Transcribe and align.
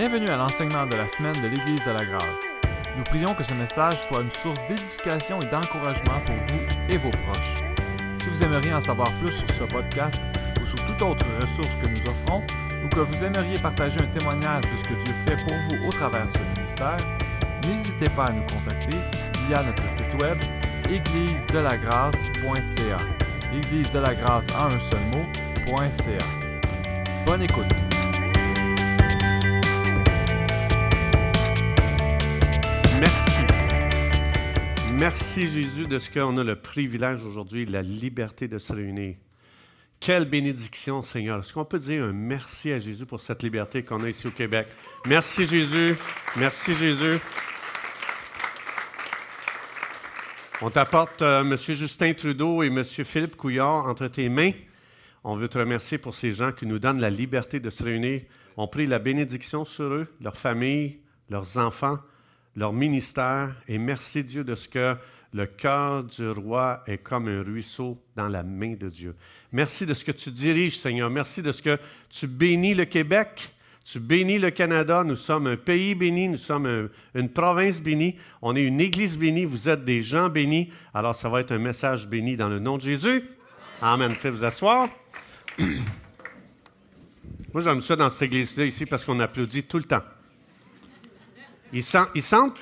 Bienvenue 0.00 0.30
à 0.30 0.38
l'enseignement 0.38 0.86
de 0.86 0.96
la 0.96 1.06
semaine 1.08 1.38
de 1.42 1.46
l'Église 1.46 1.84
de 1.84 1.90
la 1.90 2.06
Grâce. 2.06 2.56
Nous 2.96 3.04
prions 3.04 3.34
que 3.34 3.44
ce 3.44 3.52
message 3.52 4.00
soit 4.06 4.22
une 4.22 4.30
source 4.30 4.66
d'édification 4.66 5.42
et 5.42 5.50
d'encouragement 5.50 6.18
pour 6.24 6.36
vous 6.36 6.60
et 6.88 6.96
vos 6.96 7.10
proches. 7.10 7.62
Si 8.16 8.30
vous 8.30 8.42
aimeriez 8.42 8.72
en 8.72 8.80
savoir 8.80 9.12
plus 9.18 9.32
sur 9.32 9.52
ce 9.52 9.64
podcast 9.64 10.22
ou 10.58 10.64
sur 10.64 10.82
toute 10.86 11.02
autre 11.02 11.26
ressource 11.38 11.76
que 11.82 11.86
nous 11.86 12.00
offrons, 12.08 12.42
ou 12.82 12.88
que 12.88 13.00
vous 13.00 13.22
aimeriez 13.22 13.58
partager 13.58 14.00
un 14.00 14.06
témoignage 14.06 14.64
de 14.72 14.76
ce 14.78 14.84
que 14.84 14.94
Dieu 15.04 15.12
fait 15.26 15.36
pour 15.44 15.52
vous 15.68 15.76
au 15.86 15.92
travers 15.92 16.30
ce 16.30 16.38
ministère, 16.56 16.96
n'hésitez 17.66 18.08
pas 18.08 18.28
à 18.28 18.32
nous 18.32 18.46
contacter 18.46 18.96
via 19.48 19.62
notre 19.62 19.86
site 19.86 20.14
web 20.14 20.38
églisedelagrâce.ca. 20.88 22.96
Église 23.54 23.92
de 23.92 23.98
la 23.98 24.14
grâce 24.14 24.48
en 24.54 24.68
un 24.68 24.80
seul 24.80 25.04
mot.ca. 25.12 26.24
Bonne 27.26 27.42
écoute. 27.42 27.79
Merci 35.00 35.46
Jésus 35.46 35.86
de 35.86 35.98
ce 35.98 36.10
qu'on 36.10 36.36
a 36.36 36.44
le 36.44 36.56
privilège 36.56 37.24
aujourd'hui, 37.24 37.64
la 37.64 37.80
liberté 37.80 38.48
de 38.48 38.58
se 38.58 38.70
réunir. 38.74 39.16
Quelle 39.98 40.26
bénédiction, 40.26 41.00
Seigneur. 41.00 41.40
Est-ce 41.40 41.54
qu'on 41.54 41.64
peut 41.64 41.78
dire 41.78 42.04
un 42.04 42.12
merci 42.12 42.70
à 42.70 42.78
Jésus 42.78 43.06
pour 43.06 43.22
cette 43.22 43.42
liberté 43.42 43.82
qu'on 43.82 44.04
a 44.04 44.10
ici 44.10 44.26
au 44.26 44.30
Québec? 44.30 44.66
Merci 45.06 45.46
Jésus. 45.46 45.96
Merci 46.36 46.74
Jésus. 46.74 47.18
On 50.60 50.68
t'apporte 50.68 51.22
euh, 51.22 51.40
M. 51.40 51.56
Justin 51.56 52.12
Trudeau 52.12 52.62
et 52.62 52.66
M. 52.66 52.84
Philippe 52.84 53.36
Couillard 53.36 53.86
entre 53.86 54.06
tes 54.08 54.28
mains. 54.28 54.52
On 55.24 55.34
veut 55.34 55.48
te 55.48 55.56
remercier 55.56 55.96
pour 55.96 56.14
ces 56.14 56.32
gens 56.32 56.52
qui 56.52 56.66
nous 56.66 56.78
donnent 56.78 57.00
la 57.00 57.08
liberté 57.08 57.58
de 57.58 57.70
se 57.70 57.82
réunir. 57.82 58.20
On 58.58 58.68
prie 58.68 58.84
la 58.84 58.98
bénédiction 58.98 59.64
sur 59.64 59.84
eux, 59.84 60.14
leurs 60.20 60.36
familles, 60.36 61.00
leurs 61.30 61.56
enfants, 61.56 62.00
leur 62.56 62.72
ministère. 62.72 63.50
Et 63.68 63.78
merci 63.78 64.24
Dieu 64.24 64.44
de 64.44 64.54
ce 64.54 64.68
que 64.68 64.96
le 65.32 65.46
cœur 65.46 66.02
du 66.04 66.28
roi 66.30 66.82
est 66.86 66.98
comme 66.98 67.28
un 67.28 67.42
ruisseau 67.42 67.96
dans 68.16 68.28
la 68.28 68.42
main 68.42 68.74
de 68.74 68.88
Dieu. 68.88 69.14
Merci 69.52 69.86
de 69.86 69.94
ce 69.94 70.04
que 70.04 70.12
tu 70.12 70.30
diriges, 70.30 70.78
Seigneur. 70.78 71.08
Merci 71.10 71.42
de 71.42 71.52
ce 71.52 71.62
que 71.62 71.78
tu 72.08 72.26
bénis 72.26 72.74
le 72.74 72.84
Québec. 72.84 73.52
Tu 73.84 73.98
bénis 74.00 74.38
le 74.38 74.50
Canada. 74.50 75.02
Nous 75.04 75.16
sommes 75.16 75.46
un 75.46 75.56
pays 75.56 75.94
béni. 75.94 76.28
Nous 76.28 76.36
sommes 76.36 76.66
un- 76.66 76.88
une 77.18 77.28
province 77.28 77.80
bénie. 77.80 78.16
On 78.42 78.54
est 78.56 78.64
une 78.64 78.80
église 78.80 79.16
bénie. 79.16 79.44
Vous 79.44 79.68
êtes 79.68 79.84
des 79.84 80.02
gens 80.02 80.28
bénis. 80.28 80.68
Alors, 80.92 81.14
ça 81.16 81.28
va 81.28 81.40
être 81.40 81.52
un 81.52 81.58
message 81.58 82.06
béni 82.08 82.36
dans 82.36 82.48
le 82.48 82.58
nom 82.58 82.76
de 82.76 82.82
Jésus. 82.82 83.22
Amen. 83.80 84.12
Faites 84.18 84.34
vous 84.34 84.44
asseoir. 84.44 84.88
Moi, 87.52 87.62
j'aime 87.62 87.80
ça 87.80 87.96
dans 87.96 88.10
cette 88.10 88.22
église-là 88.22 88.64
ici 88.66 88.86
parce 88.86 89.04
qu'on 89.04 89.18
applaudit 89.20 89.62
tout 89.64 89.78
le 89.78 89.84
temps. 89.84 90.02
Ils 91.72 91.82
sentent, 91.82 92.08
ils 92.14 92.22
sentent 92.22 92.58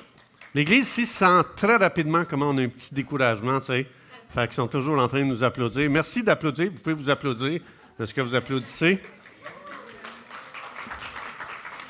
l'Église 0.55 0.89
ici 0.89 1.07
sent 1.07 1.43
très 1.57 1.77
rapidement 1.77 2.25
comment 2.25 2.49
on 2.49 2.59
a 2.59 2.63
un 2.63 2.69
petit 2.69 2.95
découragement, 2.95 3.61
tu 3.61 3.67
sais. 3.67 3.87
Fait 4.31 4.47
qu'ils 4.47 4.55
sont 4.55 4.69
toujours 4.69 4.99
en 4.99 5.09
train 5.09 5.21
de 5.21 5.25
nous 5.25 5.43
applaudir. 5.43 5.89
Merci 5.89 6.23
d'applaudir. 6.23 6.71
Vous 6.71 6.79
pouvez 6.79 6.95
vous 6.95 7.09
applaudir 7.09 7.61
de 7.99 8.05
ce 8.05 8.13
que 8.13 8.21
vous 8.21 8.35
applaudissez. 8.35 9.01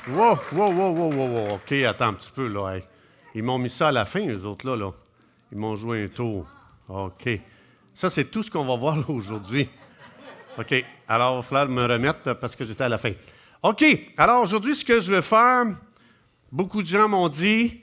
Wow, 0.07 0.39
wow, 0.53 0.71
wow, 0.71 0.93
wow, 0.93 1.11
wow. 1.11 1.53
OK, 1.55 1.71
attends 1.73 2.07
un 2.07 2.13
petit 2.13 2.31
peu, 2.31 2.47
là. 2.47 2.79
Ils 3.35 3.43
m'ont 3.43 3.59
mis 3.59 3.69
ça 3.69 3.89
à 3.89 3.91
la 3.91 4.05
fin, 4.05 4.25
eux 4.27 4.45
autres, 4.45 4.65
là, 4.65 4.75
là. 4.75 4.91
Ils 5.51 5.57
m'ont 5.57 5.75
joué 5.75 6.05
un 6.05 6.07
tour. 6.07 6.47
OK. 6.87 7.29
Ça, 7.93 8.09
c'est 8.09 8.25
tout 8.25 8.41
ce 8.41 8.49
qu'on 8.49 8.65
va 8.65 8.77
voir 8.77 9.09
aujourd'hui. 9.09 9.69
OK. 10.57 10.85
Alors, 11.07 11.33
il 11.33 11.37
va 11.37 11.43
falloir 11.43 11.69
me 11.69 11.93
remettre 11.93 12.33
parce 12.33 12.55
que 12.55 12.65
j'étais 12.65 12.85
à 12.85 12.89
la 12.89 12.97
fin. 12.97 13.11
OK. 13.61 13.83
Alors, 14.17 14.41
aujourd'hui, 14.41 14.75
ce 14.75 14.85
que 14.85 15.01
je 15.01 15.11
vais 15.11 15.21
faire, 15.21 15.65
beaucoup 16.51 16.81
de 16.81 16.87
gens 16.87 17.07
m'ont 17.07 17.29
dit, 17.29 17.81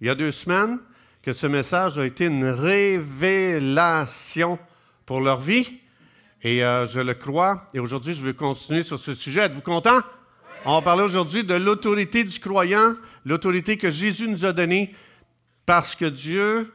il 0.00 0.06
y 0.06 0.10
a 0.10 0.14
deux 0.14 0.32
semaines, 0.32 0.78
que 1.22 1.32
ce 1.32 1.46
message 1.46 1.96
a 1.98 2.06
été 2.06 2.26
une 2.26 2.44
révélation 2.44 4.58
pour 5.04 5.20
leur 5.20 5.40
vie. 5.40 5.80
Et 6.42 6.62
euh, 6.62 6.84
je 6.86 7.00
le 7.00 7.14
crois. 7.14 7.68
Et 7.74 7.80
aujourd'hui, 7.80 8.14
je 8.14 8.22
veux 8.22 8.32
continuer 8.32 8.84
sur 8.84 9.00
ce 9.00 9.14
sujet. 9.14 9.40
Êtes-vous 9.40 9.62
content? 9.62 9.98
On 10.64 10.74
va 10.74 10.82
parler 10.82 11.02
aujourd'hui 11.02 11.42
de 11.44 11.54
l'autorité 11.54 12.22
du 12.24 12.38
croyant, 12.38 12.94
l'autorité 13.24 13.76
que 13.76 13.90
Jésus 13.90 14.28
nous 14.28 14.44
a 14.44 14.52
donnée, 14.52 14.94
parce 15.64 15.96
que 15.96 16.04
Dieu 16.04 16.72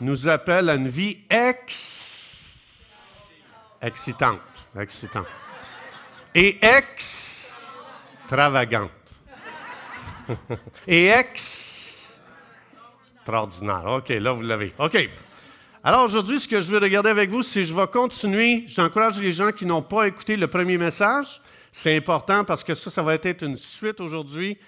nous 0.00 0.26
appelle 0.28 0.68
à 0.68 0.74
une 0.74 0.88
vie 0.88 1.18
ex... 1.30 3.36
excitante. 3.80 4.40
Excitante. 4.76 5.26
Et 6.34 6.58
extravagante. 6.64 8.90
Et 10.86 11.08
extraordinaire. 11.08 13.84
OK, 13.86 14.08
là, 14.08 14.32
vous 14.32 14.42
l'avez. 14.42 14.72
OK. 14.78 15.08
Alors 15.84 16.04
aujourd'hui, 16.04 16.38
ce 16.38 16.46
que 16.46 16.60
je 16.60 16.70
vais 16.70 16.78
regarder 16.78 17.10
avec 17.10 17.30
vous, 17.30 17.42
c'est 17.42 17.64
je 17.64 17.74
vais 17.74 17.88
continuer. 17.88 18.64
J'encourage 18.68 19.20
les 19.20 19.32
gens 19.32 19.50
qui 19.50 19.66
n'ont 19.66 19.82
pas 19.82 20.06
écouté 20.06 20.36
le 20.36 20.46
premier 20.46 20.78
message. 20.78 21.40
C'est 21.72 21.96
important 21.96 22.44
parce 22.44 22.62
que 22.62 22.74
ça, 22.74 22.90
ça 22.90 23.02
va 23.02 23.14
être 23.14 23.42
une 23.42 23.56
suite 23.56 24.00
aujourd'hui. 24.00 24.58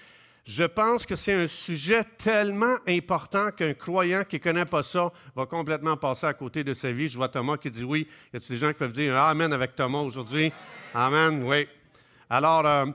Je 0.45 0.63
pense 0.63 1.07
que 1.07 1.15
c'est 1.15 1.33
un 1.33 1.47
sujet 1.47 2.03
tellement 2.17 2.75
important 2.87 3.49
qu'un 3.51 3.73
croyant 3.73 4.23
qui 4.23 4.35
ne 4.35 4.41
connaît 4.41 4.65
pas 4.65 4.83
ça 4.83 5.11
va 5.35 5.47
complètement 5.47 5.97
passer 5.97 6.27
à 6.27 6.33
côté 6.33 6.63
de 6.63 6.73
sa 6.73 6.91
vie. 6.91 7.07
Je 7.07 7.17
vois 7.17 7.29
Thomas 7.29 7.57
qui 7.57 7.71
dit 7.71 7.83
oui. 7.83 8.07
Y 8.31 8.37
a-t-il 8.37 8.51
des 8.51 8.57
gens 8.57 8.67
qui 8.67 8.77
peuvent 8.77 8.91
dire 8.91 9.17
Amen 9.17 9.51
avec 9.53 9.75
Thomas 9.75 10.01
aujourd'hui? 10.01 10.51
Amen, 10.93 11.41
oui. 11.43 11.67
Alors, 12.29 12.65
euh, 12.65 12.85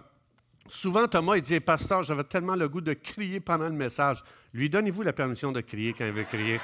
souvent, 0.70 1.06
Thomas, 1.08 1.36
il 1.36 1.42
dit 1.42 1.60
Pasteur, 1.60 2.02
j'avais 2.02 2.24
tellement 2.24 2.56
le 2.56 2.68
goût 2.68 2.80
de 2.80 2.94
crier 2.94 3.40
pendant 3.40 3.66
le 3.66 3.74
message. 3.74 4.22
Lui, 4.54 4.70
donnez-vous 4.70 5.02
la 5.02 5.12
permission 5.12 5.52
de 5.52 5.60
crier 5.60 5.92
quand 5.92 6.06
il 6.06 6.12
veut 6.12 6.24
crier. 6.24 6.60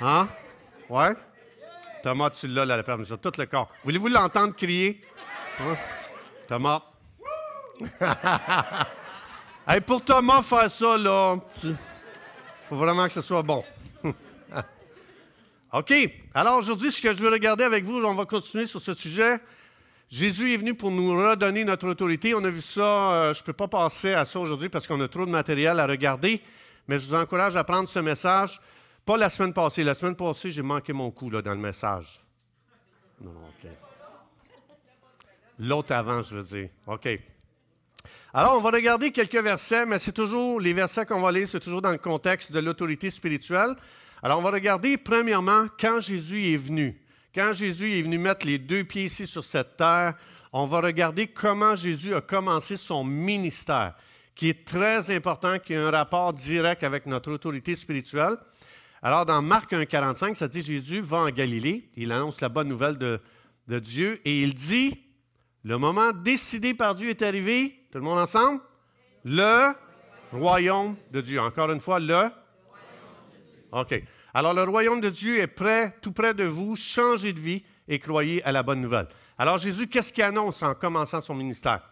Hein? 0.00 0.28
Ouais? 0.88 1.14
Thomas, 2.02 2.30
tu 2.30 2.48
l'as, 2.48 2.64
la 2.64 2.82
permission. 2.82 3.16
Tout 3.16 3.32
le 3.38 3.46
corps. 3.46 3.70
Voulez-vous 3.84 4.08
l'entendre 4.08 4.54
crier? 4.54 5.00
Hein? 5.60 5.76
Thomas? 6.48 6.82
Hey, 9.66 9.80
pour 9.80 10.04
Thomas, 10.04 10.42
faire 10.42 10.70
ça, 10.70 10.98
là, 10.98 11.38
faut 12.68 12.76
vraiment 12.76 13.06
que 13.06 13.12
ce 13.14 13.22
soit 13.22 13.42
bon. 13.42 13.64
OK. 15.72 15.94
Alors 16.34 16.58
aujourd'hui, 16.58 16.92
ce 16.92 17.00
que 17.00 17.14
je 17.14 17.22
veux 17.22 17.30
regarder 17.30 17.64
avec 17.64 17.82
vous, 17.82 17.94
on 17.94 18.12
va 18.12 18.26
continuer 18.26 18.66
sur 18.66 18.82
ce 18.82 18.92
sujet. 18.92 19.38
Jésus 20.14 20.54
est 20.54 20.58
venu 20.58 20.74
pour 20.74 20.92
nous 20.92 21.10
redonner 21.10 21.64
notre 21.64 21.88
autorité. 21.88 22.36
On 22.36 22.44
a 22.44 22.48
vu 22.48 22.60
ça, 22.60 22.82
euh, 23.14 23.34
je 23.34 23.40
ne 23.40 23.46
peux 23.46 23.52
pas 23.52 23.66
passer 23.66 24.14
à 24.14 24.24
ça 24.24 24.38
aujourd'hui 24.38 24.68
parce 24.68 24.86
qu'on 24.86 25.00
a 25.00 25.08
trop 25.08 25.26
de 25.26 25.30
matériel 25.32 25.80
à 25.80 25.88
regarder, 25.88 26.40
mais 26.86 27.00
je 27.00 27.08
vous 27.08 27.16
encourage 27.16 27.56
à 27.56 27.64
prendre 27.64 27.88
ce 27.88 27.98
message. 27.98 28.60
Pas 29.04 29.16
la 29.16 29.28
semaine 29.28 29.52
passée. 29.52 29.82
La 29.82 29.96
semaine 29.96 30.14
passée, 30.14 30.52
j'ai 30.52 30.62
manqué 30.62 30.92
mon 30.92 31.10
coup 31.10 31.30
là, 31.30 31.42
dans 31.42 31.50
le 31.50 31.58
message. 31.58 32.20
Non, 33.20 33.32
OK. 33.32 33.68
L'autre 35.58 35.90
avant, 35.90 36.22
je 36.22 36.36
veux 36.36 36.42
dire. 36.44 36.68
OK. 36.86 37.08
Alors, 38.32 38.56
on 38.56 38.60
va 38.60 38.70
regarder 38.70 39.10
quelques 39.10 39.42
versets, 39.42 39.84
mais 39.84 39.98
c'est 39.98 40.12
toujours, 40.12 40.60
les 40.60 40.74
versets 40.74 41.06
qu'on 41.06 41.20
va 41.20 41.32
lire, 41.32 41.48
c'est 41.48 41.58
toujours 41.58 41.82
dans 41.82 41.90
le 41.90 41.98
contexte 41.98 42.52
de 42.52 42.60
l'autorité 42.60 43.10
spirituelle. 43.10 43.74
Alors, 44.22 44.38
on 44.38 44.42
va 44.42 44.52
regarder, 44.52 44.96
premièrement, 44.96 45.66
quand 45.76 45.98
Jésus 45.98 46.52
est 46.52 46.56
venu. 46.56 47.03
Quand 47.34 47.52
Jésus 47.52 47.98
est 47.98 48.02
venu 48.02 48.18
mettre 48.18 48.46
les 48.46 48.58
deux 48.58 48.84
pieds 48.84 49.04
ici 49.04 49.26
sur 49.26 49.42
cette 49.42 49.76
terre, 49.76 50.14
on 50.52 50.66
va 50.66 50.80
regarder 50.80 51.26
comment 51.26 51.74
Jésus 51.74 52.14
a 52.14 52.20
commencé 52.20 52.76
son 52.76 53.02
ministère, 53.02 53.94
qui 54.36 54.48
est 54.48 54.64
très 54.64 55.10
important, 55.10 55.58
qui 55.58 55.74
a 55.74 55.84
un 55.84 55.90
rapport 55.90 56.32
direct 56.32 56.84
avec 56.84 57.06
notre 57.06 57.32
autorité 57.32 57.74
spirituelle. 57.74 58.36
Alors, 59.02 59.26
dans 59.26 59.42
Marc 59.42 59.72
1,45, 59.72 60.36
ça 60.36 60.46
dit 60.46 60.62
Jésus 60.62 61.00
va 61.00 61.18
en 61.18 61.30
Galilée, 61.30 61.90
il 61.96 62.12
annonce 62.12 62.40
la 62.40 62.48
bonne 62.48 62.68
nouvelle 62.68 62.96
de, 62.98 63.20
de 63.66 63.78
Dieu, 63.80 64.20
et 64.24 64.42
il 64.42 64.54
dit 64.54 65.04
le 65.64 65.78
moment 65.78 66.12
décidé 66.12 66.74
par 66.74 66.94
Dieu 66.94 67.08
est 67.08 67.22
arrivé. 67.22 67.80
Tout 67.90 67.98
le 67.98 68.04
monde 68.04 68.18
ensemble? 68.18 68.60
Le 69.24 69.72
royaume 70.30 70.94
de 71.10 71.22
Dieu. 71.22 71.40
Encore 71.40 71.70
une 71.70 71.80
fois, 71.80 71.98
le. 71.98 72.30
OK. 73.72 74.02
Alors, 74.36 74.52
le 74.52 74.64
royaume 74.64 75.00
de 75.00 75.10
Dieu 75.10 75.38
est 75.38 75.46
prêt, 75.46 75.96
tout 76.02 76.10
près 76.10 76.34
de 76.34 76.42
vous. 76.42 76.74
Changez 76.74 77.32
de 77.32 77.38
vie 77.38 77.62
et 77.86 78.00
croyez 78.00 78.42
à 78.44 78.50
la 78.50 78.64
bonne 78.64 78.80
nouvelle. 78.80 79.06
Alors, 79.38 79.58
Jésus, 79.58 79.86
qu'est-ce 79.86 80.12
qu'il 80.12 80.24
annonce 80.24 80.60
en 80.64 80.74
commençant 80.74 81.20
son 81.20 81.34
ministère? 81.34 81.88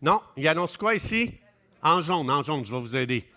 Non, 0.00 0.22
il 0.36 0.46
annonce 0.46 0.76
quoi 0.76 0.94
ici? 0.94 1.34
En 1.82 2.00
jaune, 2.00 2.30
en 2.30 2.42
jaune, 2.44 2.64
je 2.64 2.70
vais 2.70 2.80
vous 2.80 2.94
aider. 2.94 3.28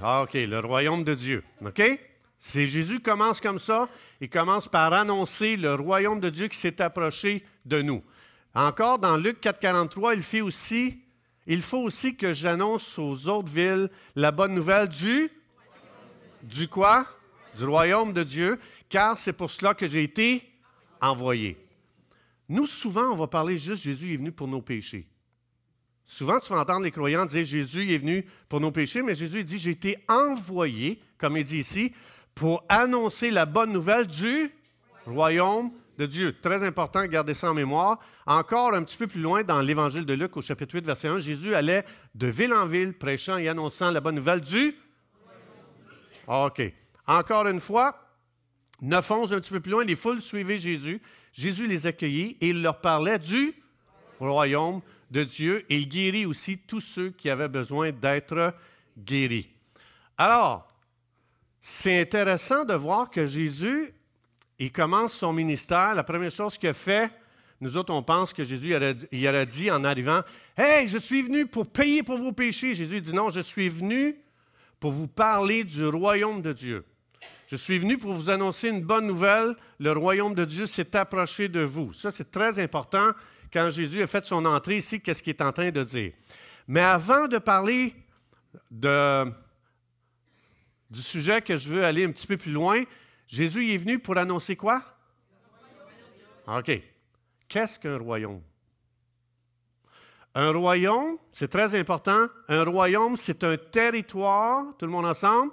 Ah, 0.00 0.22
OK, 0.22 0.34
le 0.34 0.60
royaume 0.60 1.02
de 1.02 1.14
Dieu. 1.14 1.42
OK? 1.64 1.82
C'est 2.38 2.66
Jésus 2.68 3.00
commence 3.00 3.40
comme 3.40 3.58
ça. 3.58 3.88
Il 4.20 4.30
commence 4.30 4.68
par 4.68 4.92
annoncer 4.92 5.56
le 5.56 5.74
royaume 5.74 6.20
de 6.20 6.30
Dieu 6.30 6.46
qui 6.46 6.56
s'est 6.56 6.80
approché 6.80 7.44
de 7.66 7.82
nous. 7.82 8.02
Encore 8.54 8.98
dans 8.98 9.16
Luc 9.16 9.42
4,43, 9.42 10.14
il 10.16 10.22
fait 10.22 10.40
aussi, 10.40 11.02
il 11.46 11.60
faut 11.60 11.78
aussi 11.78 12.16
que 12.16 12.32
j'annonce 12.32 12.98
aux 12.98 13.28
autres 13.28 13.50
villes 13.50 13.90
la 14.16 14.32
bonne 14.32 14.54
nouvelle 14.54 14.88
du, 14.88 15.28
du 16.42 16.68
quoi? 16.68 17.06
Du 17.56 17.64
royaume 17.64 18.12
de 18.12 18.22
Dieu, 18.22 18.58
car 18.88 19.18
c'est 19.18 19.32
pour 19.32 19.50
cela 19.50 19.74
que 19.74 19.88
j'ai 19.88 20.04
été 20.04 20.48
envoyé. 21.00 21.56
Nous, 22.48 22.66
souvent, 22.66 23.10
on 23.10 23.16
va 23.16 23.26
parler 23.26 23.58
juste 23.58 23.84
Jésus 23.84 24.14
est 24.14 24.16
venu 24.16 24.32
pour 24.32 24.48
nos 24.48 24.60
péchés. 24.60 25.06
Souvent, 26.04 26.40
tu 26.40 26.52
vas 26.52 26.60
entendre 26.60 26.82
les 26.82 26.90
croyants 26.90 27.24
dire 27.24 27.44
Jésus 27.44 27.92
est 27.92 27.98
venu 27.98 28.26
pour 28.48 28.60
nos 28.60 28.72
péchés, 28.72 29.02
mais 29.02 29.14
Jésus 29.14 29.44
dit 29.44 29.58
J'ai 29.58 29.70
été 29.70 29.96
envoyé, 30.08 31.00
comme 31.18 31.36
il 31.36 31.44
dit 31.44 31.58
ici, 31.58 31.92
pour 32.34 32.64
annoncer 32.68 33.30
la 33.30 33.46
bonne 33.46 33.72
nouvelle 33.72 34.06
du 34.06 34.50
royaume 35.06 35.70
de 35.98 36.06
Dieu. 36.06 36.34
Très 36.40 36.64
important, 36.64 37.06
gardez 37.06 37.34
ça 37.34 37.50
en 37.50 37.54
mémoire. 37.54 38.00
Encore 38.26 38.74
un 38.74 38.82
petit 38.82 38.96
peu 38.96 39.06
plus 39.06 39.20
loin 39.20 39.44
dans 39.44 39.60
l'Évangile 39.60 40.04
de 40.04 40.14
Luc, 40.14 40.36
au 40.36 40.42
chapitre 40.42 40.74
8, 40.74 40.84
verset 40.84 41.08
1, 41.08 41.18
Jésus 41.18 41.54
allait 41.54 41.84
de 42.14 42.26
ville 42.26 42.52
en 42.52 42.66
ville, 42.66 42.92
prêchant 42.92 43.36
et 43.36 43.48
annonçant 43.48 43.90
la 43.90 44.00
bonne 44.00 44.16
nouvelle 44.16 44.40
du. 44.40 44.74
OK. 46.30 46.62
Encore 47.08 47.48
une 47.48 47.60
fois, 47.60 48.06
9, 48.82 49.10
11, 49.10 49.32
un 49.34 49.40
petit 49.40 49.50
peu 49.50 49.60
plus 49.60 49.72
loin, 49.72 49.84
les 49.84 49.96
foules 49.96 50.20
suivaient 50.20 50.58
Jésus. 50.58 51.02
Jésus 51.32 51.66
les 51.66 51.86
accueillit 51.88 52.36
et 52.40 52.50
il 52.50 52.62
leur 52.62 52.80
parlait 52.80 53.18
du 53.18 53.52
royaume 54.20 54.80
de 55.10 55.24
Dieu 55.24 55.64
et 55.68 55.76
il 55.76 55.88
guérit 55.88 56.26
aussi 56.26 56.58
tous 56.58 56.80
ceux 56.80 57.10
qui 57.10 57.28
avaient 57.30 57.48
besoin 57.48 57.90
d'être 57.90 58.54
guéris. 58.96 59.48
Alors, 60.16 60.70
c'est 61.60 62.00
intéressant 62.00 62.64
de 62.64 62.74
voir 62.74 63.10
que 63.10 63.26
Jésus, 63.26 63.92
il 64.58 64.70
commence 64.70 65.14
son 65.14 65.32
ministère. 65.32 65.94
La 65.94 66.04
première 66.04 66.30
chose 66.30 66.56
qu'il 66.56 66.68
a 66.68 66.74
fait, 66.74 67.10
nous 67.60 67.76
autres, 67.76 67.92
on 67.92 68.04
pense 68.04 68.32
que 68.32 68.44
Jésus 68.44 68.72
il 69.10 69.28
aurait 69.28 69.46
dit 69.46 69.70
en 69.70 69.82
arrivant 69.82 70.22
Hey, 70.56 70.86
je 70.86 70.96
suis 70.96 71.22
venu 71.22 71.46
pour 71.46 71.66
payer 71.66 72.04
pour 72.04 72.18
vos 72.18 72.32
péchés. 72.32 72.72
Jésus 72.72 73.00
dit 73.00 73.12
Non, 73.12 73.30
je 73.30 73.40
suis 73.40 73.68
venu 73.68 74.16
pour 74.80 74.92
vous 74.92 75.08
parler 75.08 75.62
du 75.62 75.86
royaume 75.86 76.42
de 76.42 76.52
Dieu. 76.52 76.84
Je 77.46 77.56
suis 77.56 77.78
venu 77.78 77.98
pour 77.98 78.12
vous 78.12 78.30
annoncer 78.30 78.68
une 78.68 78.82
bonne 78.82 79.06
nouvelle. 79.06 79.54
Le 79.78 79.92
royaume 79.92 80.34
de 80.34 80.44
Dieu 80.44 80.66
s'est 80.66 80.96
approché 80.96 81.48
de 81.48 81.60
vous. 81.60 81.92
Ça, 81.92 82.10
c'est 82.10 82.30
très 82.30 82.58
important 82.58 83.10
quand 83.52 83.70
Jésus 83.70 84.02
a 84.02 84.06
fait 84.06 84.24
son 84.24 84.44
entrée 84.44 84.78
ici, 84.78 85.00
qu'est-ce 85.00 85.22
qu'il 85.22 85.30
est 85.30 85.42
en 85.42 85.52
train 85.52 85.70
de 85.70 85.82
dire? 85.82 86.12
Mais 86.68 86.80
avant 86.80 87.26
de 87.26 87.38
parler 87.38 87.94
du 88.70 88.88
sujet 91.02 91.42
que 91.42 91.56
je 91.56 91.68
veux 91.68 91.84
aller 91.84 92.04
un 92.04 92.12
petit 92.12 92.26
peu 92.26 92.36
plus 92.36 92.52
loin, 92.52 92.82
Jésus 93.26 93.72
est 93.72 93.76
venu 93.76 93.98
pour 93.98 94.16
annoncer 94.16 94.56
quoi? 94.56 94.82
OK. 96.46 96.70
Qu'est-ce 97.48 97.78
qu'un 97.78 97.98
royaume? 97.98 98.40
Un 100.34 100.52
royaume, 100.52 101.16
c'est 101.32 101.48
très 101.48 101.74
important. 101.74 102.28
Un 102.48 102.64
royaume, 102.64 103.16
c'est 103.16 103.42
un 103.42 103.56
territoire, 103.56 104.64
tout 104.78 104.86
le 104.86 104.92
monde 104.92 105.06
ensemble, 105.06 105.52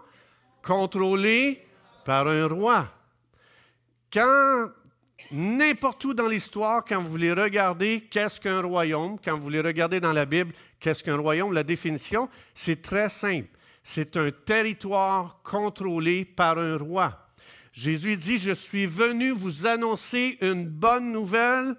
contrôlé 0.62 1.66
par 2.06 2.28
un 2.28 2.48
roi. 2.48 2.88
Quand 4.14 4.70
n'importe 5.32 6.06
où 6.06 6.14
dans 6.14 6.28
l'histoire, 6.28 6.86
quand 6.86 7.02
vous 7.02 7.10
voulez 7.10 7.34
regarder 7.34 8.02
qu'est-ce 8.10 8.40
qu'un 8.40 8.62
royaume, 8.62 9.18
quand 9.24 9.36
vous 9.36 9.44
voulez 9.44 9.62
regarder 9.62 10.00
dans 10.00 10.14
la 10.14 10.26
Bible 10.26 10.54
qu'est-ce 10.80 11.04
qu'un 11.04 11.18
royaume, 11.18 11.54
la 11.54 11.64
définition, 11.64 12.30
c'est 12.54 12.82
très 12.82 13.10
simple. 13.10 13.50
C'est 13.82 14.16
un 14.16 14.32
territoire 14.32 15.40
contrôlé 15.44 16.24
par 16.24 16.58
un 16.60 16.78
roi. 16.78 17.28
Jésus 17.72 18.18
dit, 18.18 18.38
je 18.38 18.52
suis 18.52 18.86
venu 18.86 19.32
vous 19.32 19.66
annoncer 19.66 20.38
une 20.42 20.68
bonne 20.68 21.12
nouvelle. 21.12 21.76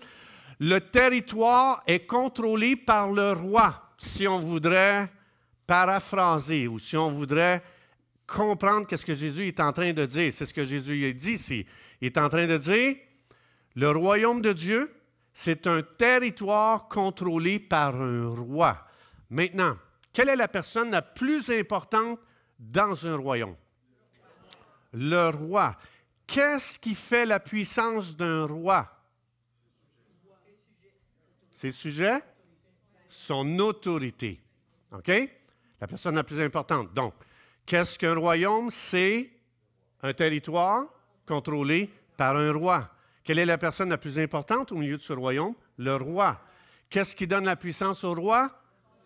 Le 0.60 0.80
territoire 0.80 1.82
est 1.86 2.06
contrôlé 2.06 2.74
par 2.74 3.12
le 3.12 3.32
roi, 3.32 3.92
si 3.96 4.26
on 4.26 4.40
voudrait 4.40 5.08
paraphraser 5.66 6.66
ou 6.66 6.78
si 6.78 6.96
on 6.96 7.10
voudrait 7.10 7.62
comprendre 8.26 8.86
qu'est-ce 8.86 9.06
que 9.06 9.14
Jésus 9.14 9.46
est 9.46 9.60
en 9.60 9.72
train 9.72 9.92
de 9.92 10.04
dire. 10.04 10.32
C'est 10.32 10.46
ce 10.46 10.54
que 10.54 10.64
Jésus 10.64 11.14
dit 11.14 11.32
ici. 11.32 11.66
Il 12.00 12.06
est 12.06 12.18
en 12.18 12.28
train 12.28 12.46
de 12.46 12.56
dire, 12.56 12.96
le 13.76 13.90
royaume 13.90 14.42
de 14.42 14.52
Dieu, 14.52 14.92
c'est 15.32 15.68
un 15.68 15.82
territoire 15.82 16.88
contrôlé 16.88 17.60
par 17.60 17.94
un 17.94 18.26
roi. 18.28 18.84
Maintenant, 19.30 19.76
quelle 20.12 20.30
est 20.30 20.36
la 20.36 20.48
personne 20.48 20.90
la 20.90 21.02
plus 21.02 21.50
importante 21.50 22.18
dans 22.58 23.06
un 23.06 23.16
royaume? 23.16 23.54
Le 24.92 25.28
roi. 25.28 25.76
Qu'est-ce 26.26 26.78
qui 26.78 26.96
fait 26.96 27.24
la 27.24 27.38
puissance 27.38 28.16
d'un 28.16 28.46
roi? 28.46 28.97
Ses 31.58 31.72
sujets? 31.72 32.20
Son 33.08 33.58
autorité. 33.58 34.40
OK? 34.92 35.10
La 35.80 35.88
personne 35.88 36.14
la 36.14 36.22
plus 36.22 36.40
importante. 36.40 36.94
Donc, 36.94 37.14
qu'est-ce 37.66 37.98
qu'un 37.98 38.14
royaume? 38.14 38.70
C'est 38.70 39.28
un 40.04 40.12
territoire 40.12 40.84
contrôlé 41.26 41.90
par 42.16 42.36
un 42.36 42.52
roi. 42.52 42.88
Quelle 43.24 43.40
est 43.40 43.44
la 43.44 43.58
personne 43.58 43.88
la 43.88 43.98
plus 43.98 44.20
importante 44.20 44.70
au 44.70 44.76
milieu 44.76 44.96
de 44.96 45.02
ce 45.02 45.12
royaume? 45.12 45.52
Le 45.78 45.96
roi. 45.96 46.40
Qu'est-ce 46.88 47.16
qui 47.16 47.26
donne 47.26 47.46
la 47.46 47.56
puissance 47.56 48.04
au 48.04 48.14
roi? 48.14 48.56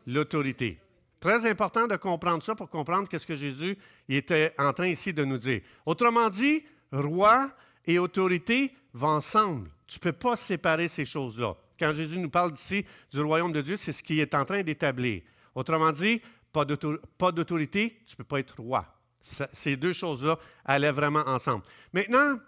L'autorité. 0.06 0.78
Très 1.20 1.46
important 1.46 1.86
de 1.86 1.96
comprendre 1.96 2.42
ça 2.42 2.54
pour 2.54 2.68
comprendre 2.68 3.08
qu'est-ce 3.08 3.26
que 3.26 3.34
Jésus 3.34 3.78
était 4.10 4.54
en 4.58 4.74
train 4.74 4.88
ici 4.88 5.14
de 5.14 5.24
nous 5.24 5.38
dire. 5.38 5.62
Autrement 5.86 6.28
dit, 6.28 6.66
roi 6.92 7.50
et 7.86 7.98
autorité 7.98 8.74
vont 8.92 9.08
ensemble. 9.08 9.70
Tu 9.86 9.98
ne 10.00 10.02
peux 10.02 10.12
pas 10.12 10.36
séparer 10.36 10.88
ces 10.88 11.06
choses-là. 11.06 11.56
Quand 11.82 11.96
Jésus 11.96 12.20
nous 12.20 12.30
parle 12.30 12.52
d'ici 12.52 12.86
du 13.12 13.20
royaume 13.20 13.50
de 13.50 13.60
Dieu, 13.60 13.74
c'est 13.76 13.90
ce 13.90 14.04
qu'il 14.04 14.20
est 14.20 14.34
en 14.36 14.44
train 14.44 14.62
d'établir. 14.62 15.22
Autrement 15.52 15.90
dit, 15.90 16.22
pas 16.52 16.64
d'autorité, 16.64 18.00
tu 18.06 18.12
ne 18.12 18.16
peux 18.18 18.24
pas 18.24 18.38
être 18.38 18.60
roi. 18.62 18.86
Ces 19.20 19.76
deux 19.76 19.92
choses-là 19.92 20.38
allaient 20.64 20.92
vraiment 20.92 21.24
ensemble. 21.26 21.64
Maintenant, 21.92 22.38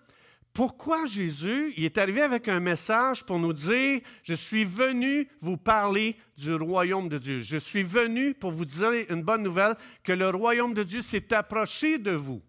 pourquoi 0.52 1.06
Jésus 1.06 1.74
il 1.76 1.84
est 1.84 1.98
arrivé 1.98 2.22
avec 2.22 2.46
un 2.46 2.60
message 2.60 3.24
pour 3.24 3.40
nous 3.40 3.52
dire, 3.52 4.02
je 4.22 4.34
suis 4.34 4.64
venu 4.64 5.28
vous 5.40 5.56
parler 5.56 6.14
du 6.36 6.54
royaume 6.54 7.08
de 7.08 7.18
Dieu. 7.18 7.40
Je 7.40 7.56
suis 7.56 7.82
venu 7.82 8.34
pour 8.34 8.52
vous 8.52 8.64
dire 8.64 8.92
une 9.08 9.24
bonne 9.24 9.42
nouvelle, 9.42 9.74
que 10.04 10.12
le 10.12 10.30
royaume 10.30 10.74
de 10.74 10.84
Dieu 10.84 11.02
s'est 11.02 11.34
approché 11.34 11.98
de 11.98 12.12
vous. 12.12 12.40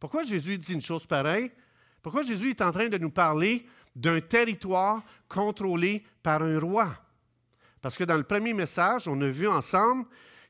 Pourquoi 0.00 0.22
Jésus 0.22 0.56
dit 0.56 0.72
une 0.72 0.80
chose 0.80 1.06
pareille? 1.06 1.50
Pourquoi 2.00 2.22
Jésus 2.22 2.48
est 2.48 2.62
en 2.62 2.72
train 2.72 2.88
de 2.88 2.96
nous 2.96 3.10
parler 3.10 3.66
d'un 3.94 4.20
territoire 4.20 5.02
contrôlé 5.28 6.04
par 6.22 6.42
un 6.42 6.58
roi? 6.58 6.96
Parce 7.80 7.98
que 7.98 8.04
dans 8.04 8.16
le 8.16 8.24
premier 8.24 8.54
message, 8.54 9.08
on 9.08 9.20
a 9.20 9.28
vu 9.28 9.46
ensemble 9.46 10.06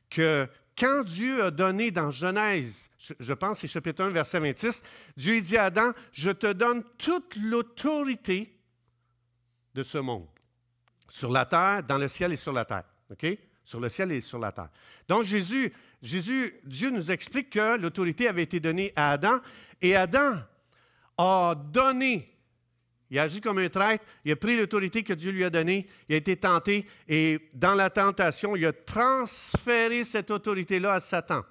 que 0.09 0.47
quand 0.77 1.03
Dieu 1.03 1.43
a 1.43 1.51
donné 1.51 1.91
dans 1.91 2.11
Genèse, 2.11 2.89
je 2.97 3.33
pense 3.33 3.59
c'est 3.59 3.67
chapitre 3.67 4.03
1, 4.03 4.09
verset 4.09 4.39
26, 4.39 4.83
Dieu 5.15 5.39
dit 5.41 5.57
à 5.57 5.65
Adam, 5.65 5.91
je 6.11 6.31
te 6.31 6.51
donne 6.51 6.83
toute 6.97 7.35
l'autorité 7.37 8.57
de 9.73 9.83
ce 9.83 9.97
monde, 9.97 10.27
sur 11.07 11.31
la 11.31 11.45
terre, 11.45 11.83
dans 11.83 11.97
le 11.97 12.07
ciel 12.07 12.33
et 12.33 12.37
sur 12.37 12.53
la 12.53 12.65
terre. 12.65 12.83
OK? 13.11 13.25
Sur 13.63 13.79
le 13.79 13.89
ciel 13.89 14.11
et 14.11 14.21
sur 14.21 14.39
la 14.39 14.51
terre. 14.51 14.69
Donc 15.07 15.23
Jésus, 15.25 15.73
Jésus, 16.01 16.59
Dieu 16.63 16.89
nous 16.89 17.11
explique 17.11 17.51
que 17.51 17.77
l'autorité 17.77 18.27
avait 18.27 18.43
été 18.43 18.59
donnée 18.59 18.93
à 18.95 19.11
Adam 19.11 19.39
et 19.81 19.95
Adam 19.95 20.37
a 21.17 21.55
donné 21.55 22.34
il 23.09 23.19
a 23.19 23.23
agi 23.23 23.41
comme 23.41 23.59
un 23.59 23.69
traître, 23.69 24.03
il 24.23 24.31
a 24.31 24.35
pris 24.35 24.57
l'autorité 24.57 25.03
que 25.03 25.13
Dieu 25.13 25.31
lui 25.31 25.43
a 25.43 25.49
donnée, 25.49 25.87
il 26.09 26.15
a 26.15 26.17
été 26.17 26.35
tenté 26.35 26.87
et 27.07 27.39
dans 27.53 27.75
la 27.75 27.89
tentation, 27.89 28.55
il 28.55 28.65
a 28.65 28.73
transféré 28.73 30.03
cette 30.03 30.31
autorité-là 30.31 30.93
à 30.93 30.99
Satan. 30.99 31.43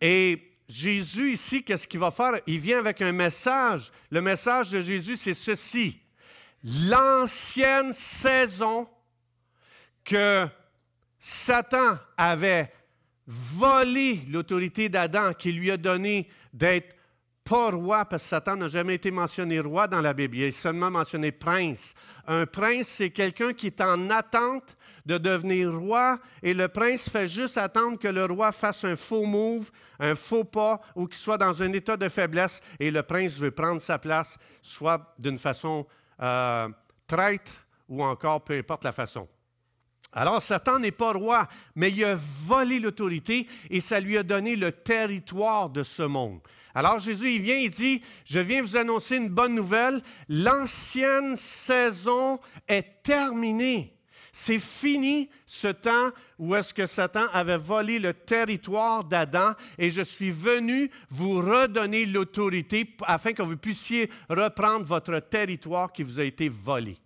Et 0.00 0.52
Jésus 0.68 1.32
ici, 1.32 1.62
qu'est-ce 1.62 1.86
qu'il 1.86 2.00
va 2.00 2.10
faire? 2.10 2.40
Il 2.46 2.58
vient 2.58 2.78
avec 2.80 3.00
un 3.00 3.12
message. 3.12 3.92
Le 4.10 4.20
message 4.20 4.70
de 4.70 4.80
Jésus, 4.80 5.16
c'est 5.16 5.34
ceci. 5.34 6.00
L'ancienne 6.64 7.92
saison 7.92 8.88
que 10.04 10.46
Satan 11.18 11.98
avait 12.16 12.72
volé 13.26 14.22
l'autorité 14.28 14.88
d'Adam, 14.88 15.32
qui 15.32 15.52
lui 15.52 15.70
a 15.70 15.76
donné 15.76 16.28
d'être 16.52 16.95
pas 17.48 17.70
roi, 17.70 18.04
parce 18.04 18.24
que 18.24 18.28
Satan 18.28 18.56
n'a 18.56 18.68
jamais 18.68 18.94
été 18.94 19.10
mentionné 19.10 19.60
roi 19.60 19.86
dans 19.86 20.00
la 20.00 20.12
Bible, 20.12 20.36
il 20.36 20.42
est 20.42 20.52
seulement 20.52 20.90
mentionné 20.90 21.30
prince. 21.30 21.94
Un 22.26 22.44
prince, 22.44 22.88
c'est 22.88 23.10
quelqu'un 23.10 23.52
qui 23.52 23.68
est 23.68 23.80
en 23.80 24.10
attente 24.10 24.76
de 25.06 25.16
devenir 25.16 25.72
roi, 25.72 26.18
et 26.42 26.52
le 26.52 26.66
prince 26.66 27.08
fait 27.08 27.28
juste 27.28 27.56
attendre 27.56 27.98
que 27.98 28.08
le 28.08 28.24
roi 28.24 28.50
fasse 28.50 28.84
un 28.84 28.96
faux 28.96 29.24
move, 29.24 29.70
un 30.00 30.16
faux 30.16 30.44
pas, 30.44 30.80
ou 30.96 31.06
qu'il 31.06 31.16
soit 31.16 31.38
dans 31.38 31.62
un 31.62 31.72
état 31.72 31.96
de 31.96 32.08
faiblesse, 32.08 32.62
et 32.80 32.90
le 32.90 33.04
prince 33.04 33.38
veut 33.38 33.52
prendre 33.52 33.80
sa 33.80 33.98
place, 33.98 34.36
soit 34.60 35.14
d'une 35.18 35.38
façon 35.38 35.86
euh, 36.20 36.68
traître, 37.06 37.52
ou 37.88 38.02
encore 38.02 38.42
peu 38.42 38.58
importe 38.58 38.82
la 38.82 38.92
façon. 38.92 39.28
Alors, 40.12 40.40
Satan 40.40 40.78
n'est 40.78 40.92
pas 40.92 41.12
roi, 41.12 41.46
mais 41.74 41.90
il 41.90 42.02
a 42.04 42.16
volé 42.16 42.80
l'autorité 42.80 43.46
et 43.68 43.82
ça 43.82 44.00
lui 44.00 44.16
a 44.16 44.22
donné 44.22 44.56
le 44.56 44.72
territoire 44.72 45.68
de 45.68 45.82
ce 45.82 46.02
monde. 46.02 46.40
Alors 46.76 46.98
Jésus, 46.98 47.32
il 47.32 47.40
vient, 47.40 47.56
il 47.56 47.70
dit, 47.70 48.02
je 48.26 48.38
viens 48.38 48.60
vous 48.60 48.76
annoncer 48.76 49.16
une 49.16 49.30
bonne 49.30 49.54
nouvelle, 49.54 50.02
l'ancienne 50.28 51.34
saison 51.34 52.38
est 52.68 53.02
terminée. 53.02 53.96
C'est 54.30 54.58
fini 54.58 55.30
ce 55.46 55.68
temps 55.68 56.10
où 56.38 56.54
est-ce 56.54 56.74
que 56.74 56.84
Satan 56.84 57.28
avait 57.32 57.56
volé 57.56 57.98
le 57.98 58.12
territoire 58.12 59.04
d'Adam 59.04 59.54
et 59.78 59.88
je 59.88 60.02
suis 60.02 60.30
venu 60.30 60.90
vous 61.08 61.36
redonner 61.38 62.04
l'autorité 62.04 62.94
afin 63.06 63.32
que 63.32 63.42
vous 63.42 63.56
puissiez 63.56 64.10
reprendre 64.28 64.84
votre 64.84 65.18
territoire 65.20 65.90
qui 65.90 66.02
vous 66.02 66.20
a 66.20 66.24
été 66.24 66.50
volé. 66.50 66.98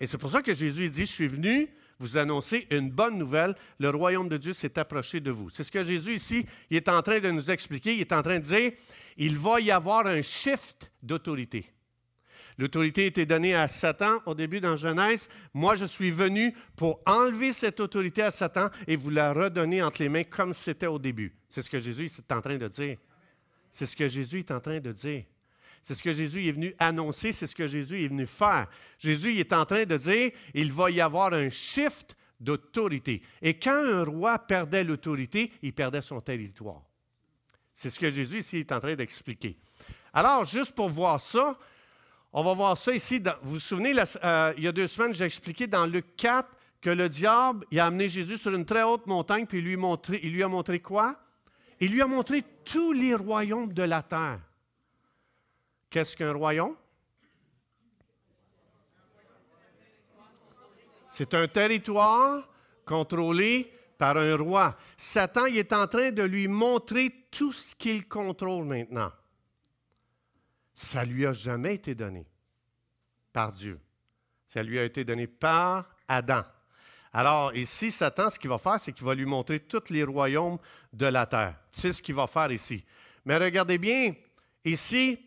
Et 0.00 0.06
c'est 0.06 0.16
pour 0.16 0.30
ça 0.30 0.40
que 0.40 0.54
Jésus 0.54 0.88
dit, 0.88 1.04
je 1.04 1.12
suis 1.12 1.28
venu 1.28 1.68
vous 2.00 2.16
annoncer 2.16 2.66
une 2.70 2.90
bonne 2.90 3.18
nouvelle. 3.18 3.54
Le 3.78 3.90
royaume 3.90 4.28
de 4.28 4.38
Dieu 4.38 4.54
s'est 4.54 4.78
approché 4.78 5.20
de 5.20 5.30
vous. 5.30 5.50
C'est 5.50 5.62
ce 5.62 5.70
que 5.70 5.84
Jésus 5.84 6.14
ici, 6.14 6.46
il 6.70 6.78
est 6.78 6.88
en 6.88 7.02
train 7.02 7.20
de 7.20 7.30
nous 7.30 7.50
expliquer. 7.50 7.94
Il 7.94 8.00
est 8.00 8.12
en 8.12 8.22
train 8.22 8.38
de 8.38 8.44
dire, 8.44 8.72
il 9.16 9.36
va 9.36 9.60
y 9.60 9.70
avoir 9.70 10.06
un 10.06 10.22
shift 10.22 10.90
d'autorité. 11.02 11.66
L'autorité 12.58 13.06
était 13.06 13.26
donnée 13.26 13.54
à 13.54 13.68
Satan 13.68 14.20
au 14.26 14.34
début 14.34 14.60
dans 14.60 14.76
Genèse. 14.76 15.28
Moi, 15.54 15.76
je 15.76 15.84
suis 15.84 16.10
venu 16.10 16.54
pour 16.76 17.00
enlever 17.06 17.52
cette 17.52 17.80
autorité 17.80 18.22
à 18.22 18.30
Satan 18.30 18.68
et 18.86 18.96
vous 18.96 19.10
la 19.10 19.32
redonner 19.32 19.82
entre 19.82 20.02
les 20.02 20.08
mains 20.08 20.24
comme 20.24 20.52
c'était 20.52 20.86
au 20.86 20.98
début. 20.98 21.34
C'est 21.48 21.62
ce 21.62 21.70
que 21.70 21.78
Jésus 21.78 22.06
est 22.06 22.32
en 22.32 22.40
train 22.40 22.56
de 22.56 22.68
dire. 22.68 22.96
C'est 23.70 23.86
ce 23.86 23.96
que 23.96 24.08
Jésus 24.08 24.40
est 24.40 24.50
en 24.50 24.60
train 24.60 24.80
de 24.80 24.92
dire. 24.92 25.24
C'est 25.82 25.94
ce 25.94 26.02
que 26.02 26.12
Jésus 26.12 26.46
est 26.46 26.52
venu 26.52 26.74
annoncer, 26.78 27.32
c'est 27.32 27.46
ce 27.46 27.54
que 27.54 27.66
Jésus 27.66 28.04
est 28.04 28.08
venu 28.08 28.26
faire. 28.26 28.68
Jésus 28.98 29.38
est 29.38 29.52
en 29.52 29.64
train 29.64 29.84
de 29.84 29.96
dire, 29.96 30.30
il 30.54 30.72
va 30.72 30.90
y 30.90 31.00
avoir 31.00 31.32
un 31.32 31.48
shift 31.48 32.16
d'autorité. 32.38 33.22
Et 33.40 33.58
quand 33.58 33.82
un 33.84 34.04
roi 34.04 34.38
perdait 34.38 34.84
l'autorité, 34.84 35.52
il 35.62 35.72
perdait 35.72 36.02
son 36.02 36.20
territoire. 36.20 36.82
C'est 37.72 37.90
ce 37.90 37.98
que 37.98 38.10
Jésus 38.10 38.38
ici 38.38 38.58
est 38.58 38.72
en 38.72 38.80
train 38.80 38.94
d'expliquer. 38.94 39.56
Alors, 40.12 40.44
juste 40.44 40.74
pour 40.74 40.90
voir 40.90 41.20
ça, 41.20 41.58
on 42.32 42.44
va 42.44 42.54
voir 42.54 42.76
ça 42.76 42.92
ici. 42.92 43.22
vous 43.42 43.52
vous 43.52 43.58
souvenez, 43.58 43.94
euh, 44.22 44.52
il 44.56 44.64
y 44.64 44.68
a 44.68 44.72
deux 44.72 44.86
semaines, 44.86 45.14
j'ai 45.14 45.24
expliqué 45.24 45.66
dans 45.66 45.86
Luc 45.86 46.16
4 46.16 46.48
que 46.80 46.90
le 46.90 47.08
diable 47.08 47.66
a 47.76 47.86
amené 47.86 48.08
Jésus 48.08 48.38
sur 48.38 48.54
une 48.54 48.64
très 48.64 48.82
haute 48.82 49.06
montagne, 49.06 49.46
puis 49.46 49.58
il 49.58 50.32
lui 50.32 50.42
a 50.42 50.48
montré 50.48 50.80
quoi? 50.80 51.20
Il 51.78 51.92
lui 51.92 52.02
a 52.02 52.06
montré 52.06 52.44
tous 52.64 52.92
les 52.92 53.14
royaumes 53.14 53.72
de 53.72 53.82
la 53.82 54.02
terre. 54.02 54.40
Qu'est-ce 55.90 56.16
qu'un 56.16 56.32
royaume? 56.32 56.76
C'est 61.10 61.34
un 61.34 61.48
territoire 61.48 62.48
contrôlé 62.86 63.72
par 63.98 64.16
un 64.16 64.36
roi. 64.36 64.76
Satan 64.96 65.46
est 65.46 65.72
en 65.72 65.86
train 65.88 66.12
de 66.12 66.22
lui 66.22 66.46
montrer 66.46 67.26
tout 67.30 67.52
ce 67.52 67.74
qu'il 67.74 68.08
contrôle 68.08 68.64
maintenant. 68.64 69.12
Ça 70.72 71.04
ne 71.04 71.10
lui 71.10 71.26
a 71.26 71.32
jamais 71.32 71.74
été 71.74 71.94
donné 71.94 72.26
par 73.32 73.52
Dieu. 73.52 73.78
Ça 74.46 74.62
lui 74.62 74.78
a 74.78 74.84
été 74.84 75.04
donné 75.04 75.26
par 75.26 75.94
Adam. 76.06 76.42
Alors 77.12 77.54
ici, 77.56 77.90
Satan, 77.90 78.30
ce 78.30 78.38
qu'il 78.38 78.48
va 78.48 78.58
faire, 78.58 78.80
c'est 78.80 78.92
qu'il 78.92 79.04
va 79.04 79.14
lui 79.14 79.26
montrer 79.26 79.58
tous 79.60 79.90
les 79.90 80.04
royaumes 80.04 80.58
de 80.92 81.06
la 81.06 81.26
terre. 81.26 81.56
C'est 81.72 81.92
ce 81.92 82.00
qu'il 82.02 82.14
va 82.14 82.28
faire 82.28 82.52
ici. 82.52 82.84
Mais 83.24 83.36
regardez 83.36 83.78
bien, 83.78 84.14
ici, 84.64 85.18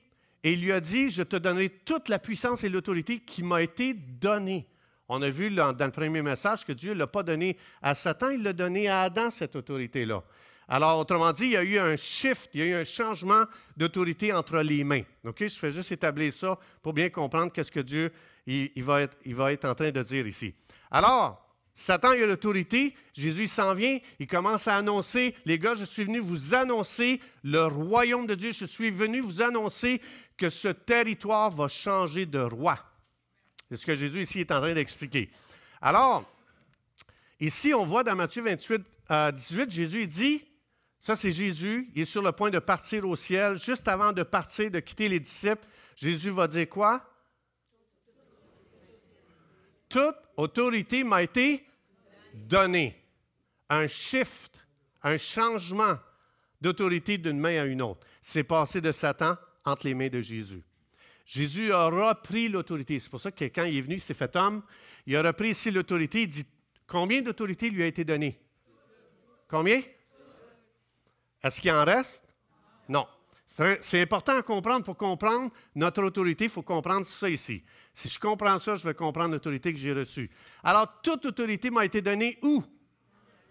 et 0.43 0.53
il 0.53 0.61
lui 0.61 0.71
a 0.71 0.79
dit, 0.79 1.09
je 1.09 1.23
te 1.23 1.37
donnerai 1.37 1.69
toute 1.69 2.09
la 2.09 2.19
puissance 2.19 2.63
et 2.63 2.69
l'autorité 2.69 3.19
qui 3.19 3.43
m'a 3.43 3.61
été 3.61 3.93
donnée. 3.93 4.67
On 5.07 5.21
a 5.21 5.29
vu 5.29 5.49
dans, 5.49 5.75
le 5.77 5.91
premier 5.91 6.21
message 6.21 6.65
que 6.65 6.73
Dieu 6.73 6.93
ne 6.93 6.99
l'a 6.99 7.07
pas 7.07 7.23
donné 7.23 7.57
à 7.81 7.95
Satan, 7.95 8.29
il 8.29 8.43
l'a 8.43 8.53
donné 8.53 8.89
à 8.89 9.01
Adam, 9.03 9.31
cette 9.31 9.55
autorité-là. 9.55 10.23
Alors, 10.67 10.99
autrement 10.99 11.31
dit, 11.31 11.45
il 11.45 11.51
y 11.51 11.57
a 11.57 11.63
eu 11.63 11.77
un 11.77 11.95
shift, 11.95 12.49
il 12.53 12.61
y 12.61 12.63
a 12.63 12.65
eu 12.67 12.73
un 12.73 12.83
changement 12.85 13.45
d'autorité 13.75 14.31
entre 14.31 14.59
les 14.59 14.83
mains. 14.83 15.03
OK? 15.25 15.39
Je 15.39 15.59
fais 15.59 15.71
juste 15.71 15.91
établir 15.91 16.31
ça 16.31 16.57
pour 16.81 16.93
bien 16.93 17.09
comprendre 17.09 17.51
qu'est-ce 17.51 17.71
que 17.71 17.81
Dieu 17.81 18.11
il, 18.47 18.83
va 18.83 19.01
être, 19.01 19.17
il 19.25 19.35
va 19.35 19.51
être 19.53 19.65
en 19.65 19.75
train 19.75 19.91
de 19.91 20.01
dire 20.01 20.25
ici. 20.25 20.53
Alors, 20.89 21.43
Satan 21.75 22.11
a 22.11 22.15
l'autorité, 22.17 22.95
Jésus 23.13 23.47
s'en 23.47 23.73
vient, 23.73 23.97
il 24.19 24.27
commence 24.27 24.67
à 24.67 24.77
annoncer, 24.77 25.35
les 25.45 25.57
gars, 25.57 25.73
je 25.73 25.85
suis 25.85 26.03
venu 26.03 26.19
vous 26.19 26.53
annoncer 26.53 27.19
le 27.43 27.65
royaume 27.65 28.27
de 28.27 28.35
Dieu, 28.35 28.51
je 28.51 28.65
suis 28.65 28.91
venu 28.91 29.21
vous 29.21 29.41
annoncer 29.41 29.99
que 30.37 30.49
ce 30.49 30.67
territoire 30.67 31.49
va 31.51 31.67
changer 31.67 32.25
de 32.25 32.39
roi. 32.39 32.77
C'est 33.69 33.77
ce 33.77 33.85
que 33.85 33.95
Jésus 33.95 34.21
ici 34.21 34.39
est 34.41 34.51
en 34.51 34.59
train 34.59 34.73
d'expliquer. 34.73 35.29
Alors, 35.81 36.23
ici, 37.39 37.73
on 37.73 37.85
voit 37.85 38.03
dans 38.03 38.15
Matthieu 38.15 38.43
28, 38.43 38.81
18, 39.33 39.61
euh, 39.61 39.69
Jésus 39.69 40.07
dit, 40.07 40.45
ça 40.99 41.15
c'est 41.15 41.31
Jésus, 41.31 41.91
il 41.95 42.01
est 42.01 42.05
sur 42.05 42.21
le 42.21 42.31
point 42.31 42.49
de 42.49 42.59
partir 42.59 43.07
au 43.07 43.15
ciel. 43.15 43.57
Juste 43.57 43.87
avant 43.87 44.13
de 44.13 44.23
partir, 44.23 44.71
de 44.71 44.79
quitter 44.79 45.09
les 45.09 45.19
disciples, 45.19 45.65
Jésus 45.95 46.29
va 46.29 46.47
dire 46.47 46.69
quoi? 46.69 47.03
Toute 49.89 50.15
autorité 50.37 51.03
m'a 51.03 51.21
été 51.21 51.65
donnée. 52.33 52.99
Un 53.69 53.87
shift, 53.87 54.59
un 55.03 55.17
changement 55.17 55.97
d'autorité 56.61 57.17
d'une 57.17 57.39
main 57.39 57.61
à 57.61 57.65
une 57.65 57.81
autre. 57.81 58.05
C'est 58.21 58.43
passé 58.43 58.79
de 58.79 58.91
Satan 58.91 59.35
entre 59.65 59.87
les 59.87 59.93
mains 59.93 60.09
de 60.09 60.21
Jésus. 60.21 60.61
Jésus 61.25 61.71
a 61.71 61.87
repris 61.87 62.49
l'autorité. 62.49 62.99
C'est 62.99 63.09
pour 63.09 63.21
ça 63.21 63.31
que 63.31 63.45
quand 63.45 63.63
il 63.63 63.77
est 63.77 63.81
venu, 63.81 63.95
il 63.95 64.01
s'est 64.01 64.13
fait 64.13 64.35
homme. 64.35 64.61
Il 65.05 65.15
a 65.15 65.21
repris 65.21 65.51
ici 65.51 65.71
l'autorité. 65.71 66.23
Il 66.23 66.27
dit 66.27 66.45
combien 66.85 67.21
d'autorité 67.21 67.69
lui 67.69 67.81
a 67.81 67.85
été 67.85 68.03
donnée? 68.03 68.39
Combien? 69.47 69.81
Est-ce 71.41 71.61
qu'il 71.61 71.71
en 71.71 71.85
reste? 71.85 72.27
Non. 72.89 73.07
C'est 73.45 74.01
important 74.01 74.37
à 74.37 74.41
comprendre. 74.41 74.83
Pour 74.83 74.97
comprendre 74.97 75.51
notre 75.75 76.03
autorité, 76.03 76.45
il 76.45 76.49
faut 76.49 76.63
comprendre 76.63 77.05
ça 77.05 77.29
ici. 77.29 77.63
Si 77.93 78.09
je 78.09 78.19
comprends 78.19 78.57
ça, 78.59 78.75
je 78.75 78.83
vais 78.83 78.95
comprendre 78.95 79.33
l'autorité 79.33 79.71
que 79.71 79.79
j'ai 79.79 79.93
reçue. 79.93 80.29
Alors, 80.63 81.01
toute 81.01 81.25
autorité 81.25 81.69
m'a 81.69 81.85
été 81.85 82.01
donnée 82.01 82.39
où? 82.41 82.63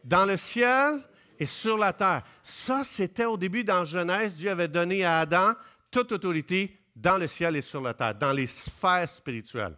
Dans 0.03 0.27
le 0.27 0.37
ciel 0.37 1.01
et 1.39 1.47
sur 1.47 1.79
la 1.79 1.93
terre. 1.93 2.25
Ça, 2.43 2.83
c'était 2.85 3.25
au 3.25 3.37
début 3.37 3.63
dans 3.63 3.85
Genèse. 3.85 4.37
Dieu 4.37 4.51
avait 4.51 4.69
donné 4.69 5.05
à 5.05 5.21
Adam 5.21 5.53
toute 5.93 6.11
autorité 6.11 6.77
dans 6.97 7.19
le 7.19 7.29
ciel 7.29 7.55
et 7.55 7.63
sur 7.63 7.81
la 7.81 7.95
terre, 7.95 8.15
dans 8.17 8.33
les 8.33 8.49
sphères 8.49 9.09
spirituelles. 9.09 9.77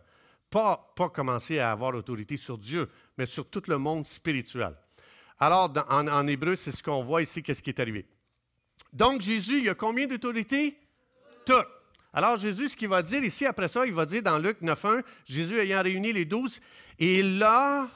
Pas, 0.48 0.92
pas 0.96 1.10
commencer 1.10 1.58
à 1.58 1.72
avoir 1.72 1.94
autorité 1.94 2.36
sur 2.36 2.56
Dieu, 2.56 2.88
mais 3.18 3.26
sur 3.26 3.50
tout 3.50 3.62
le 3.66 3.76
monde 3.76 4.06
spirituel. 4.06 4.74
Alors, 5.38 5.72
en, 5.90 6.26
hébreu, 6.26 6.54
c'est 6.54 6.72
ce 6.72 6.82
qu'on 6.82 7.02
voit 7.02 7.22
ici, 7.22 7.42
qu'est-ce 7.42 7.62
qui 7.62 7.70
est 7.70 7.80
arrivé. 7.80 8.06
Donc, 8.92 9.20
Jésus, 9.20 9.58
il 9.58 9.64
y 9.64 9.68
a 9.68 9.74
combien 9.74 10.06
d'autorité? 10.06 10.78
Tout. 11.44 11.64
Alors, 12.12 12.36
Jésus, 12.36 12.68
ce 12.68 12.76
qu'il 12.76 12.88
va 12.88 13.02
dire 13.02 13.24
ici, 13.24 13.44
après 13.44 13.66
ça, 13.66 13.84
il 13.84 13.92
va 13.92 14.06
dire 14.06 14.22
dans 14.22 14.38
Luc 14.38 14.62
9.1, 14.62 15.02
Jésus 15.24 15.58
ayant 15.58 15.82
réuni 15.82 16.12
les 16.12 16.24
douze, 16.24 16.60
il 16.98 17.40
leur 17.40 17.88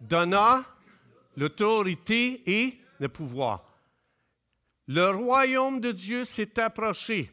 donna 0.00 0.64
l'autorité 1.36 2.42
et 2.46 2.80
le 2.98 3.08
pouvoir. 3.08 3.64
Le 4.88 5.10
royaume 5.10 5.80
de 5.80 5.92
Dieu 5.92 6.24
s'est 6.24 6.58
approché. 6.58 7.30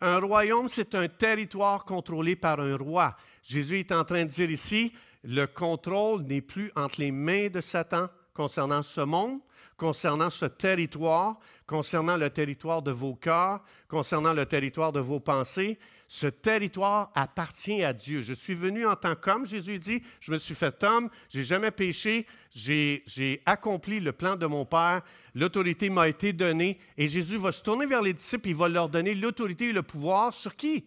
Un 0.00 0.18
royaume, 0.18 0.68
c'est 0.68 0.94
un 0.94 1.08
territoire 1.08 1.84
contrôlé 1.84 2.34
par 2.34 2.60
un 2.60 2.76
roi. 2.76 3.16
Jésus 3.42 3.80
est 3.80 3.92
en 3.92 4.04
train 4.04 4.24
de 4.24 4.30
dire 4.30 4.50
ici, 4.50 4.94
le 5.24 5.44
contrôle 5.46 6.22
n'est 6.22 6.40
plus 6.40 6.72
entre 6.74 7.00
les 7.00 7.10
mains 7.10 7.48
de 7.48 7.60
Satan 7.60 8.08
concernant 8.32 8.82
ce 8.82 9.02
monde, 9.02 9.40
concernant 9.76 10.30
ce 10.30 10.46
territoire, 10.46 11.38
concernant 11.66 12.16
le 12.16 12.30
territoire 12.30 12.80
de 12.80 12.90
vos 12.90 13.14
cœurs, 13.14 13.62
concernant 13.88 14.32
le 14.32 14.46
territoire 14.46 14.92
de 14.92 15.00
vos 15.00 15.20
pensées. 15.20 15.78
Ce 16.12 16.26
territoire 16.26 17.12
appartient 17.14 17.84
à 17.84 17.92
Dieu. 17.92 18.20
Je 18.20 18.32
suis 18.32 18.56
venu 18.56 18.84
en 18.84 18.96
tant 18.96 19.14
qu'homme, 19.14 19.46
Jésus 19.46 19.78
dit, 19.78 20.02
je 20.18 20.32
me 20.32 20.38
suis 20.38 20.56
fait 20.56 20.82
homme, 20.82 21.08
j'ai 21.28 21.44
jamais 21.44 21.70
péché, 21.70 22.26
j'ai 22.50 23.40
accompli 23.46 24.00
le 24.00 24.10
plan 24.10 24.34
de 24.34 24.44
mon 24.44 24.66
Père, 24.66 25.02
l'autorité 25.36 25.88
m'a 25.88 26.08
été 26.08 26.32
donnée, 26.32 26.80
et 26.98 27.06
Jésus 27.06 27.36
va 27.36 27.52
se 27.52 27.62
tourner 27.62 27.86
vers 27.86 28.02
les 28.02 28.12
disciples, 28.12 28.48
il 28.48 28.56
va 28.56 28.68
leur 28.68 28.88
donner 28.88 29.14
l'autorité 29.14 29.68
et 29.68 29.72
le 29.72 29.84
pouvoir 29.84 30.34
sur 30.34 30.56
qui? 30.56 30.84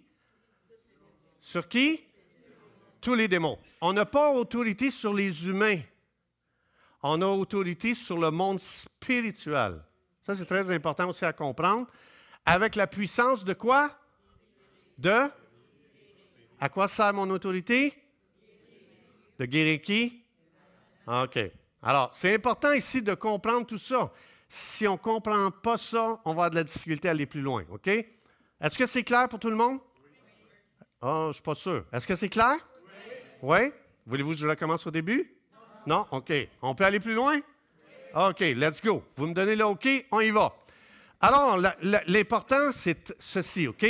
Sur 1.39 1.69
qui? 1.69 2.01
Tous 2.99 3.15
les 3.15 3.29
démons. 3.29 3.57
On 3.79 3.93
n'a 3.93 4.05
pas 4.05 4.29
autorité 4.33 4.89
sur 4.89 5.13
les 5.13 5.47
humains. 5.47 5.79
On 7.01 7.21
a 7.21 7.27
autorité 7.27 7.93
sur 7.93 8.17
le 8.17 8.29
monde 8.29 8.59
spirituel. 8.59 9.81
Ça, 10.25 10.35
c'est 10.35 10.45
très 10.45 10.69
important 10.69 11.07
aussi 11.07 11.23
à 11.23 11.31
comprendre. 11.31 11.87
Avec 12.45 12.75
la 12.75 12.87
puissance 12.87 13.45
de 13.45 13.53
quoi? 13.53 13.97
De? 14.97 15.29
À 16.59 16.69
quoi 16.69 16.87
sert 16.87 17.13
mon 17.13 17.29
autorité? 17.29 17.93
De 19.39 19.45
guérir 19.45 19.81
qui? 19.81 20.23
OK. 21.07 21.39
Alors, 21.81 22.09
c'est 22.13 22.33
important 22.33 22.71
ici 22.71 23.01
de 23.01 23.13
comprendre 23.13 23.67
tout 23.67 23.77
ça. 23.77 24.11
Si 24.47 24.87
on 24.87 24.93
ne 24.93 24.97
comprend 24.97 25.51
pas 25.51 25.77
ça, 25.77 26.21
on 26.23 26.29
va 26.29 26.31
avoir 26.31 26.49
de 26.51 26.55
la 26.55 26.63
difficulté 26.63 27.07
à 27.07 27.11
aller 27.11 27.25
plus 27.25 27.41
loin. 27.41 27.65
OK? 27.71 27.87
Est-ce 27.87 28.77
que 28.77 28.85
c'est 28.85 29.03
clair 29.03 29.27
pour 29.27 29.39
tout 29.39 29.49
le 29.49 29.55
monde? 29.55 29.79
Oh, 31.01 31.23
je 31.23 31.27
ne 31.27 31.33
suis 31.33 31.43
pas 31.43 31.55
sûr. 31.55 31.85
Est-ce 31.91 32.07
que 32.07 32.15
c'est 32.15 32.29
clair? 32.29 32.55
Oui. 33.41 33.57
oui? 33.57 33.71
Voulez-vous 34.05 34.31
que 34.31 34.37
je 34.37 34.47
recommence 34.47 34.87
au 34.87 34.91
début? 34.91 35.35
Non? 35.85 36.05
OK. 36.11 36.31
On 36.61 36.75
peut 36.75 36.85
aller 36.85 36.99
plus 36.99 37.13
loin? 37.13 37.41
OK, 38.15 38.39
let's 38.39 38.81
go. 38.81 39.03
Vous 39.17 39.27
me 39.27 39.33
donnez 39.33 39.55
le 39.55 39.65
OK, 39.65 40.05
on 40.11 40.21
y 40.21 40.29
va. 40.29 40.55
Alors, 41.19 41.57
l'important, 42.07 42.71
c'est 42.71 43.13
ceci, 43.19 43.67
OK? 43.67 43.85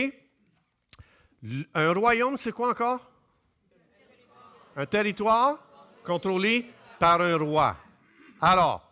Un 1.73 1.93
royaume, 1.93 2.37
c'est 2.37 2.51
quoi 2.51 2.69
encore? 2.69 3.11
Un 4.75 4.85
territoire 4.85 5.59
contrôlé 6.03 6.65
par 6.99 7.21
un 7.21 7.37
roi. 7.37 7.77
Alors, 8.39 8.89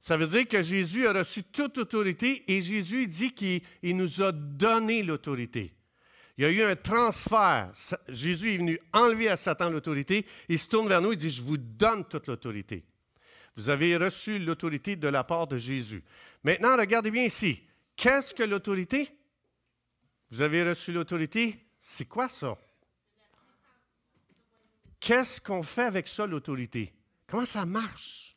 ça 0.00 0.16
veut 0.16 0.26
dire 0.26 0.46
que 0.46 0.62
Jésus 0.62 1.06
a 1.06 1.12
reçu 1.12 1.44
toute 1.44 1.78
autorité 1.78 2.44
et 2.48 2.60
Jésus 2.62 3.06
dit 3.06 3.32
qu'il 3.32 3.96
nous 3.96 4.22
a 4.22 4.32
donné 4.32 5.02
l'autorité. 5.02 5.74
Il 6.36 6.44
y 6.44 6.46
a 6.46 6.50
eu 6.50 6.62
un 6.62 6.74
transfert. 6.74 7.70
Jésus 8.08 8.54
est 8.54 8.58
venu 8.58 8.78
enlever 8.92 9.28
à 9.28 9.36
Satan 9.36 9.70
l'autorité. 9.70 10.26
Il 10.48 10.58
se 10.58 10.68
tourne 10.68 10.88
vers 10.88 11.00
nous 11.00 11.12
et 11.12 11.16
dit, 11.16 11.30
je 11.30 11.42
vous 11.42 11.56
donne 11.56 12.04
toute 12.06 12.26
l'autorité. 12.26 12.84
Vous 13.56 13.68
avez 13.68 13.96
reçu 13.96 14.38
l'autorité 14.38 14.96
de 14.96 15.08
la 15.08 15.22
part 15.22 15.46
de 15.46 15.58
Jésus. 15.58 16.02
Maintenant, 16.42 16.76
regardez 16.76 17.10
bien 17.10 17.24
ici. 17.24 17.62
Qu'est-ce 17.96 18.34
que 18.34 18.42
l'autorité? 18.42 19.08
Vous 20.30 20.40
avez 20.40 20.64
reçu 20.64 20.92
l'autorité? 20.92 21.63
C'est 21.86 22.06
quoi 22.06 22.30
ça? 22.30 22.56
Qu'est-ce 24.98 25.38
qu'on 25.38 25.62
fait 25.62 25.82
avec 25.82 26.08
ça, 26.08 26.26
l'autorité? 26.26 26.94
Comment 27.26 27.44
ça 27.44 27.66
marche? 27.66 28.34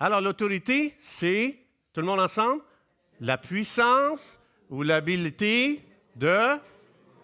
Alors, 0.00 0.20
l'autorité, 0.20 0.96
c'est, 0.98 1.56
tout 1.92 2.00
le 2.00 2.08
monde 2.08 2.18
ensemble, 2.18 2.64
la 3.20 3.38
puissance 3.38 4.40
ou 4.70 4.82
l'habilité 4.82 5.86
de 6.16 6.58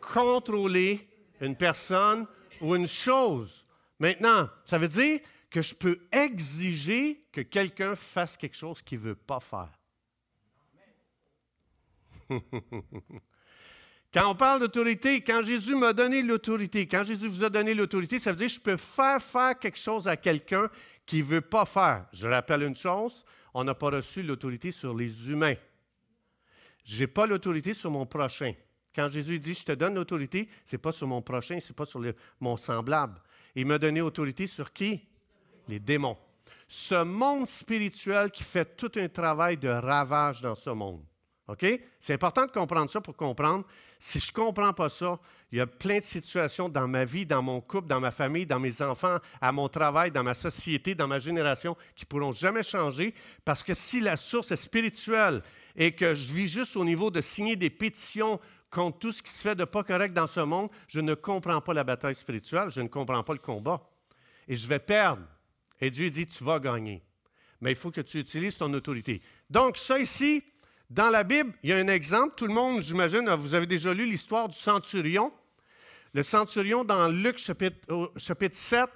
contrôler 0.01 1.09
une 1.41 1.57
personne 1.57 2.29
ou 2.61 2.77
une 2.77 2.87
chose. 2.87 3.67
Maintenant, 3.99 4.49
ça 4.65 4.79
veut 4.79 4.87
dire 4.87 5.19
que 5.51 5.63
je 5.63 5.75
peux 5.75 6.07
exiger 6.13 7.27
que 7.33 7.41
quelqu'un 7.41 7.97
fasse 7.97 8.37
quelque 8.37 8.57
chose 8.57 8.83
qu'il 8.83 9.01
ne 9.01 9.07
veut 9.07 9.17
pas 9.17 9.41
faire. 9.41 9.81
quand 14.17 14.31
on 14.31 14.35
parle 14.35 14.61
d'autorité, 14.61 15.21
quand 15.21 15.43
Jésus 15.43 15.75
m'a 15.75 15.93
donné 15.93 16.23
l'autorité, 16.23 16.87
quand 16.87 17.05
Jésus 17.05 17.29
vous 17.29 17.45
a 17.45 17.51
donné 17.51 17.75
l'autorité, 17.75 18.19
ça 18.19 18.31
veut 18.31 18.39
dire 18.39 18.47
que 18.47 18.55
je 18.55 18.61
peux 18.61 18.79
faire 18.79 19.21
faire 19.21 19.59
quelque 19.59 19.79
chose 19.79 20.09
à 20.09 20.17
quelqu'un 20.17 20.71
qui 21.05 21.19
ne 21.19 21.25
veut 21.25 21.43
pas 21.43 21.67
faire. 21.67 22.07
Je 22.15 22.27
rappelle 22.27 22.63
une 22.63 22.75
chose, 22.75 23.27
on 23.53 23.63
n'a 23.63 23.75
pas 23.75 23.91
reçu 23.91 24.23
l'autorité 24.23 24.73
sur 24.73 24.95
les 24.95 25.31
humains. 25.31 25.57
Je 26.83 26.99
n'ai 26.99 27.07
pas 27.09 27.27
l'autorité 27.27 27.75
sur 27.75 27.91
mon 27.91 28.07
prochain. 28.07 28.55
Quand 28.95 29.11
Jésus 29.11 29.39
dit, 29.39 29.53
je 29.53 29.65
te 29.65 29.73
donne 29.73 29.97
l'autorité, 29.97 30.49
ce 30.65 30.77
n'est 30.77 30.81
pas 30.81 30.93
sur 30.93 31.07
mon 31.07 31.21
prochain, 31.21 31.61
ce 31.61 31.69
n'est 31.69 31.77
pas 31.77 31.85
sur 31.85 32.03
mon 32.41 32.57
semblable. 32.57 33.21
Il 33.55 33.67
m'a 33.67 33.77
donné 33.77 34.01
autorité 34.01 34.47
sur 34.47 34.73
qui? 34.73 34.99
Les 35.69 35.79
démons. 35.79 36.17
Ce 36.67 37.05
monde 37.05 37.47
spirituel 37.47 38.31
qui 38.31 38.45
fait 38.45 38.79
tout 38.79 38.93
un 38.97 39.11
travail 39.11 39.59
de 39.59 39.69
ravage 39.69 40.41
dans 40.41 40.55
ce 40.55 40.71
monde. 40.71 41.05
OK? 41.49 41.65
C'est 41.99 42.15
important 42.15 42.45
de 42.45 42.51
comprendre 42.51 42.91
ça 42.91 43.01
pour 43.01 43.17
comprendre. 43.17 43.65
Si 43.99 44.19
je 44.19 44.31
ne 44.31 44.33
comprends 44.33 44.73
pas 44.73 44.89
ça, 44.89 45.19
il 45.53 45.59
y 45.59 45.61
a 45.61 45.67
plein 45.67 45.99
de 45.99 46.05
situations 46.05 46.69
dans 46.69 46.89
ma 46.89 47.05
vie, 47.05 47.25
dans 47.25 47.43
mon 47.43 47.61
couple, 47.61 47.87
dans 47.87 48.01
ma 48.01 48.11
famille, 48.11 48.47
dans 48.47 48.59
mes 48.59 48.83
enfants, 48.83 49.19
à 49.41 49.53
mon 49.53 49.69
travail, 49.69 50.11
dans 50.11 50.25
ma 50.25 50.35
société, 50.35 50.97
dans 50.97 51.07
ma 51.07 51.21
génération, 51.21 51.77
qui 51.95 52.05
ne 52.05 52.09
pourront 52.09 52.33
jamais 52.33 52.65
changer 52.65 53.15
parce 53.45 53.63
que 53.63 53.75
si 53.75 54.01
la 54.01 54.17
source 54.17 54.51
est 54.51 54.57
spirituelle 54.57 55.43
et 55.77 55.93
que 55.93 56.15
je 56.17 56.33
vis 56.33 56.49
juste 56.49 56.77
au 56.77 56.85
niveau 56.85 57.11
de 57.11 57.21
signer 57.21 57.55
des 57.55 57.71
pétitions 57.71 58.41
contre 58.69 58.99
tout 58.99 59.13
ce 59.13 59.23
qui 59.23 59.31
se 59.31 59.41
fait 59.41 59.55
de 59.55 59.65
pas 59.65 59.85
correct 59.85 60.13
dans 60.13 60.27
ce 60.27 60.41
monde, 60.41 60.69
je 60.89 60.99
ne 60.99 61.15
comprends 61.15 61.61
pas 61.61 61.75
la 61.75 61.85
bataille 61.85 62.17
spirituelle, 62.17 62.71
je 62.71 62.81
ne 62.81 62.89
comprends 62.89 63.23
pas 63.23 63.33
le 63.33 63.39
combat. 63.39 63.89
Et 64.49 64.57
je 64.57 64.67
vais 64.67 64.81
perdre. 64.81 65.23
Et 65.81 65.91
Dieu 65.91 66.11
dit, 66.11 66.27
tu 66.27 66.43
vas 66.43 66.59
gagner. 66.59 67.03
Mais 67.61 67.71
il 67.71 67.77
faut 67.77 67.91
que 67.91 68.01
tu 68.01 68.19
utilises 68.19 68.59
ton 68.59 68.73
autorité. 68.75 69.23
Donc, 69.49 69.77
ça 69.77 69.99
ici, 69.99 70.43
dans 70.89 71.09
la 71.09 71.25
Bible, 71.25 71.53
il 71.63 71.71
y 71.71 71.73
a 71.73 71.77
un 71.77 71.89
exemple. 71.89 72.35
Tout 72.37 72.47
le 72.47 72.55
monde, 72.55 72.81
j'imagine, 72.81 73.29
vous 73.31 73.55
avez 73.55 73.67
déjà 73.67 73.93
lu 73.93 74.07
l'histoire 74.07 74.49
du 74.49 74.57
centurion. 74.57 75.33
Le 76.13 76.23
centurion, 76.23 76.85
dans 76.85 77.09
Luc 77.09 77.39
chapitre, 77.39 78.13
chapitre 78.17 78.57
7, 78.57 78.89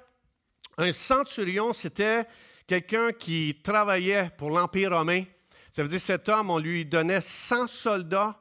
un 0.79 0.93
centurion, 0.93 1.73
c'était 1.73 2.25
quelqu'un 2.67 3.13
qui 3.13 3.61
travaillait 3.63 4.31
pour 4.39 4.51
l'Empire 4.51 4.97
romain. 4.97 5.25
Ça 5.73 5.83
veut 5.83 5.89
dire 5.89 6.01
cet 6.01 6.29
homme, 6.29 6.51
on 6.51 6.59
lui 6.59 6.87
donnait 6.87 7.21
100 7.21 7.67
soldats 7.67 8.39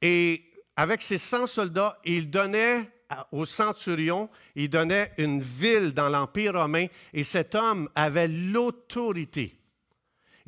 et 0.00 0.44
avec 0.76 1.02
ces 1.02 1.18
100 1.18 1.48
soldats, 1.48 1.98
il 2.04 2.30
donnait 2.30 2.88
au 3.32 3.44
centurion, 3.44 4.30
il 4.54 4.70
donnait 4.70 5.12
une 5.18 5.40
ville 5.40 5.92
dans 5.92 6.08
l'Empire 6.08 6.54
romain 6.54 6.86
et 7.12 7.24
cet 7.24 7.54
homme 7.54 7.88
avait 7.94 8.28
l'autorité. 8.28 9.57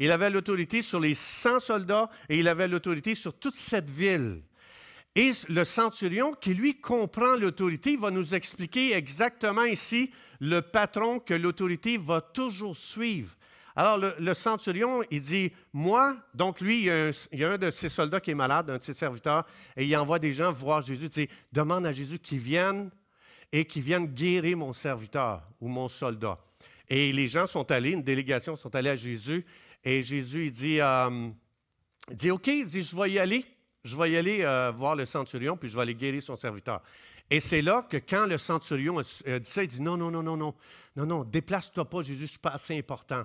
Il 0.01 0.11
avait 0.11 0.31
l'autorité 0.31 0.81
sur 0.81 0.99
les 0.99 1.15
100 1.15 1.61
soldats 1.61 2.09
et 2.31 2.39
il 2.39 2.49
avait 2.49 2.67
l'autorité 2.67 3.15
sur 3.15 3.35
toute 3.35 3.55
cette 3.55 3.91
ville. 3.91 4.41
Et 5.15 5.31
le 5.51 5.65
centurion, 5.65 6.33
qui 6.33 6.55
lui 6.55 6.81
comprend 6.81 7.37
l'autorité, 7.37 7.97
va 7.97 8.11
nous 8.11 8.35
expliquer 8.35 8.95
exactement 8.95 9.65
ici 9.65 10.11
le 10.41 10.61
patron 10.61 11.19
que 11.19 11.35
l'autorité 11.35 11.99
va 11.99 12.23
toujours 12.23 12.75
suivre. 12.75 13.37
Alors, 13.77 13.99
le, 14.19 14.35
centurion, 14.35 15.03
il 15.11 15.21
dit, 15.21 15.53
moi, 15.75 16.17
donc 16.35 16.63
lui, 16.63 16.87
il 16.87 17.39
y, 17.39 17.45
a 17.45 17.53
un, 17.53 17.59
de 17.59 17.71
ses 17.71 17.91
soldats 17.91 18.21
qui 18.21 18.31
est 18.31 18.35
malade, 18.35 18.71
un 18.71 18.79
de 18.79 18.83
ses 18.83 18.95
serviteurs, 18.95 19.47
et 19.77 19.85
il 19.85 19.97
envoie 19.97 20.19
des 20.19 20.33
gens 20.33 20.51
voir 20.51 20.81
Jésus. 20.81 21.07
Il 21.07 21.11
dit, 21.11 21.29
demande 21.53 21.87
à 21.87 21.93
Jésus 21.93 22.19
qu'il 22.19 22.39
vienne 22.39 22.91
et 23.53 23.67
qu'il 23.67 23.83
vienne 23.83 24.07
guérir 24.07 24.57
mon 24.57 24.73
serviteur 24.73 25.43
ou 25.61 25.69
mon 25.69 25.89
soldat. 25.89 26.39
Et 26.89 27.13
les 27.13 27.29
gens 27.29 27.47
sont 27.47 27.71
allés, 27.71 27.91
une 27.91 28.03
délégation 28.03 28.57
sont 28.57 28.75
allés 28.75 28.91
à 28.91 28.97
Jésus, 28.97 29.45
et 29.85 30.03
Jésus, 30.03 30.47
il 30.47 30.51
dit, 30.51 30.81
euh, 30.81 31.29
dit 32.11 32.31
OK, 32.31 32.47
il 32.49 32.67
dit, 32.67 32.83
je 32.83 32.97
vais 32.97 33.11
y 33.11 33.19
aller, 33.19 33.45
je 33.85 33.97
vais 33.97 34.11
y 34.11 34.17
aller 34.17 34.43
euh, 34.43 34.73
voir 34.75 34.97
le 34.97 35.07
centurion, 35.07 35.57
puis 35.57 35.69
je 35.69 35.77
vais 35.77 35.83
aller 35.83 35.95
guérir 35.95 36.23
son 36.23 36.37
serviteur. 36.37 36.83
Et 37.31 37.41
c'est 37.41 37.63
là 37.63 37.87
que 37.89 37.97
quand 37.97 38.27
le 38.27 38.39
centurion 38.39 38.99
a 38.99 39.03
dit 39.03 39.49
ça, 39.49 39.63
il 39.63 39.69
dit, 39.69 39.81
non, 39.81 39.97
non, 39.97 40.11
non, 40.11 40.23
non, 40.23 40.37
non, 40.37 40.55
non, 40.97 41.07
non, 41.07 41.25
déplace-toi 41.25 41.89
pas, 41.89 42.03
Jésus, 42.03 42.19
je 42.19 42.23
ne 42.25 42.29
suis 42.29 42.39
pas 42.39 42.51
assez 42.51 42.77
important 42.77 43.25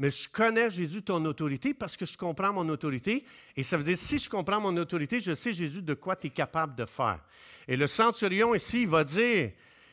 mais 0.00 0.08
je 0.08 0.30
connais 0.30 0.70
Jésus, 0.70 1.02
ton 1.02 1.22
autorité, 1.26 1.74
parce 1.74 1.94
que 1.94 2.06
je 2.06 2.16
comprends 2.16 2.54
mon 2.54 2.66
autorité. 2.70 3.22
Et 3.54 3.62
ça 3.62 3.76
veut 3.76 3.84
dire, 3.84 3.98
si 3.98 4.16
je 4.16 4.30
comprends 4.30 4.58
mon 4.58 4.74
autorité, 4.78 5.20
je 5.20 5.34
sais, 5.34 5.52
Jésus, 5.52 5.82
de 5.82 5.92
quoi 5.92 6.16
tu 6.16 6.28
es 6.28 6.30
capable 6.30 6.74
de 6.74 6.86
faire. 6.86 7.20
Et 7.68 7.76
le 7.76 7.86
centurion 7.86 8.54
ici, 8.54 8.82
il 8.82 8.88
va 8.88 9.04
dire, 9.04 9.50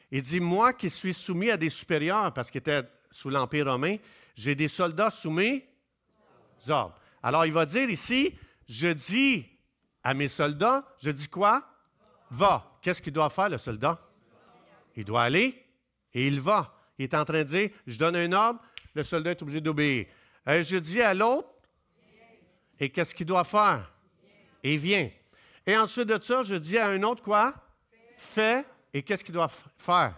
il 0.09 0.21
dit, 0.21 0.39
moi 0.39 0.71
qui 0.71 0.89
suis 0.89 1.13
soumis 1.13 1.49
à 1.49 1.57
des 1.57 1.69
supérieurs, 1.69 2.33
parce 2.33 2.49
qu'il 2.49 2.59
était 2.59 2.83
sous 3.11 3.29
l'Empire 3.29 3.65
romain, 3.65 3.97
j'ai 4.33 4.55
des 4.55 4.69
soldats 4.69 5.09
soumis 5.09 5.65
Alors, 7.23 7.45
il 7.45 7.53
va 7.53 7.65
dire 7.65 7.89
ici, 7.89 8.37
je 8.67 8.87
dis 8.87 9.45
à 10.03 10.13
mes 10.13 10.27
soldats, 10.27 10.85
je 11.01 11.09
dis 11.09 11.27
quoi? 11.27 11.67
Va. 12.29 12.77
Qu'est-ce 12.81 13.01
qu'il 13.01 13.13
doit 13.13 13.29
faire, 13.29 13.49
le 13.49 13.57
soldat? 13.57 13.99
Il 14.95 15.05
doit 15.05 15.23
aller 15.23 15.63
et 16.13 16.27
il 16.27 16.39
va. 16.39 16.73
Il 16.97 17.03
est 17.03 17.13
en 17.13 17.25
train 17.25 17.39
de 17.39 17.43
dire, 17.43 17.69
je 17.85 17.97
donne 17.97 18.15
un 18.15 18.31
ordre, 18.31 18.61
le 18.93 19.03
soldat 19.03 19.31
est 19.31 19.41
obligé 19.41 19.61
d'obéir. 19.61 20.07
Euh, 20.47 20.63
je 20.63 20.77
dis 20.77 21.01
à 21.01 21.13
l'autre, 21.13 21.49
et 22.79 22.89
qu'est-ce 22.89 23.13
qu'il 23.13 23.25
doit 23.25 23.43
faire? 23.43 23.91
Et 24.63 24.77
vient. 24.77 25.09
Et 25.65 25.77
ensuite 25.77 26.07
de 26.07 26.21
ça, 26.21 26.41
je 26.41 26.55
dis 26.55 26.77
à 26.77 26.87
un 26.87 27.03
autre 27.03 27.21
quoi? 27.21 27.53
Fais. 28.15 28.65
Et 28.93 29.03
qu'est-ce 29.03 29.23
qu'il 29.23 29.33
doit 29.33 29.51
faire? 29.77 30.15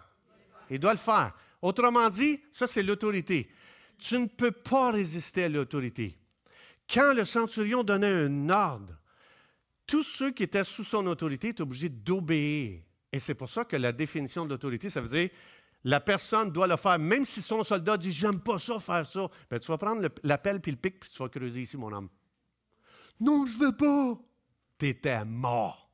Il 0.69 0.79
doit 0.79 0.93
le 0.93 0.99
faire. 0.99 1.33
Autrement 1.61 2.09
dit, 2.09 2.39
ça 2.51 2.67
c'est 2.67 2.83
l'autorité. 2.83 3.51
Tu 3.97 4.17
ne 4.19 4.27
peux 4.27 4.51
pas 4.51 4.91
résister 4.91 5.45
à 5.45 5.49
l'autorité. 5.49 6.18
Quand 6.91 7.13
le 7.13 7.25
centurion 7.25 7.83
donnait 7.83 8.25
un 8.25 8.49
ordre, 8.49 8.95
tous 9.85 10.03
ceux 10.03 10.31
qui 10.31 10.43
étaient 10.43 10.63
sous 10.63 10.83
son 10.83 11.05
autorité 11.07 11.49
étaient 11.49 11.61
obligés 11.61 11.89
d'obéir. 11.89 12.81
Et 13.11 13.19
c'est 13.19 13.35
pour 13.35 13.49
ça 13.49 13.65
que 13.65 13.75
la 13.75 13.91
définition 13.91 14.45
de 14.45 14.49
l'autorité, 14.49 14.89
ça 14.89 15.01
veut 15.01 15.07
dire 15.07 15.29
la 15.83 15.99
personne 15.99 16.51
doit 16.51 16.67
le 16.67 16.75
faire, 16.75 16.99
même 16.99 17.23
si 17.23 17.41
son 17.41 17.63
soldat 17.63 17.97
dit 17.97 18.11
J'aime 18.11 18.39
pas 18.41 18.59
ça, 18.59 18.79
faire 18.79 19.05
ça. 19.05 19.29
Ben, 19.49 19.59
tu 19.59 19.67
vas 19.67 19.77
prendre 19.77 20.07
l'appel 20.23 20.59
puis 20.59 20.71
le 20.71 20.77
pic, 20.77 20.99
puis 20.99 21.09
tu 21.09 21.17
vas 21.19 21.29
creuser 21.29 21.61
ici, 21.61 21.77
mon 21.77 21.91
homme. 21.91 22.09
Non, 23.19 23.45
je 23.45 23.57
veux 23.57 23.75
pas. 23.75 24.19
Tu 24.77 24.89
étais 24.89 25.23
mort. 25.25 25.89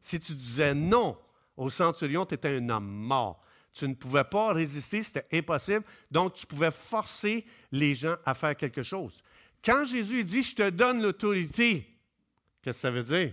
Si 0.00 0.18
tu 0.18 0.34
disais 0.34 0.74
non 0.74 1.16
au 1.56 1.70
centurion, 1.70 2.26
tu 2.26 2.34
étais 2.34 2.56
un 2.56 2.68
homme 2.68 2.88
mort. 2.88 3.42
Tu 3.72 3.88
ne 3.88 3.94
pouvais 3.94 4.24
pas 4.24 4.52
résister, 4.52 5.02
c'était 5.02 5.26
impossible. 5.32 5.84
Donc, 6.10 6.34
tu 6.34 6.46
pouvais 6.46 6.70
forcer 6.70 7.46
les 7.70 7.94
gens 7.94 8.16
à 8.24 8.34
faire 8.34 8.54
quelque 8.54 8.82
chose. 8.82 9.22
Quand 9.64 9.84
Jésus 9.84 10.24
dit 10.24 10.42
Je 10.42 10.54
te 10.54 10.70
donne 10.70 11.02
l'autorité, 11.02 11.86
qu'est-ce 12.62 12.78
que 12.78 12.80
ça 12.80 12.90
veut 12.90 13.02
dire? 13.02 13.32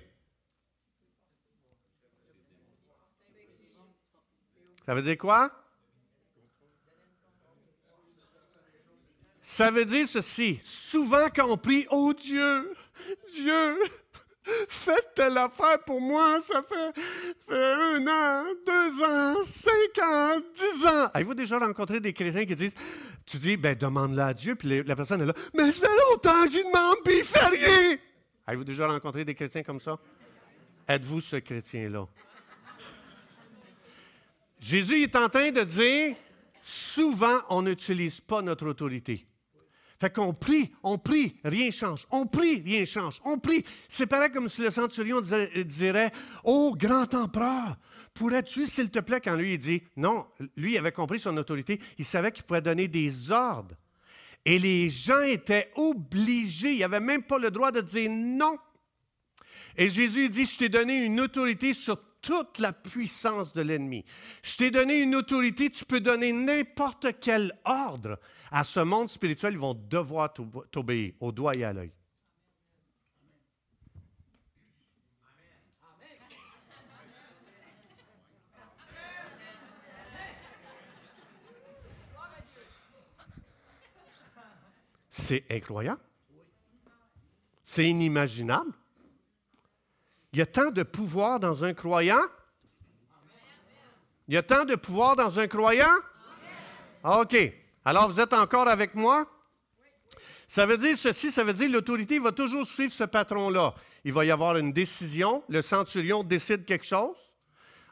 Ça 4.86 4.96
veut 4.96 5.02
dire 5.02 5.18
quoi? 5.18 5.52
Ça 9.42 9.72
veut 9.72 9.86
dire 9.86 10.08
ceci. 10.08 10.60
Souvent, 10.62 11.28
quand 11.34 11.50
on 11.50 11.58
prie, 11.58 11.88
oh 11.90 12.14
Dieu, 12.14 12.76
Dieu, 13.34 13.80
faites 14.68 15.12
telle 15.16 15.38
affaire 15.38 15.84
pour 15.86 16.02
moi, 16.02 16.40
ça 16.42 16.62
fait, 16.62 16.94
un 17.50 18.08
an, 18.08 18.46
deux 18.66 19.04
ans, 19.04 19.36
cinq 19.44 20.04
ans, 20.04 20.40
dix 20.54 20.86
ans. 20.86 21.10
Avez-vous 21.14 21.34
déjà 21.34 21.60
rencontré 21.60 22.00
des 22.00 22.14
chrétiens 22.14 22.46
qui 22.46 22.56
disent, 22.56 22.76
tu 23.26 23.38
dis, 23.38 23.58
ben 23.58 23.76
demande-la 23.76 24.28
à 24.28 24.34
Dieu, 24.34 24.56
puis 24.56 24.84
la 24.84 24.96
personne 24.96 25.22
est 25.22 25.26
là, 25.26 25.34
mais 25.54 25.72
ça 25.72 25.88
fait 25.88 25.96
longtemps 26.10 26.44
que 26.44 26.52
j'y 26.52 26.64
demande, 26.64 26.98
puis 27.04 27.18
il 27.20 27.24
fait 27.24 27.46
rien. 27.46 27.98
Avez-vous 28.48 28.64
déjà 28.64 28.88
rencontré 28.88 29.24
des 29.24 29.36
chrétiens 29.36 29.64
comme 29.64 29.80
ça? 29.80 29.98
Êtes-vous 30.88 31.22
ce 31.22 31.36
chrétien-là? 31.36 32.08
Jésus 34.60 35.04
est 35.04 35.16
en 35.16 35.30
train 35.30 35.52
de 35.52 35.64
dire, 35.64 36.16
souvent, 36.62 37.42
on 37.50 37.62
n'utilise 37.62 38.20
pas 38.20 38.42
notre 38.42 38.68
autorité. 38.68 39.26
Fait 40.00 40.14
qu'on 40.14 40.34
prie, 40.34 40.72
on 40.82 40.98
prie, 40.98 41.36
rien 41.44 41.72
change. 41.72 42.08
On 42.10 42.26
prie, 42.26 42.62
rien 42.62 42.86
change. 42.86 43.20
On 43.26 43.38
prie. 43.38 43.66
C'est 43.90 44.08
pareil 44.08 44.32
comme 44.32 44.48
si 44.48 44.62
le 44.62 44.72
centurion 44.72 45.20
dirait 45.20 46.12
Ô 46.46 46.74
grand 46.74 47.14
empereur, 47.14 47.76
pourrais-tu, 48.14 48.66
s'il 48.66 48.92
te 48.92 49.00
plaît, 49.00 49.20
quand 49.20 49.36
lui 49.36 49.56
il 49.56 49.58
dit 49.58 49.84
non, 49.98 50.26
lui 50.56 50.78
avait 50.78 50.94
compris 50.94 51.20
son 51.20 51.36
autorité, 51.36 51.80
il 51.98 52.06
savait 52.06 52.32
qu'il 52.32 52.46
pouvait 52.46 52.62
donner 52.62 52.88
des 52.88 53.30
ordres. 53.32 53.76
Et 54.46 54.58
les 54.58 54.90
gens 54.90 55.22
étaient 55.22 55.70
obligés, 55.76 56.76
il 56.76 56.80
n'avaient 56.80 57.02
même 57.02 57.24
pas 57.24 57.38
le 57.38 57.52
droit 57.52 57.72
de 57.72 57.82
dire 57.82 58.10
non. 58.10 58.58
Et 59.76 59.90
Jésus 59.90 60.30
dit 60.30 60.46
Je 60.46 60.58
t'ai 60.58 60.70
donné 60.70 61.04
une 61.04 61.20
autorité 61.20 61.74
sur 61.74 61.98
toute 62.22 62.60
la 62.60 62.74
puissance 62.74 63.54
de 63.54 63.62
l'ennemi. 63.62 64.06
Je 64.44 64.58
t'ai 64.58 64.72
donné 64.72 65.02
une 65.02 65.16
autorité, 65.16 65.70
tu 65.70 65.86
peux 65.86 66.00
donner 66.00 66.34
n'importe 66.34 67.20
quel 67.20 67.58
ordre. 67.66 68.20
À 68.52 68.64
ce 68.64 68.80
monde 68.80 69.10
spirituel, 69.10 69.54
ils 69.54 69.60
vont 69.60 69.74
devoir 69.74 70.34
t'obéir 70.72 71.14
au 71.20 71.32
doigt 71.32 71.56
et 71.56 71.64
à 71.64 71.74
l'œil. 71.74 71.92
C'est 85.10 85.46
incroyable. 85.52 86.02
C'est 87.62 87.88
inimaginable. 87.88 88.79
Il 90.32 90.40
y 90.40 90.42
a 90.42 90.46
tant 90.46 90.70
de 90.72 90.84
pouvoir 90.84 91.40
dans 91.40 91.64
un 91.64 91.74
croyant? 91.74 92.22
Il 94.28 94.36
y 94.36 94.38
a 94.38 94.44
tant 94.44 94.64
de 94.64 94.76
pouvoir 94.76 95.16
dans 95.16 95.40
un 95.40 95.48
croyant? 95.48 95.96
OK. 97.04 97.36
Alors, 97.84 98.08
vous 98.08 98.20
êtes 98.20 98.34
encore 98.34 98.68
avec 98.68 98.94
moi? 98.94 99.28
Ça 100.48 100.66
veut 100.66 100.78
dire 100.78 100.98
ceci, 100.98 101.32
ça 101.32 101.44
veut 101.44 101.54
dire 101.54 101.70
l'autorité 101.70 102.20
va 102.20 102.32
toujours 102.32 102.66
suivre 102.66 102.92
ce 102.92 103.04
patron-là. 103.04 103.74
Il 104.04 104.14
va 104.14 104.26
y 104.26 104.32
avoir 104.32 104.58
une 104.58 104.74
décision, 104.74 105.44
le 105.48 105.62
centurion 105.62 106.24
décide 106.24 106.66
quelque 106.66 106.86
chose. 106.86 107.18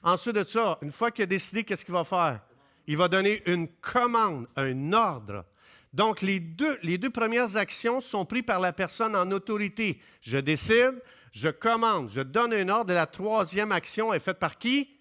Ensuite 0.03 0.35
de 0.35 0.43
ça, 0.43 0.77
une 0.81 0.91
fois 0.91 1.11
qu'il 1.11 1.23
a 1.23 1.27
décidé, 1.27 1.63
qu'est-ce 1.63 1.85
qu'il 1.85 1.93
va 1.93 2.03
faire? 2.03 2.41
Il 2.87 2.97
va 2.97 3.07
donner 3.07 3.43
une 3.45 3.67
commande, 3.67 4.47
un 4.55 4.93
ordre. 4.93 5.45
Donc, 5.93 6.21
les 6.21 6.39
deux, 6.39 6.79
les 6.83 6.97
deux 6.97 7.09
premières 7.09 7.57
actions 7.57 8.01
sont 8.01 8.25
prises 8.25 8.43
par 8.45 8.59
la 8.59 8.73
personne 8.73 9.15
en 9.15 9.29
autorité. 9.31 10.01
Je 10.21 10.37
décide, 10.37 11.01
je 11.31 11.49
commande, 11.49 12.09
je 12.09 12.21
donne 12.21 12.53
un 12.53 12.69
ordre. 12.69 12.91
Et 12.91 12.95
la 12.95 13.05
troisième 13.05 13.71
action 13.71 14.13
est 14.13 14.19
faite 14.19 14.39
par 14.39 14.57
qui? 14.57 14.99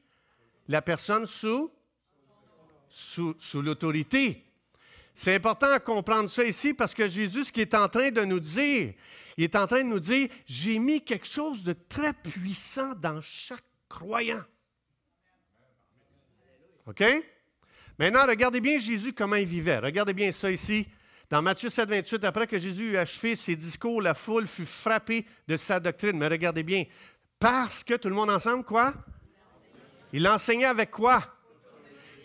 La 0.68 0.82
personne 0.82 1.26
sous, 1.26 1.70
sous, 2.88 3.62
l'autorité. 3.62 4.44
C'est 5.14 5.34
important 5.34 5.70
à 5.70 5.78
comprendre 5.78 6.28
ça 6.28 6.44
ici 6.44 6.74
parce 6.74 6.94
que 6.94 7.08
Jésus, 7.08 7.44
ce 7.44 7.52
qu'il 7.52 7.62
est 7.62 7.74
en 7.74 7.88
train 7.88 8.10
de 8.10 8.24
nous 8.24 8.40
dire, 8.40 8.92
il 9.36 9.44
est 9.44 9.56
en 9.56 9.66
train 9.66 9.82
de 9.82 9.88
nous 9.88 10.00
dire, 10.00 10.28
j'ai 10.46 10.78
mis 10.78 11.02
quelque 11.02 11.26
chose 11.26 11.64
de 11.64 11.72
très 11.72 12.12
puissant 12.12 12.94
dans 12.94 13.20
chaque 13.22 13.64
croyant. 13.88 14.42
OK? 16.86 17.02
Maintenant, 17.98 18.26
regardez 18.26 18.60
bien 18.60 18.78
Jésus 18.78 19.12
comment 19.12 19.36
il 19.36 19.46
vivait. 19.46 19.78
Regardez 19.78 20.12
bien 20.12 20.32
ça 20.32 20.50
ici. 20.50 20.86
Dans 21.28 21.42
Matthieu 21.42 21.68
7, 21.68 21.88
28, 21.88 22.24
après 22.24 22.46
que 22.46 22.58
Jésus 22.58 22.92
eut 22.92 22.96
achevé 22.96 23.34
ses 23.34 23.56
discours, 23.56 24.00
la 24.00 24.14
foule 24.14 24.46
fut 24.46 24.66
frappée 24.66 25.26
de 25.48 25.56
sa 25.56 25.80
doctrine. 25.80 26.16
Mais 26.16 26.28
regardez 26.28 26.62
bien, 26.62 26.84
parce 27.38 27.82
que 27.82 27.94
tout 27.94 28.08
le 28.08 28.14
monde 28.14 28.30
ensemble, 28.30 28.64
quoi? 28.64 28.94
Il 30.12 30.26
enseignait 30.28 30.66
avec 30.66 30.92
quoi? 30.92 31.22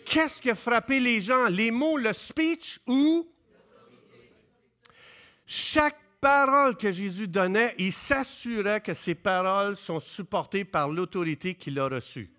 Qu'est-ce 0.04 0.40
qui 0.40 0.50
a 0.50 0.54
frappé 0.54 1.00
les 1.00 1.20
gens? 1.20 1.46
Les 1.46 1.70
mots, 1.70 1.98
le 1.98 2.12
speech 2.12 2.80
ou? 2.86 3.28
Chaque 5.46 5.98
parole 6.20 6.76
que 6.76 6.92
Jésus 6.92 7.26
donnait, 7.26 7.74
il 7.78 7.92
s'assurait 7.92 8.80
que 8.80 8.94
ces 8.94 9.16
paroles 9.16 9.76
sont 9.76 9.98
supportées 9.98 10.64
par 10.64 10.88
l'autorité 10.88 11.54
qu'il 11.54 11.78
a 11.80 11.88
reçue. 11.88 12.30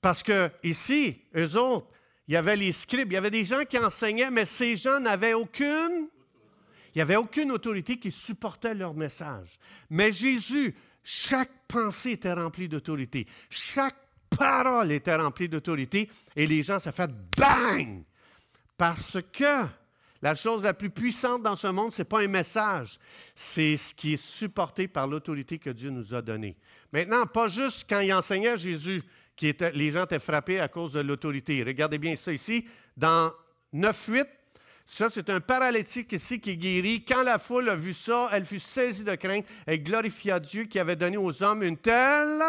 Parce 0.00 0.22
que 0.22 0.50
ici, 0.62 1.20
eux 1.36 1.56
autres, 1.56 1.88
il 2.28 2.34
y 2.34 2.36
avait 2.36 2.56
les 2.56 2.72
scribes, 2.72 3.10
il 3.10 3.14
y 3.14 3.18
avait 3.18 3.30
des 3.30 3.44
gens 3.44 3.64
qui 3.64 3.78
enseignaient, 3.78 4.30
mais 4.30 4.44
ces 4.44 4.76
gens 4.76 5.00
n'avaient 5.00 5.34
aucune, 5.34 6.08
il 6.94 6.98
n'y 6.98 7.02
avait 7.02 7.16
aucune 7.16 7.50
autorité 7.50 7.98
qui 7.98 8.12
supportait 8.12 8.74
leur 8.74 8.94
message. 8.94 9.58
Mais 9.90 10.12
Jésus, 10.12 10.74
chaque 11.02 11.50
pensée 11.66 12.12
était 12.12 12.32
remplie 12.32 12.68
d'autorité, 12.68 13.26
chaque 13.50 13.96
parole 14.30 14.92
était 14.92 15.16
remplie 15.16 15.48
d'autorité, 15.48 16.08
et 16.36 16.46
les 16.46 16.62
gens, 16.62 16.78
ça 16.78 16.92
fait 16.92 17.10
bang! 17.36 18.02
Parce 18.76 19.18
que 19.32 19.66
la 20.22 20.36
chose 20.36 20.62
la 20.62 20.72
plus 20.72 20.90
puissante 20.90 21.42
dans 21.42 21.56
ce 21.56 21.66
monde, 21.66 21.92
ce 21.92 22.02
n'est 22.02 22.06
pas 22.06 22.20
un 22.20 22.28
message, 22.28 22.98
c'est 23.34 23.76
ce 23.76 23.92
qui 23.92 24.14
est 24.14 24.24
supporté 24.24 24.86
par 24.86 25.08
l'autorité 25.08 25.58
que 25.58 25.70
Dieu 25.70 25.90
nous 25.90 26.14
a 26.14 26.22
donnée. 26.22 26.56
Maintenant, 26.92 27.26
pas 27.26 27.48
juste 27.48 27.86
quand 27.88 28.00
il 28.00 28.12
enseignait 28.14 28.56
Jésus, 28.56 29.02
les 29.40 29.90
gens 29.90 30.04
étaient 30.04 30.18
frappés 30.18 30.60
à 30.60 30.68
cause 30.68 30.92
de 30.92 31.00
l'autorité. 31.00 31.62
Regardez 31.62 31.98
bien 31.98 32.14
ça 32.14 32.32
ici, 32.32 32.66
dans 32.96 33.32
9.8, 33.74 34.26
ça 34.84 35.08
c'est 35.10 35.30
un 35.30 35.40
paralytique 35.40 36.12
ici 36.12 36.40
qui 36.40 36.50
est 36.50 36.56
guéri. 36.56 37.04
Quand 37.04 37.22
la 37.22 37.38
foule 37.38 37.68
a 37.68 37.74
vu 37.74 37.92
ça, 37.92 38.28
elle 38.32 38.44
fut 38.44 38.58
saisie 38.58 39.04
de 39.04 39.14
crainte 39.14 39.46
et 39.66 39.78
glorifia 39.78 40.38
Dieu 40.40 40.64
qui 40.64 40.78
avait 40.78 40.96
donné 40.96 41.16
aux 41.16 41.42
hommes 41.42 41.62
une 41.62 41.76
telle... 41.76 42.42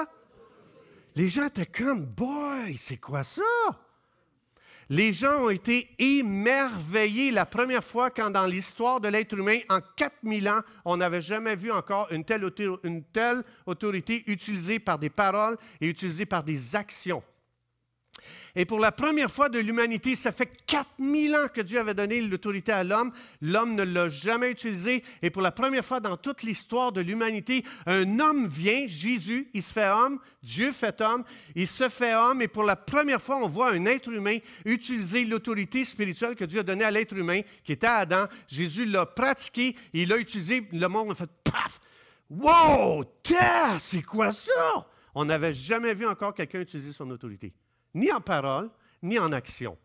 Les 1.15 1.29
gens 1.29 1.45
étaient 1.45 1.67
comme, 1.67 2.05
boy, 2.05 2.75
c'est 2.75 2.97
quoi 2.97 3.23
ça? 3.23 3.43
Les 4.89 5.13
gens 5.13 5.45
ont 5.45 5.49
été 5.49 5.89
émerveillés 5.97 7.31
la 7.31 7.45
première 7.45 7.83
fois 7.83 8.09
quand 8.09 8.29
dans 8.29 8.45
l'histoire 8.45 8.99
de 8.99 9.07
l'être 9.07 9.37
humain, 9.37 9.59
en 9.69 9.79
4000 9.95 10.49
ans, 10.49 10.61
on 10.85 10.97
n'avait 10.97 11.21
jamais 11.21 11.55
vu 11.55 11.71
encore 11.71 12.07
une 12.11 12.25
telle, 12.25 12.43
une 12.83 13.03
telle 13.03 13.43
autorité 13.65 14.23
utilisée 14.27 14.79
par 14.79 14.99
des 14.99 15.09
paroles 15.09 15.57
et 15.79 15.87
utilisée 15.87 16.25
par 16.25 16.43
des 16.43 16.75
actions. 16.75 17.23
Et 18.55 18.65
pour 18.65 18.79
la 18.79 18.91
première 18.91 19.31
fois 19.31 19.49
de 19.49 19.57
l'humanité, 19.57 20.13
ça 20.15 20.31
fait 20.31 20.45
4000 20.67 21.35
ans 21.35 21.47
que 21.51 21.61
Dieu 21.61 21.79
avait 21.79 21.95
donné 21.95 22.21
l'autorité 22.21 22.71
à 22.71 22.83
l'homme. 22.83 23.11
L'homme 23.41 23.73
ne 23.73 23.81
l'a 23.81 24.09
jamais 24.09 24.51
utilisé. 24.51 25.03
Et 25.23 25.31
pour 25.31 25.41
la 25.41 25.51
première 25.51 25.83
fois 25.83 25.99
dans 25.99 26.17
toute 26.17 26.43
l'histoire 26.43 26.91
de 26.91 27.01
l'humanité, 27.01 27.65
un 27.87 28.19
homme 28.19 28.47
vient, 28.47 28.85
Jésus, 28.85 29.49
il 29.55 29.63
se 29.63 29.73
fait 29.73 29.89
homme, 29.89 30.19
Dieu 30.43 30.71
fait 30.71 31.01
homme, 31.01 31.23
il 31.55 31.67
se 31.67 31.89
fait 31.89 32.13
homme. 32.13 32.43
Et 32.43 32.47
pour 32.47 32.63
la 32.63 32.75
première 32.75 33.21
fois, 33.21 33.37
on 33.37 33.47
voit 33.47 33.71
un 33.71 33.85
être 33.85 34.11
humain 34.11 34.37
utiliser 34.65 35.25
l'autorité 35.25 35.83
spirituelle 35.83 36.35
que 36.35 36.45
Dieu 36.45 36.59
a 36.59 36.63
donnée 36.63 36.85
à 36.85 36.91
l'être 36.91 37.17
humain, 37.17 37.41
qui 37.63 37.71
était 37.71 37.87
Adam. 37.87 38.27
Jésus 38.47 38.85
l'a 38.85 39.07
pratiqué, 39.07 39.75
il 39.93 40.09
l'a 40.09 40.17
utilisé. 40.17 40.67
Le 40.71 40.87
monde 40.87 41.11
a 41.11 41.15
fait 41.15 41.29
paf! 41.43 41.79
Wow! 42.29 43.03
C'est 43.79 44.03
quoi 44.03 44.31
ça? 44.31 44.87
On 45.15 45.25
n'avait 45.25 45.53
jamais 45.53 45.95
vu 45.95 46.05
encore 46.05 46.35
quelqu'un 46.35 46.61
utiliser 46.61 46.91
son 46.91 47.09
autorité 47.09 47.51
ni 47.93 48.11
en 48.11 48.21
parole, 48.21 48.69
ni 49.01 49.19
en 49.19 49.31
action. 49.31 49.77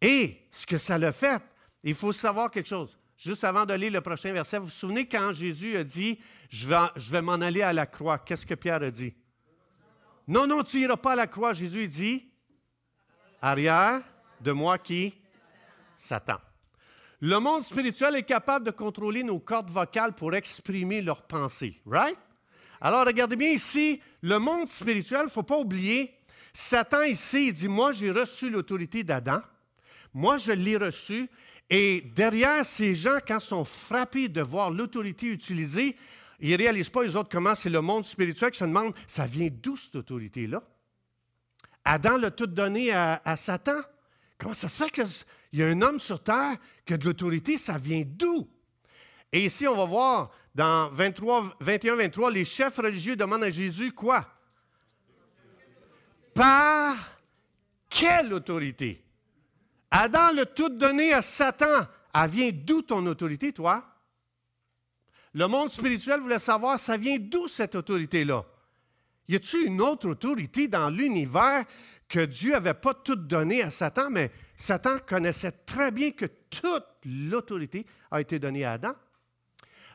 Et 0.00 0.46
ce 0.50 0.66
que 0.66 0.78
ça 0.78 0.98
l'a 0.98 1.12
fait, 1.12 1.42
il 1.82 1.94
faut 1.94 2.12
savoir 2.12 2.50
quelque 2.50 2.68
chose. 2.68 2.96
Juste 3.16 3.44
avant 3.44 3.64
de 3.64 3.72
lire 3.72 3.92
le 3.92 4.00
prochain 4.00 4.32
verset, 4.32 4.58
vous 4.58 4.64
vous 4.64 4.70
souvenez 4.70 5.08
quand 5.08 5.32
Jésus 5.32 5.76
a 5.76 5.84
dit, 5.84 6.18
je 6.50 6.68
vais, 6.68 6.76
je 6.96 7.10
vais 7.10 7.22
m'en 7.22 7.34
aller 7.34 7.62
à 7.62 7.72
la 7.72 7.86
croix, 7.86 8.18
qu'est-ce 8.18 8.44
que 8.44 8.54
Pierre 8.54 8.82
a 8.82 8.90
dit? 8.90 9.14
Non, 10.28 10.46
non, 10.46 10.62
tu 10.62 10.78
n'iras 10.78 10.96
pas 10.96 11.12
à 11.12 11.16
la 11.16 11.26
croix. 11.26 11.52
Jésus 11.52 11.86
dit, 11.86 12.28
arrière 13.40 14.02
de 14.40 14.52
moi 14.52 14.76
qui? 14.76 15.14
Satan. 15.94 16.38
Le 17.20 17.38
monde 17.38 17.62
spirituel 17.62 18.16
est 18.16 18.24
capable 18.24 18.66
de 18.66 18.70
contrôler 18.70 19.22
nos 19.22 19.38
cordes 19.38 19.70
vocales 19.70 20.14
pour 20.14 20.34
exprimer 20.34 21.00
leurs 21.00 21.22
pensées, 21.22 21.80
right? 21.86 22.18
Alors, 22.80 23.06
regardez 23.06 23.36
bien 23.36 23.50
ici, 23.50 24.02
le 24.20 24.38
monde 24.38 24.68
spirituel, 24.68 25.20
il 25.22 25.26
ne 25.26 25.30
faut 25.30 25.42
pas 25.42 25.56
oublier, 25.56 26.15
Satan 26.58 27.02
ici, 27.02 27.48
il 27.48 27.52
dit, 27.52 27.68
moi 27.68 27.92
j'ai 27.92 28.10
reçu 28.10 28.48
l'autorité 28.48 29.04
d'Adam, 29.04 29.42
moi 30.14 30.38
je 30.38 30.52
l'ai 30.52 30.78
reçu, 30.78 31.28
et 31.68 32.00
derrière 32.00 32.64
ces 32.64 32.94
gens, 32.94 33.18
quand 33.28 33.36
ils 33.36 33.44
sont 33.44 33.66
frappés 33.66 34.28
de 34.28 34.40
voir 34.40 34.70
l'autorité 34.70 35.26
utilisée, 35.26 35.98
ils 36.40 36.52
ne 36.52 36.56
réalisent 36.56 36.88
pas, 36.88 37.04
les 37.04 37.14
autres, 37.14 37.28
comment 37.28 37.54
c'est 37.54 37.68
le 37.68 37.82
monde 37.82 38.06
spirituel 38.06 38.52
qui 38.52 38.58
se 38.60 38.64
demande, 38.64 38.94
ça 39.06 39.26
vient 39.26 39.50
d'où 39.52 39.76
cette 39.76 39.96
autorité-là? 39.96 40.62
Adam 41.84 42.16
l'a 42.16 42.30
tout 42.30 42.46
donné 42.46 42.90
à, 42.90 43.20
à, 43.22 43.36
Satan. 43.36 43.82
Comment 44.38 44.54
ça 44.54 44.68
se 44.68 44.82
fait 44.82 44.90
qu'il 44.90 45.04
y 45.52 45.62
a 45.62 45.66
un 45.66 45.82
homme 45.82 45.98
sur 45.98 46.22
terre 46.22 46.56
qui 46.86 46.94
a 46.94 46.96
de 46.96 47.04
l'autorité, 47.04 47.58
ça 47.58 47.76
vient 47.76 48.02
d'où? 48.06 48.48
Et 49.30 49.44
ici, 49.44 49.68
on 49.68 49.76
va 49.76 49.84
voir 49.84 50.30
dans 50.54 50.90
21-23, 50.90 52.32
les 52.32 52.46
chefs 52.46 52.78
religieux 52.78 53.14
demandent 53.14 53.44
à 53.44 53.50
Jésus 53.50 53.92
quoi? 53.92 54.26
Par 56.36 56.96
quelle 57.88 58.34
autorité? 58.34 59.02
Adam 59.90 60.32
l'a 60.34 60.44
tout 60.44 60.68
donné 60.68 61.14
à 61.14 61.22
Satan. 61.22 61.86
Elle 62.12 62.30
vient 62.30 62.50
d'où 62.52 62.82
ton 62.82 63.04
autorité, 63.06 63.54
toi? 63.54 63.84
Le 65.32 65.46
monde 65.46 65.70
spirituel 65.70 66.20
voulait 66.20 66.38
savoir, 66.38 66.78
ça 66.78 66.98
vient 66.98 67.16
d'où 67.18 67.48
cette 67.48 67.74
autorité-là? 67.74 68.44
Y 69.28 69.36
a-t-il 69.36 69.66
une 69.66 69.80
autre 69.80 70.08
autorité 70.10 70.68
dans 70.68 70.90
l'univers 70.90 71.64
que 72.08 72.24
Dieu 72.24 72.52
n'avait 72.52 72.74
pas 72.74 72.94
tout 72.94 73.16
donné 73.16 73.62
à 73.62 73.70
Satan, 73.70 74.10
mais 74.10 74.30
Satan 74.56 74.98
connaissait 75.06 75.52
très 75.52 75.90
bien 75.90 76.10
que 76.10 76.26
toute 76.26 76.86
l'autorité 77.04 77.86
a 78.10 78.20
été 78.20 78.38
donnée 78.38 78.64
à 78.64 78.72
Adam? 78.72 78.94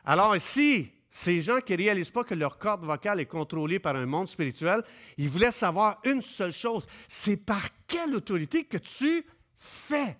Alors 0.04 0.34
ici, 0.34 0.92
ces 1.14 1.42
gens 1.42 1.60
qui 1.60 1.72
ne 1.72 1.76
réalisent 1.76 2.10
pas 2.10 2.24
que 2.24 2.34
leur 2.34 2.58
corde 2.58 2.84
vocale 2.84 3.20
est 3.20 3.26
contrôlée 3.26 3.78
par 3.78 3.94
un 3.96 4.06
monde 4.06 4.28
spirituel, 4.28 4.82
ils 5.18 5.28
voulaient 5.28 5.50
savoir 5.50 6.00
une 6.04 6.22
seule 6.22 6.54
chose, 6.54 6.86
c'est 7.06 7.36
par 7.36 7.62
quelle 7.86 8.14
autorité 8.14 8.64
que 8.64 8.78
tu 8.78 9.22
fais? 9.58 10.16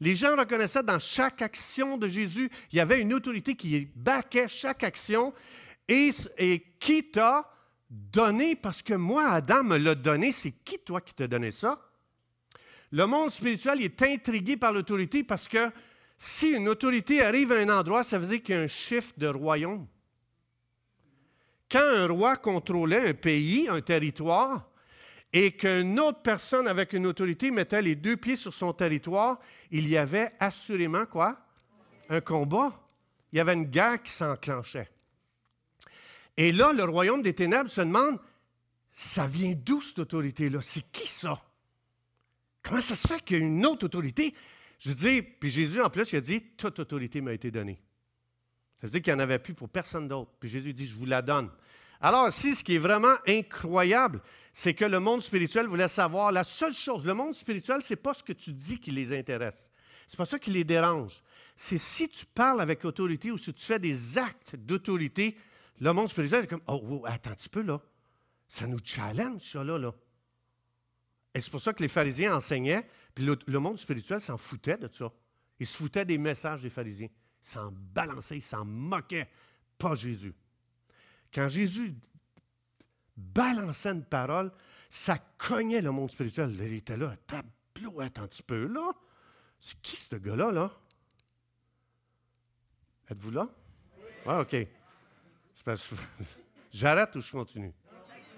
Les 0.00 0.16
gens 0.16 0.36
reconnaissaient 0.36 0.82
dans 0.82 0.98
chaque 0.98 1.42
action 1.42 1.96
de 1.96 2.08
Jésus, 2.08 2.50
il 2.72 2.76
y 2.76 2.80
avait 2.80 3.00
une 3.00 3.14
autorité 3.14 3.54
qui 3.54 3.88
baquait 3.94 4.48
chaque 4.48 4.82
action 4.82 5.32
et, 5.86 6.10
qui 6.80 7.10
t'a 7.12 7.48
donné, 7.88 8.56
parce 8.56 8.82
que 8.82 8.94
moi, 8.94 9.28
Adam 9.28 9.62
me 9.62 9.76
l'a 9.78 9.94
donné, 9.94 10.32
c'est 10.32 10.50
qui 10.64 10.80
toi 10.80 11.00
qui 11.00 11.14
t'a 11.14 11.28
donné 11.28 11.52
ça? 11.52 11.80
Le 12.90 13.06
monde 13.06 13.30
spirituel 13.30 13.80
est 13.80 14.02
intrigué 14.02 14.56
par 14.56 14.72
l'autorité 14.72 15.22
parce 15.22 15.46
que 15.46 15.70
si 16.16 16.50
une 16.50 16.68
autorité 16.68 17.22
arrive 17.22 17.52
à 17.52 17.56
un 17.56 17.68
endroit, 17.68 18.02
ça 18.02 18.18
veut 18.18 18.26
dire 18.26 18.42
qu'il 18.42 18.54
y 18.54 18.58
a 18.58 18.62
un 18.62 18.66
chiffre 18.66 19.12
de 19.16 19.26
royaume. 19.26 19.86
Quand 21.70 21.80
un 21.80 22.06
roi 22.06 22.36
contrôlait 22.36 23.08
un 23.08 23.14
pays, 23.14 23.68
un 23.68 23.80
territoire, 23.80 24.70
et 25.32 25.50
qu'une 25.50 25.98
autre 25.98 26.22
personne 26.22 26.68
avec 26.68 26.92
une 26.92 27.06
autorité 27.06 27.50
mettait 27.50 27.82
les 27.82 27.96
deux 27.96 28.16
pieds 28.16 28.36
sur 28.36 28.54
son 28.54 28.72
territoire, 28.72 29.40
il 29.72 29.88
y 29.88 29.96
avait 29.96 30.32
assurément 30.38 31.06
quoi? 31.06 31.36
Un 32.08 32.20
combat. 32.20 32.80
Il 33.32 33.38
y 33.38 33.40
avait 33.40 33.54
une 33.54 33.64
guerre 33.64 34.00
qui 34.00 34.12
s'enclenchait. 34.12 34.88
Et 36.36 36.52
là, 36.52 36.72
le 36.72 36.84
royaume 36.84 37.22
des 37.22 37.34
ténèbres 37.34 37.68
se 37.68 37.80
demande, 37.80 38.20
ça 38.92 39.26
vient 39.26 39.54
d'où 39.56 39.80
cette 39.80 39.98
autorité-là? 39.98 40.60
C'est 40.62 40.88
qui 40.92 41.08
ça? 41.08 41.42
Comment 42.62 42.80
ça 42.80 42.94
se 42.94 43.08
fait 43.08 43.20
qu'il 43.20 43.38
y 43.38 43.40
a 43.40 43.44
une 43.44 43.66
autre 43.66 43.86
autorité? 43.86 44.34
Je 44.78 44.92
dis, 44.92 45.22
puis 45.22 45.50
Jésus, 45.50 45.80
en 45.80 45.90
plus, 45.90 46.12
il 46.12 46.16
a 46.16 46.20
dit, 46.20 46.42
toute 46.56 46.78
autorité 46.78 47.20
m'a 47.20 47.32
été 47.32 47.50
donnée. 47.50 47.80
Ça 48.80 48.86
veut 48.86 48.90
dire 48.90 49.02
qu'il 49.02 49.14
n'y 49.14 49.20
en 49.20 49.22
avait 49.22 49.38
plus 49.38 49.54
pour 49.54 49.68
personne 49.68 50.08
d'autre. 50.08 50.32
Puis 50.38 50.48
Jésus 50.48 50.74
dit, 50.74 50.86
je 50.86 50.94
vous 50.94 51.06
la 51.06 51.22
donne. 51.22 51.50
Alors, 52.00 52.28
ici, 52.28 52.54
ce 52.54 52.62
qui 52.62 52.74
est 52.74 52.78
vraiment 52.78 53.14
incroyable, 53.26 54.20
c'est 54.52 54.74
que 54.74 54.84
le 54.84 55.00
monde 55.00 55.22
spirituel 55.22 55.66
voulait 55.66 55.88
savoir 55.88 56.32
la 56.32 56.44
seule 56.44 56.74
chose. 56.74 57.06
Le 57.06 57.14
monde 57.14 57.34
spirituel, 57.34 57.82
ce 57.82 57.94
n'est 57.94 57.96
pas 57.96 58.12
ce 58.12 58.22
que 58.22 58.32
tu 58.32 58.52
dis 58.52 58.78
qui 58.78 58.90
les 58.90 59.16
intéresse. 59.16 59.70
Ce 60.06 60.14
n'est 60.14 60.18
pas 60.18 60.26
ça 60.26 60.38
qui 60.38 60.50
les 60.50 60.64
dérange. 60.64 61.14
C'est 61.56 61.78
si 61.78 62.08
tu 62.08 62.26
parles 62.26 62.60
avec 62.60 62.84
autorité 62.84 63.30
ou 63.30 63.38
si 63.38 63.54
tu 63.54 63.64
fais 63.64 63.78
des 63.78 64.18
actes 64.18 64.56
d'autorité, 64.56 65.36
le 65.80 65.92
monde 65.92 66.08
spirituel 66.08 66.44
est 66.44 66.46
comme 66.46 66.62
Oh, 66.66 66.80
oh 66.90 67.02
attends 67.06 67.30
un 67.30 67.34
petit 67.34 67.48
peu 67.48 67.62
là. 67.62 67.80
Ça 68.48 68.66
nous 68.66 68.78
challenge, 68.84 69.40
ça 69.40 69.64
là. 69.64 69.78
là. 69.78 69.94
Et 71.34 71.40
c'est 71.40 71.50
pour 71.50 71.60
ça 71.60 71.72
que 71.72 71.82
les 71.82 71.88
pharisiens 71.88 72.36
enseignaient, 72.36 72.86
puis 73.14 73.24
le, 73.24 73.58
monde 73.58 73.78
spirituel 73.78 74.20
s'en 74.20 74.36
foutait 74.36 74.76
de 74.76 74.88
ça. 74.90 75.12
Ils 75.60 75.66
se 75.66 75.76
foutaient 75.76 76.04
des 76.04 76.18
messages 76.18 76.62
des 76.62 76.70
pharisiens. 76.70 77.08
Ils 77.42 77.46
s'en 77.46 77.70
balançaient, 77.72 78.36
ils 78.36 78.42
s'en 78.42 78.64
moquaient. 78.64 79.28
Pas 79.78 79.94
Jésus. 79.94 80.34
Quand 81.32 81.48
Jésus 81.48 81.94
balançait 83.16 83.90
une 83.90 84.04
parole, 84.04 84.52
ça 84.88 85.18
cognait 85.38 85.80
le 85.80 85.92
monde 85.92 86.10
spirituel. 86.10 86.56
Il 86.60 86.74
était 86.74 86.96
là, 86.96 87.16
tableau, 87.26 88.00
attends 88.00 88.22
un 88.22 88.26
petit 88.28 88.42
peu 88.42 88.66
là. 88.66 88.92
C'est 89.60 89.80
qui 89.80 89.96
ce 89.96 90.16
gars-là, 90.16 90.50
là? 90.50 90.72
Êtes-vous 93.10 93.30
là? 93.30 93.48
Oui. 94.26 94.34
OK. 94.34 94.56
J'arrête 96.72 97.14
ou 97.16 97.20
je 97.20 97.30
continue? 97.30 97.72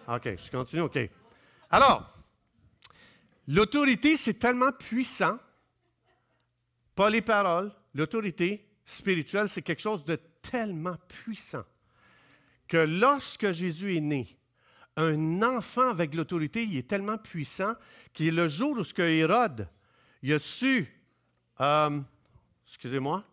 OK, 0.06 0.36
je 0.36 0.50
continue, 0.50 0.82
OK. 0.82 0.98
Alors, 1.70 2.15
l'autorité, 3.48 4.16
c'est 4.16 4.38
tellement 4.38 4.72
puissant, 4.72 5.38
pas 6.94 7.10
les 7.10 7.22
paroles, 7.22 7.72
l'autorité 7.94 8.68
spirituelle, 8.84 9.48
c'est 9.48 9.62
quelque 9.62 9.82
chose 9.82 10.04
de 10.04 10.16
tellement 10.42 10.96
puissant 11.08 11.64
que 12.68 12.78
lorsque 12.78 13.52
Jésus 13.52 13.96
est 13.96 14.00
né, 14.00 14.36
un 14.96 15.42
enfant 15.42 15.88
avec 15.88 16.14
l'autorité, 16.14 16.64
il 16.64 16.78
est 16.78 16.88
tellement 16.88 17.18
puissant 17.18 17.74
qu'il 18.12 18.34
le 18.34 18.48
jour 18.48 18.78
où 18.78 18.84
ce 18.84 18.94
que 18.94 19.02
Hérode, 19.02 19.68
a 20.28 20.38
su, 20.38 20.86
euh, 21.60 22.00
excusez-moi, 22.66 23.24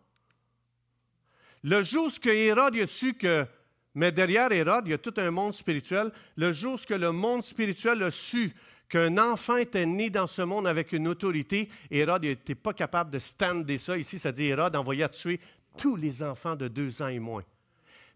le 1.62 1.82
jour 1.82 2.06
où 2.08 2.28
Hérode 2.28 2.76
a 2.76 2.86
su 2.86 3.14
que 3.14 3.46
mais 3.94 4.10
derrière 4.10 4.50
Hérode, 4.50 4.88
il 4.88 4.90
y 4.90 4.94
a 4.94 4.98
tout 4.98 5.14
un 5.16 5.30
monde 5.30 5.52
spirituel. 5.52 6.10
Le 6.36 6.52
jour 6.52 6.74
où 6.74 6.94
le 6.94 7.12
monde 7.12 7.42
spirituel 7.42 8.02
a 8.02 8.10
su 8.10 8.52
qu'un 8.88 9.18
enfant 9.18 9.56
était 9.56 9.86
né 9.86 10.10
dans 10.10 10.26
ce 10.26 10.42
monde 10.42 10.66
avec 10.66 10.92
une 10.92 11.08
autorité, 11.08 11.68
Hérode 11.90 12.24
n'était 12.24 12.54
pas 12.54 12.72
capable 12.72 13.10
de 13.10 13.18
stander 13.18 13.78
ça. 13.78 13.96
Ici, 13.96 14.18
ça 14.18 14.32
dit 14.32 14.44
Hérode 14.44 14.76
envoya 14.76 15.08
tuer 15.08 15.40
tous 15.76 15.96
les 15.96 16.22
enfants 16.22 16.56
de 16.56 16.68
deux 16.68 17.02
ans 17.02 17.08
et 17.08 17.18
moins. 17.18 17.44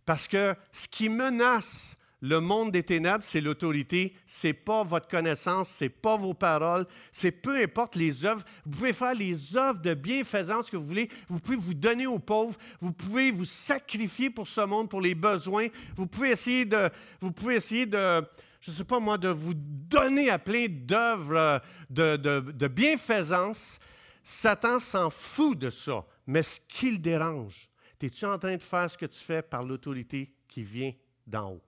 Parce 0.05 0.29
que 0.29 0.55
ce 0.73 0.89
qui 0.89 1.09
menace 1.09 1.97
le 2.21 2.41
monde 2.41 2.73
des 2.73 2.83
ténèbres, 2.83 3.23
c'est 3.25 3.41
l'autorité, 3.41 4.15
c'est 4.27 4.53
pas 4.53 4.83
votre 4.83 5.07
connaissance, 5.07 5.69
c'est 5.69 5.89
pas 5.89 6.17
vos 6.17 6.35
paroles, 6.35 6.87
c'est 7.13 7.31
peu 7.31 7.63
importe 7.63 7.95
les 7.95 8.25
œuvres. 8.25 8.43
Vous 8.65 8.73
pouvez 8.73 8.93
faire 8.93 9.15
les 9.15 9.57
œuvres 9.57 9.81
de 9.81 9.95
bienfaisance 9.95 10.71
que 10.71 10.77
vous 10.77 10.87
voulez, 10.87 11.09
vous 11.29 11.39
pouvez 11.39 11.57
vous 11.57 11.75
donner 11.75 12.07
aux 12.07 12.19
pauvres, 12.19 12.59
vous 12.81 12.93
pouvez 12.93 13.31
vous 13.31 13.45
sacrifier 13.45 14.31
pour 14.31 14.49
ce 14.49 14.63
monde, 14.63 14.89
pour 14.89 15.01
les 15.01 15.15
besoins, 15.15 15.69
vous 15.95 16.07
pouvez 16.07 16.31
essayer 16.31 16.65
de, 16.65 16.91
vous 17.21 17.31
pouvez 17.31 17.57
essayer 17.57 17.87
de, 17.87 18.23
je 18.61 18.71
ne 18.71 18.77
sais 18.77 18.85
pas 18.85 19.01
moi, 19.01 19.19
de 19.19 19.29
vous 19.29 19.55
donner 19.55 20.31
à 20.31 20.39
plein 20.39 20.67
d'œuvres 20.69 21.63
de, 21.91 22.17
de, 22.17 22.41
de 22.41 22.69
bienfaisance. 22.69 23.79
Satan 24.25 24.79
s'en 24.79 25.11
fout 25.11 25.59
de 25.59 25.71
ça, 25.71 26.05
mais 26.27 26.43
ce 26.43 26.61
qui 26.61 26.91
le 26.91 26.99
dérange, 26.99 27.71
es-tu 28.01 28.25
en 28.27 28.39
train 28.39 28.57
de 28.57 28.63
faire 28.63 28.91
ce 28.91 28.99
que 28.99 29.07
tu 29.07 29.19
fais 29.19 29.43
par 29.43 29.63
l'autorité 29.63 30.35
qui 30.47 30.63
vient 30.65 30.93
d'en 31.27 31.53
haut? 31.53 31.63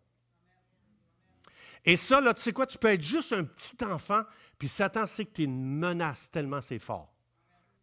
Et 1.84 1.96
ça, 1.96 2.20
là, 2.20 2.34
tu 2.34 2.42
sais 2.42 2.52
quoi, 2.52 2.66
tu 2.66 2.76
peux 2.76 2.88
être 2.88 3.02
juste 3.02 3.32
un 3.32 3.44
petit 3.44 3.82
enfant, 3.84 4.22
puis 4.58 4.68
Satan 4.68 5.06
sait 5.06 5.24
que 5.24 5.32
tu 5.32 5.42
es 5.42 5.44
une 5.46 5.64
menace 5.64 6.30
tellement 6.30 6.60
c'est 6.60 6.78
fort, 6.78 7.12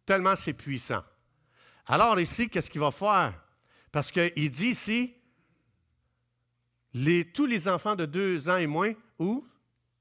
tellement 0.06 0.36
c'est 0.36 0.52
puissant. 0.52 1.02
Alors 1.86 2.20
ici, 2.20 2.48
qu'est-ce 2.48 2.70
qu'il 2.70 2.80
va 2.80 2.92
faire? 2.92 3.42
Parce 3.90 4.12
qu'il 4.12 4.50
dit 4.50 4.68
ici, 4.68 5.14
tous 7.34 7.46
les 7.46 7.68
enfants 7.68 7.94
de 7.94 8.06
deux 8.06 8.48
ans 8.48 8.56
et 8.56 8.66
moins, 8.66 8.92
où? 9.18 9.44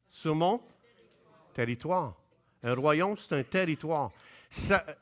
Sur 0.10 0.36
mon 0.36 0.62
territoire. 1.54 2.16
Un 2.64 2.76
royaume, 2.76 3.16
c'est 3.18 3.36
un 3.36 3.44
territoire. 3.44 4.12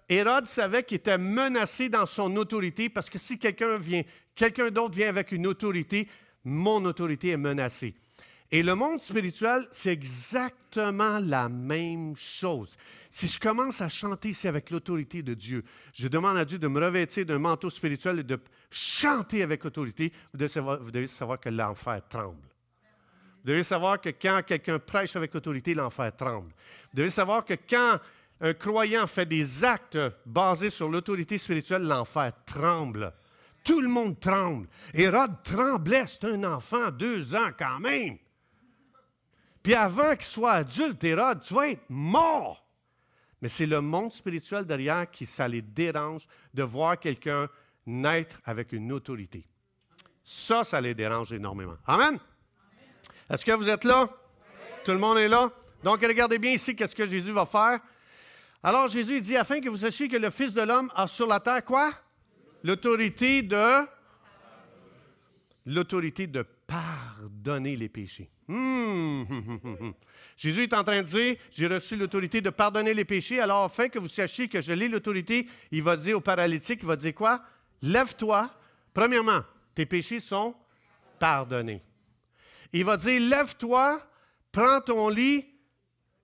Hérode 0.10 0.48
savait 0.48 0.84
qu'il 0.84 0.98
était 0.98 1.18
menacé 1.18 1.90
dans 1.90 2.06
son 2.06 2.36
autorité 2.38 2.90
parce 2.90 3.10
que 3.10 3.20
si 3.20 3.38
quelqu'un 3.38 3.78
vient, 3.78 4.02
quelqu'un 4.34 4.72
d'autre 4.72 4.96
vient 4.96 5.10
avec 5.10 5.32
une 5.32 5.48
autorité, 5.48 6.08
mon 6.44 6.84
autorité 6.86 7.30
est 7.30 7.38
menacée. 7.38 7.94
Et 8.52 8.62
le 8.62 8.76
monde 8.76 9.00
spirituel, 9.00 9.68
c'est 9.72 9.92
exactement 9.92 11.20
la 11.20 11.50
même 11.50 12.16
chose. 12.16 12.76
Si 13.10 13.28
je 13.28 13.40
commence 13.40 13.82
à 13.82 13.90
chanter 13.90 14.30
ici 14.30 14.48
avec 14.48 14.70
l'autorité 14.70 15.24
de 15.24 15.34
Dieu, 15.34 15.64
je 15.94 16.08
demande 16.08 16.38
à 16.38 16.46
Dieu 16.46 16.60
de 16.60 16.68
me 16.68 16.80
revêtir 16.80 17.26
d'un 17.26 17.40
manteau 17.40 17.70
spirituel 17.70 18.20
et 18.20 18.24
de 18.24 18.40
chanter 18.70 19.42
avec 19.42 19.66
autorité, 19.66 20.14
vous 20.32 20.38
devez 20.38 21.08
savoir, 21.08 21.40
que 21.40 21.50
l'enfer 21.50 22.02
tremble. 22.08 22.48
Vous 23.44 23.52
devez 23.52 23.64
savoir 23.64 24.00
que 24.00 24.10
quand 24.10 24.42
quelqu'un 24.46 24.80
prêche 24.80 25.16
avec 25.16 25.34
autorité, 25.34 25.74
l'enfer 25.74 26.16
tremble. 26.16 26.52
Vous 26.92 26.98
devez 26.98 27.10
savoir 27.10 27.46
que 27.46 27.56
quand 27.68 28.00
un 28.42 28.54
croyant 28.54 29.08
fait 29.08 29.26
des 29.26 29.64
actes 29.64 29.98
basés 30.26 30.70
sur 30.70 30.90
l'autorité 30.90 31.38
spirituelle, 31.38 31.84
l'enfer 31.84 32.32
tremble. 32.46 33.14
Tout 33.64 33.82
le 33.82 33.88
monde 33.88 34.20
tremble. 34.20 34.68
Hérode 34.94 35.42
tremblait, 35.44 36.06
c'est 36.08 36.26
un 36.26 36.44
enfant, 36.44 36.92
deux 36.92 37.34
ans 37.34 37.50
quand 37.58 37.80
même. 37.80 38.18
Puis 39.66 39.74
avant 39.74 40.12
qu'il 40.12 40.22
soit 40.22 40.52
adulte, 40.52 41.04
Hérode, 41.04 41.40
tu 41.40 41.52
vas 41.56 41.70
être 41.70 41.90
mort. 41.90 42.64
Mais 43.42 43.48
c'est 43.48 43.66
le 43.66 43.82
monde 43.82 44.12
spirituel 44.12 44.64
derrière 44.64 45.10
qui 45.10 45.26
ça 45.26 45.48
les 45.48 45.64
dérange 45.64 46.28
de 46.54 46.62
voir 46.62 47.00
quelqu'un 47.00 47.50
naître 47.84 48.40
avec 48.46 48.74
une 48.74 48.92
autorité. 48.92 49.44
Ça, 50.24 50.64
ça 50.64 50.80
les 50.80 50.94
dérange 50.94 51.34
énormément. 51.34 51.78
Amen? 51.88 52.20
Est-ce 53.28 53.44
que 53.44 53.54
vous 53.54 53.68
êtes 53.68 53.86
là? 53.86 54.08
Tout 54.84 54.92
le 54.92 55.00
monde 55.00 55.18
est 55.18 55.28
là? 55.28 55.50
Donc, 55.84 56.00
regardez 56.00 56.38
bien 56.38 56.52
ici 56.52 56.76
qu'est-ce 56.76 56.96
que 56.96 57.08
Jésus 57.08 57.32
va 57.32 57.48
faire. 57.48 57.80
Alors, 58.62 58.88
Jésus 58.88 59.20
dit, 59.20 59.36
afin 59.36 59.60
que 59.62 59.70
vous 59.70 59.78
sachiez 59.78 60.08
que 60.08 60.18
le 60.18 60.30
Fils 60.30 60.54
de 60.54 60.62
l'homme 60.62 60.92
a 60.96 61.08
sur 61.08 61.26
la 61.26 61.40
terre 61.40 61.66
quoi? 61.66 61.92
L'autorité 62.64 63.42
de... 63.42 63.88
L'autorité 65.66 66.28
de 66.28 66.46
pardonner 66.68 67.76
les 67.76 67.90
péchés. 67.90 68.30
Hmm. 68.48 69.24
Jésus 70.38 70.64
est 70.64 70.74
en 70.74 70.84
train 70.84 71.02
de 71.02 71.08
dire, 71.08 71.36
j'ai 71.52 71.68
reçu 71.68 71.96
l'autorité 71.96 72.42
de 72.42 72.50
pardonner 72.50 72.94
les 72.94 73.06
péchés, 73.06 73.40
alors 73.40 73.64
afin 73.64 73.90
que 73.90 74.00
vous 74.00 74.08
sachiez 74.08 74.48
que 74.48 74.62
je 74.62 74.74
l'ai 74.74 74.88
l'autorité, 74.88 75.48
il 75.72 75.84
va 75.84 75.96
dire 75.96 76.18
au 76.18 76.22
paralytique, 76.22 76.80
il 76.82 76.88
va 76.88 76.96
dire 76.96 77.14
quoi? 77.14 77.42
Lève-toi. 77.82 78.50
Premièrement, 78.94 79.42
tes 79.74 79.86
péchés 79.86 80.20
sont 80.20 80.56
pardonnés. 81.20 81.84
il 82.74 82.84
va 82.84 82.98
dire, 82.98 83.22
lève-toi, 83.22 84.02
prends 84.52 84.82
ton 84.82 85.10
lit 85.10 85.46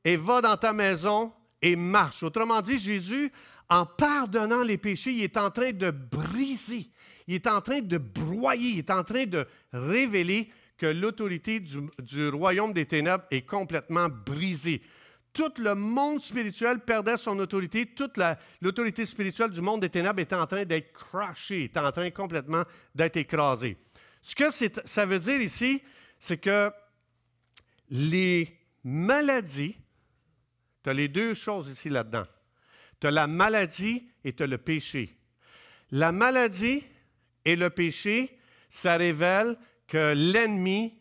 et 0.03 0.17
va 0.17 0.41
dans 0.41 0.57
ta 0.57 0.73
maison 0.73 1.33
et 1.61 1.75
marche. 1.75 2.23
Autrement 2.23 2.61
dit, 2.61 2.77
Jésus, 2.77 3.31
en 3.69 3.85
pardonnant 3.85 4.63
les 4.63 4.77
péchés, 4.77 5.11
il 5.11 5.23
est 5.23 5.37
en 5.37 5.49
train 5.49 5.71
de 5.71 5.91
briser, 5.91 6.89
il 7.31 7.35
est 7.35 7.47
en 7.47 7.61
train 7.61 7.79
de 7.79 7.97
broyer, 7.97 8.71
il 8.71 8.79
est 8.79 8.89
en 8.89 9.05
train 9.05 9.25
de 9.25 9.47
révéler 9.71 10.51
que 10.77 10.85
l'autorité 10.85 11.61
du, 11.61 12.27
royaume 12.27 12.73
des 12.73 12.85
ténèbres 12.85 13.23
est 13.31 13.43
complètement 13.43 14.09
brisée. 14.09 14.81
Tout 15.31 15.53
le 15.59 15.73
monde 15.73 16.19
spirituel 16.19 16.79
perdait 16.79 17.15
son 17.15 17.39
autorité, 17.39 17.85
toute 17.85 18.19
l'autorité 18.59 19.05
spirituelle 19.05 19.49
du 19.49 19.61
monde 19.61 19.79
des 19.79 19.89
ténèbres 19.89 20.19
était 20.19 20.35
en 20.35 20.45
train 20.45 20.65
d'être 20.65 20.91
crushée, 20.91 21.63
était 21.63 21.79
en 21.79 21.93
train 21.93 22.11
complètement 22.11 22.63
d'être 22.93 23.15
écrasée. 23.15 23.77
Ce 24.21 24.35
que 24.35 24.51
ça 24.83 25.05
veut 25.05 25.19
dire 25.19 25.41
ici, 25.41 25.81
c'est 26.19 26.37
que 26.37 26.69
les 27.89 28.59
maladies, 28.83 29.77
tu 30.83 30.89
as 30.89 30.93
les 30.93 31.07
deux 31.07 31.33
choses 31.33 31.69
ici 31.69 31.89
là-dedans. 31.89 32.25
Tu 32.99 33.07
as 33.07 33.11
la 33.11 33.27
maladie 33.27 34.09
et 34.25 34.33
tu 34.33 34.43
as 34.43 34.47
le 34.47 34.57
péché. 34.57 35.17
La 35.91 36.11
maladie 36.11 36.83
et 37.45 37.55
le 37.55 37.69
péché, 37.69 38.37
ça 38.69 38.97
révèle 38.97 39.57
que 39.87 40.13
l'ennemi 40.15 40.97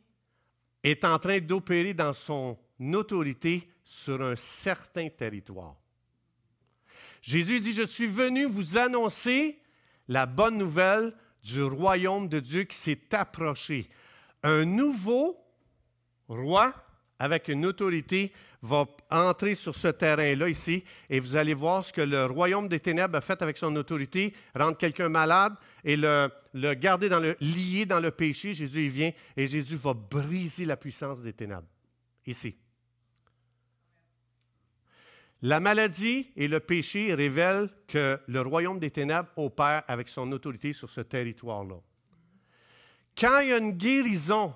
est 0.82 1.04
en 1.04 1.18
train 1.18 1.38
d'opérer 1.38 1.94
dans 1.94 2.12
son 2.12 2.58
autorité 2.94 3.68
sur 3.84 4.22
un 4.22 4.36
certain 4.36 5.08
territoire. 5.08 5.76
Jésus 7.22 7.60
dit, 7.60 7.72
je 7.72 7.82
suis 7.82 8.06
venu 8.06 8.46
vous 8.46 8.78
annoncer 8.78 9.60
la 10.08 10.26
bonne 10.26 10.56
nouvelle 10.56 11.14
du 11.42 11.62
royaume 11.62 12.28
de 12.28 12.40
Dieu 12.40 12.64
qui 12.64 12.76
s'est 12.76 13.14
approché. 13.14 13.88
Un 14.42 14.64
nouveau 14.64 15.36
roi 16.28 16.74
avec 17.20 17.48
une 17.48 17.66
autorité 17.66 18.32
va 18.62 18.86
entrer 19.10 19.54
sur 19.54 19.74
ce 19.74 19.88
terrain-là 19.88 20.48
ici 20.48 20.82
et 21.08 21.20
vous 21.20 21.36
allez 21.36 21.54
voir 21.54 21.84
ce 21.84 21.92
que 21.92 22.00
le 22.00 22.24
royaume 22.24 22.66
des 22.66 22.80
ténèbres 22.80 23.16
a 23.16 23.20
fait 23.20 23.40
avec 23.42 23.58
son 23.58 23.76
autorité, 23.76 24.34
rendre 24.54 24.76
quelqu'un 24.76 25.10
malade 25.10 25.54
et 25.84 25.96
le, 25.96 26.28
garder 26.74 27.08
dans 27.08 27.20
le, 27.20 27.36
lié 27.40 27.84
dans 27.86 28.00
le 28.00 28.10
péché. 28.10 28.54
Jésus 28.54 28.84
il 28.84 28.90
vient 28.90 29.12
et 29.36 29.46
Jésus 29.46 29.76
va 29.76 29.94
briser 29.94 30.64
la 30.64 30.76
puissance 30.76 31.22
des 31.22 31.34
ténèbres. 31.34 31.68
Ici. 32.26 32.56
La 35.42 35.60
maladie 35.60 36.30
et 36.36 36.48
le 36.48 36.60
péché 36.60 37.14
révèlent 37.14 37.70
que 37.86 38.18
le 38.26 38.40
royaume 38.40 38.78
des 38.78 38.90
ténèbres 38.90 39.28
opère 39.36 39.82
avec 39.88 40.08
son 40.08 40.30
autorité 40.32 40.72
sur 40.72 40.90
ce 40.90 41.00
territoire-là. 41.02 41.76
Quand 43.18 43.40
il 43.40 43.48
y 43.48 43.52
a 43.52 43.58
une 43.58 43.72
guérison, 43.72 44.54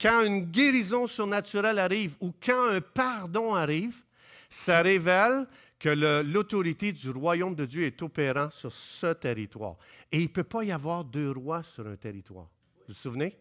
quand 0.00 0.22
une 0.22 0.46
guérison 0.46 1.06
surnaturelle 1.06 1.78
arrive 1.78 2.16
ou 2.20 2.32
quand 2.42 2.70
un 2.70 2.80
pardon 2.80 3.54
arrive, 3.54 4.02
ça 4.50 4.82
révèle 4.82 5.46
que 5.78 5.88
l'autorité 6.22 6.92
du 6.92 7.10
royaume 7.10 7.54
de 7.54 7.64
Dieu 7.64 7.84
est 7.84 8.02
opérant 8.02 8.50
sur 8.50 8.72
ce 8.72 9.12
territoire. 9.14 9.76
Et 10.10 10.18
il 10.18 10.24
ne 10.24 10.28
peut 10.28 10.44
pas 10.44 10.62
y 10.62 10.70
avoir 10.70 11.04
deux 11.04 11.30
rois 11.30 11.62
sur 11.62 11.86
un 11.86 11.96
territoire. 11.96 12.48
Vous 12.76 12.84
vous 12.88 12.94
souvenez? 12.94 13.36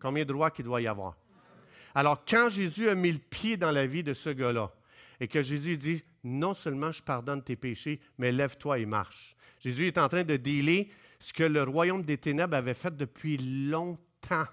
Combien 0.00 0.24
de 0.24 0.32
rois 0.32 0.50
qu'il 0.50 0.64
doit 0.64 0.80
y 0.80 0.86
avoir? 0.86 1.16
Alors, 1.94 2.24
quand 2.24 2.48
Jésus 2.48 2.88
a 2.88 2.94
mis 2.94 3.12
le 3.12 3.18
pied 3.18 3.56
dans 3.56 3.70
la 3.70 3.86
vie 3.86 4.02
de 4.02 4.14
ce 4.14 4.30
gars-là, 4.30 4.72
et 5.20 5.26
que 5.28 5.42
Jésus 5.42 5.76
dit, 5.76 6.02
non 6.22 6.54
seulement 6.54 6.92
je 6.92 7.02
pardonne 7.02 7.42
tes 7.42 7.56
péchés, 7.56 8.00
mais 8.18 8.30
lève-toi 8.30 8.78
et 8.78 8.86
marche. 8.86 9.36
Jésus 9.60 9.86
est 9.86 9.98
en 9.98 10.08
train 10.08 10.22
de 10.22 10.36
dealer 10.36 10.90
ce 11.18 11.32
que 11.32 11.42
le 11.42 11.62
royaume 11.64 12.02
des 12.02 12.18
ténèbres 12.18 12.56
avait 12.56 12.74
fait 12.74 12.96
depuis 12.96 13.36
longtemps. 13.36 14.46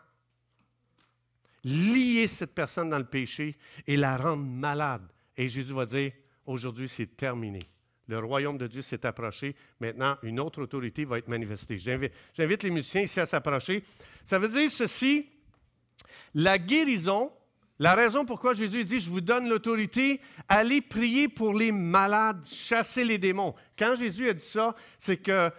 Lier 1.66 2.28
cette 2.28 2.54
personne 2.54 2.90
dans 2.90 2.98
le 2.98 3.06
péché 3.06 3.58
et 3.86 3.98
la 3.98 4.16
rendre 4.16 4.46
malade. 4.46 5.04
Et 5.36 5.50
Jésus 5.50 5.74
va 5.74 5.86
dire, 5.86 6.12
aujourd'hui 6.46 6.88
c'est 6.88 7.18
terminé. 7.18 7.60
Le 8.08 8.20
royaume 8.20 8.58
de 8.58 8.68
Dieu 8.68 8.82
s'est 8.82 9.06
approché. 9.06 9.56
Maintenant, 9.80 10.16
une 10.22 10.40
autre 10.40 10.62
autorité 10.62 11.06
va 11.06 11.18
être 11.18 11.28
manifestée. 11.28 11.78
J'invite 11.78 12.64
les 12.64 12.70
musiciens 12.70 13.02
ici 13.02 13.20
à 13.20 13.26
s'approcher. 13.26 13.84
Ça 14.24 14.38
veut 14.38 14.48
dire 14.48 14.70
ceci, 14.70 15.28
la 16.36 16.58
guérison 16.58 17.32
la 17.78 17.94
raison 17.94 18.24
pourquoi 18.24 18.54
Jésus 18.54 18.86
dit, 18.86 19.02
je 19.02 19.10
vous 19.10 19.20
donne 19.20 19.50
l'autorité, 19.50 20.22
allez 20.48 20.80
prier 20.80 21.28
pour 21.28 21.54
les 21.54 21.74
malades, 21.74 22.46
chasser 22.46 23.04
les 23.04 23.18
démons. 23.18 23.54
Quand 23.78 23.96
Jésus 23.96 24.30
a 24.30 24.34
dit 24.34 24.44
ça, 24.44 24.76
c'est 24.98 25.18
que 25.18 25.50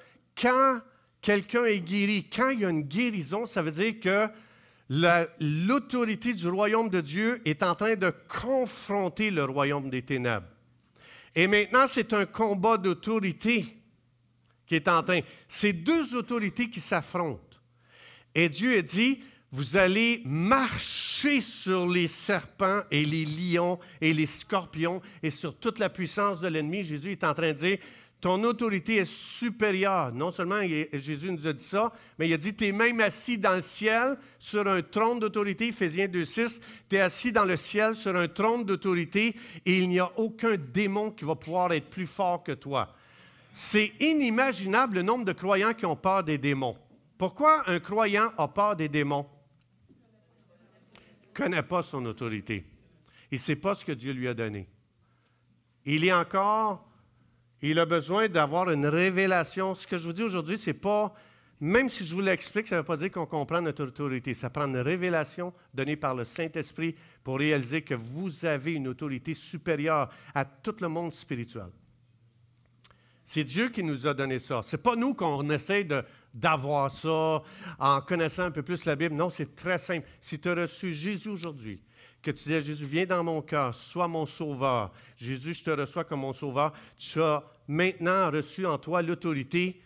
quand 0.41 0.81
quelqu'un 1.21 1.67
est 1.67 1.81
guéri, 1.81 2.27
quand 2.35 2.49
il 2.51 2.61
y 2.61 2.65
a 2.65 2.71
une 2.71 2.85
guérison, 2.85 3.45
ça 3.45 3.61
veut 3.61 3.71
dire 3.71 4.01
que 4.01 4.29
l'autorité 4.89 6.33
du 6.33 6.49
royaume 6.49 6.89
de 6.89 7.01
Dieu 7.01 7.41
est 7.45 7.63
en 7.63 7.75
train 7.75 7.97
de 7.97 8.13
confronter 8.29 9.31
le 9.31 9.45
royaume 9.45 9.91
des 9.91 10.03
ténèbres. 10.03 10.47
Et 11.35 11.47
maintenant, 11.47 11.87
c'est 11.87 12.13
un 12.13 12.25
combat 12.25 12.79
d'autorité 12.79 13.77
qui 14.67 14.75
est 14.75 14.89
en 14.89 15.03
train. 15.03 15.21
C'est 15.49 15.73
deux 15.73 16.15
autorités 16.15 16.71
qui 16.71 16.81
s'affrontent. 16.81 17.43
Et 18.35 18.49
Dieu 18.49 18.79
a 18.79 18.83
dit, 18.83 19.21
vous 19.53 19.77
allez 19.77 20.23
marcher 20.25 21.41
sur 21.41 21.89
les 21.89 22.09
serpents 22.09 22.83
et 22.91 23.05
les 23.05 23.25
lions 23.25 23.79
et 24.01 24.13
les 24.13 24.27
scorpions 24.27 25.01
et 25.23 25.31
sur 25.31 25.57
toute 25.57 25.79
la 25.79 25.89
puissance 25.89 26.41
de 26.41 26.49
l'ennemi. 26.49 26.83
Jésus 26.83 27.13
est 27.13 27.25
en 27.25 27.33
train 27.33 27.49
de 27.49 27.59
dire, 27.59 27.79
ton 28.21 28.43
autorité 28.45 28.97
est 28.97 29.05
supérieure. 29.05 30.13
Non 30.13 30.31
seulement 30.31 30.61
Jésus 30.93 31.31
nous 31.31 31.47
a 31.47 31.53
dit 31.53 31.63
ça, 31.63 31.93
mais 32.19 32.29
il 32.29 32.33
a 32.35 32.37
dit, 32.37 32.55
tu 32.55 32.67
es 32.67 32.73
même 32.73 33.01
assis 33.01 33.39
dans 33.39 33.55
le 33.55 33.61
ciel 33.61 34.17
sur 34.39 34.67
un 34.67 34.83
trône 34.83 35.21
d'autorité, 35.21 35.69
Éphésiens 35.69 36.07
2.6, 36.07 36.61
tu 36.89 36.97
es 36.97 37.01
assis 37.01 37.33
dans 37.33 37.45
le 37.45 37.57
ciel 37.57 37.95
sur 37.95 38.17
un 38.17 38.29
trône 38.29 38.65
d'autorité 38.65 39.35
et 39.65 39.79
il 39.79 39.89
n'y 39.89 40.01
a 40.01 40.11
aucun 40.17 40.57
démon 40.57 41.11
qui 41.11 41.25
va 41.25 41.37
pouvoir 41.37 41.73
être 41.73 41.91
plus 41.91 42.07
fort 42.07 42.43
que 42.43 42.53
toi. 42.53 42.95
C'est 43.53 43.93
inimaginable 44.01 44.97
le 44.97 45.03
nombre 45.03 45.25
de 45.25 45.33
croyants 45.33 45.75
qui 45.75 45.87
ont 45.87 45.97
peur 45.97 46.25
des 46.25 46.39
démons. 46.39 46.77
Pourquoi 47.17 47.69
un 47.71 47.81
croyant 47.81 48.31
a 48.37 48.49
peur 48.49 48.77
des 48.77 48.89
démons? 48.89 49.27
connaît 51.37 51.63
pas 51.63 51.83
son 51.83 52.05
autorité. 52.07 52.65
Il 53.31 53.35
ne 53.35 53.39
sait 53.39 53.57
pas 53.57 53.75
ce 53.75 53.85
que 53.85 53.93
Dieu 53.93 54.13
lui 54.13 54.27
a 54.27 54.35
donné. 54.35 54.69
Il 55.85 56.05
est 56.05 56.13
encore, 56.13 56.86
il 57.71 57.79
a 57.79 57.87
besoin 57.87 58.29
d'avoir 58.29 58.71
une 58.71 58.87
révélation. 58.87 59.75
Ce 59.75 59.87
que 59.87 59.99
je 59.99 60.07
vous 60.07 60.13
dis 60.13 60.23
aujourd'hui, 60.23 60.59
c'est 60.59 60.75
pas, 60.75 61.15
même 61.61 61.89
si 61.89 62.07
je 62.07 62.15
vous 62.15 62.21
l'explique, 62.21 62.67
ça 62.67 62.77
ne 62.77 62.81
veut 62.81 62.87
pas 62.87 62.97
dire 62.97 63.11
qu'on 63.11 63.27
comprend 63.27 63.61
notre 63.61 63.85
autorité. 63.85 64.35
Ça 64.35 64.51
prend 64.51 64.67
une 64.67 64.77
révélation 64.77 65.53
donnée 65.73 65.97
par 65.97 66.15
le 66.15 66.25
Saint-Esprit 66.25 66.95
pour 67.25 67.39
réaliser 67.39 67.83
que 67.83 67.95
vous 67.95 68.45
avez 68.45 68.75
une 68.75 68.89
autorité 68.89 69.35
supérieure 69.35 70.11
à 70.35 70.45
tout 70.45 70.77
le 70.81 70.89
monde 70.89 71.13
spirituel. 71.13 71.71
C'est 73.25 73.43
Dieu 73.43 73.71
qui 73.71 73.83
nous 73.83 74.07
a 74.07 74.15
donné 74.15 74.39
ça. 74.39 74.63
Ce 74.63 74.77
n'est 74.77 74.83
pas 74.83 74.95
nous 74.95 75.15
qu'on 75.15 75.51
essaie 75.51 75.85
d'avoir 76.33 76.93
ça 76.93 77.43
en 77.79 78.01
connaissant 78.01 78.45
un 78.45 78.51
peu 78.53 78.63
plus 78.63 78.85
la 78.85 78.95
Bible. 78.95 79.17
Non, 79.17 79.31
c'est 79.31 79.57
très 79.57 79.79
simple. 79.79 80.07
Si 80.21 80.39
tu 80.39 80.49
as 80.49 80.55
reçu 80.55 80.93
Jésus 80.93 81.31
aujourd'hui, 81.31 81.83
que 82.23 82.31
tu 82.31 82.43
disais, 82.43 82.63
Jésus, 82.63 82.87
viens 82.87 83.07
dans 83.07 83.23
mon 83.23 83.41
cœur, 83.41 83.75
sois 83.75 84.09
mon 84.09 84.27
sauveur. 84.27 84.93
Jésus, 85.17 85.55
je 85.55 85.65
te 85.65 85.71
reçois 85.71 86.05
comme 86.05 86.21
mon 86.21 86.33
sauveur. 86.33 86.73
Tu 86.97 87.21
as 87.23 87.43
maintenant 87.69 88.31
reçu 88.31 88.67
en 88.67 88.79
toi 88.79 89.03
l'autorité 89.03 89.81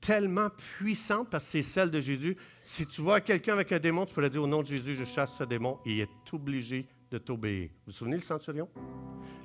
tellement 0.00 0.50
puissante 0.50 1.28
parce 1.30 1.44
que 1.44 1.50
c'est 1.50 1.62
celle 1.62 1.90
de 1.90 2.00
Jésus. 2.00 2.36
Si 2.62 2.86
tu 2.86 3.00
vois 3.00 3.20
quelqu'un 3.20 3.54
avec 3.54 3.72
un 3.72 3.78
démon, 3.78 4.06
tu 4.06 4.14
peux 4.14 4.28
dire 4.28 4.42
au 4.42 4.46
nom 4.46 4.62
de 4.62 4.66
Jésus, 4.66 4.94
je 4.94 5.04
chasse 5.04 5.36
ce 5.36 5.44
démon 5.44 5.78
il 5.84 6.00
est 6.00 6.32
obligé 6.32 6.86
de 7.10 7.18
t'obéir. 7.18 7.68
Vous 7.70 7.76
vous 7.86 7.92
souvenez 7.92 8.16
le 8.16 8.22
centurion? 8.22 8.68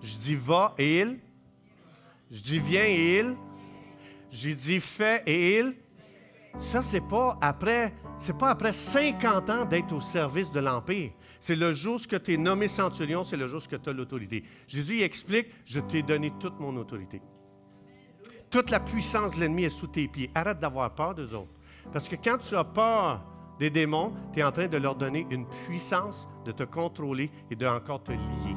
Je 0.01 0.15
dis 0.17 0.36
va 0.36 0.73
et 0.77 0.99
il. 0.99 1.19
Je 2.30 2.41
dis 2.41 2.60
viens 2.60 2.86
et 2.86 3.19
il. 3.19 3.36
J'ai 4.30 4.56
dit 4.56 4.80
fais 4.80 5.23
et 5.25 5.60
il. 5.60 5.75
Ça, 6.58 6.82
c'est 6.82 7.08
pas 7.08 7.38
après, 7.41 7.93
c'est 8.17 8.38
pas 8.38 8.51
après 8.51 8.73
50 8.73 9.49
ans 9.49 9.65
d'être 9.65 9.93
au 9.93 10.01
service 10.01 10.51
de 10.51 10.60
l'Empire. 10.60 11.12
C'est 11.39 11.56
le 11.56 11.73
jour 11.73 11.99
que 12.08 12.17
tu 12.17 12.34
es 12.34 12.38
nommé 12.38 12.67
centurion, 12.67 13.23
c'est 13.23 13.38
le 13.38 13.47
jour 13.47 13.65
que 13.67 13.75
tu 13.75 13.89
as 13.89 13.93
l'autorité. 13.93 14.43
Jésus 14.67 15.01
explique, 15.01 15.47
je 15.65 15.80
t'ai 15.80 16.04
donné 16.04 16.32
toute 16.39 16.60
mon 16.60 16.75
autorité. 16.77 17.21
Toute 18.52 18.69
la 18.69 18.81
puissance 18.81 19.33
de 19.33 19.39
l'ennemi 19.39 19.63
est 19.63 19.69
sous 19.69 19.87
tes 19.87 20.10
pieds. 20.10 20.29
Arrête 20.35 20.60
d'avoir 20.60 20.91
peur 20.91 21.15
d'eux 21.15 21.33
autres. 21.33 21.54
Parce 21.93 22.10
que 22.10 22.17
quand 22.17 22.37
tu 22.37 22.54
as 22.56 22.65
peur 22.65 23.21
des 23.58 23.69
démons, 23.69 24.12
tu 24.33 24.39
es 24.39 24.43
en 24.43 24.52
train 24.52 24.67
de 24.67 24.77
leur 24.77 24.93
donner 24.93 25.25
une 25.29 25.45
puissance 25.47 26.27
de 26.43 26.52
te 26.52 26.63
contrôler 26.63 27.31
et 27.49 27.56
de 27.56 27.65
encore 27.65 28.04
te 28.04 28.12
lier. 28.12 28.56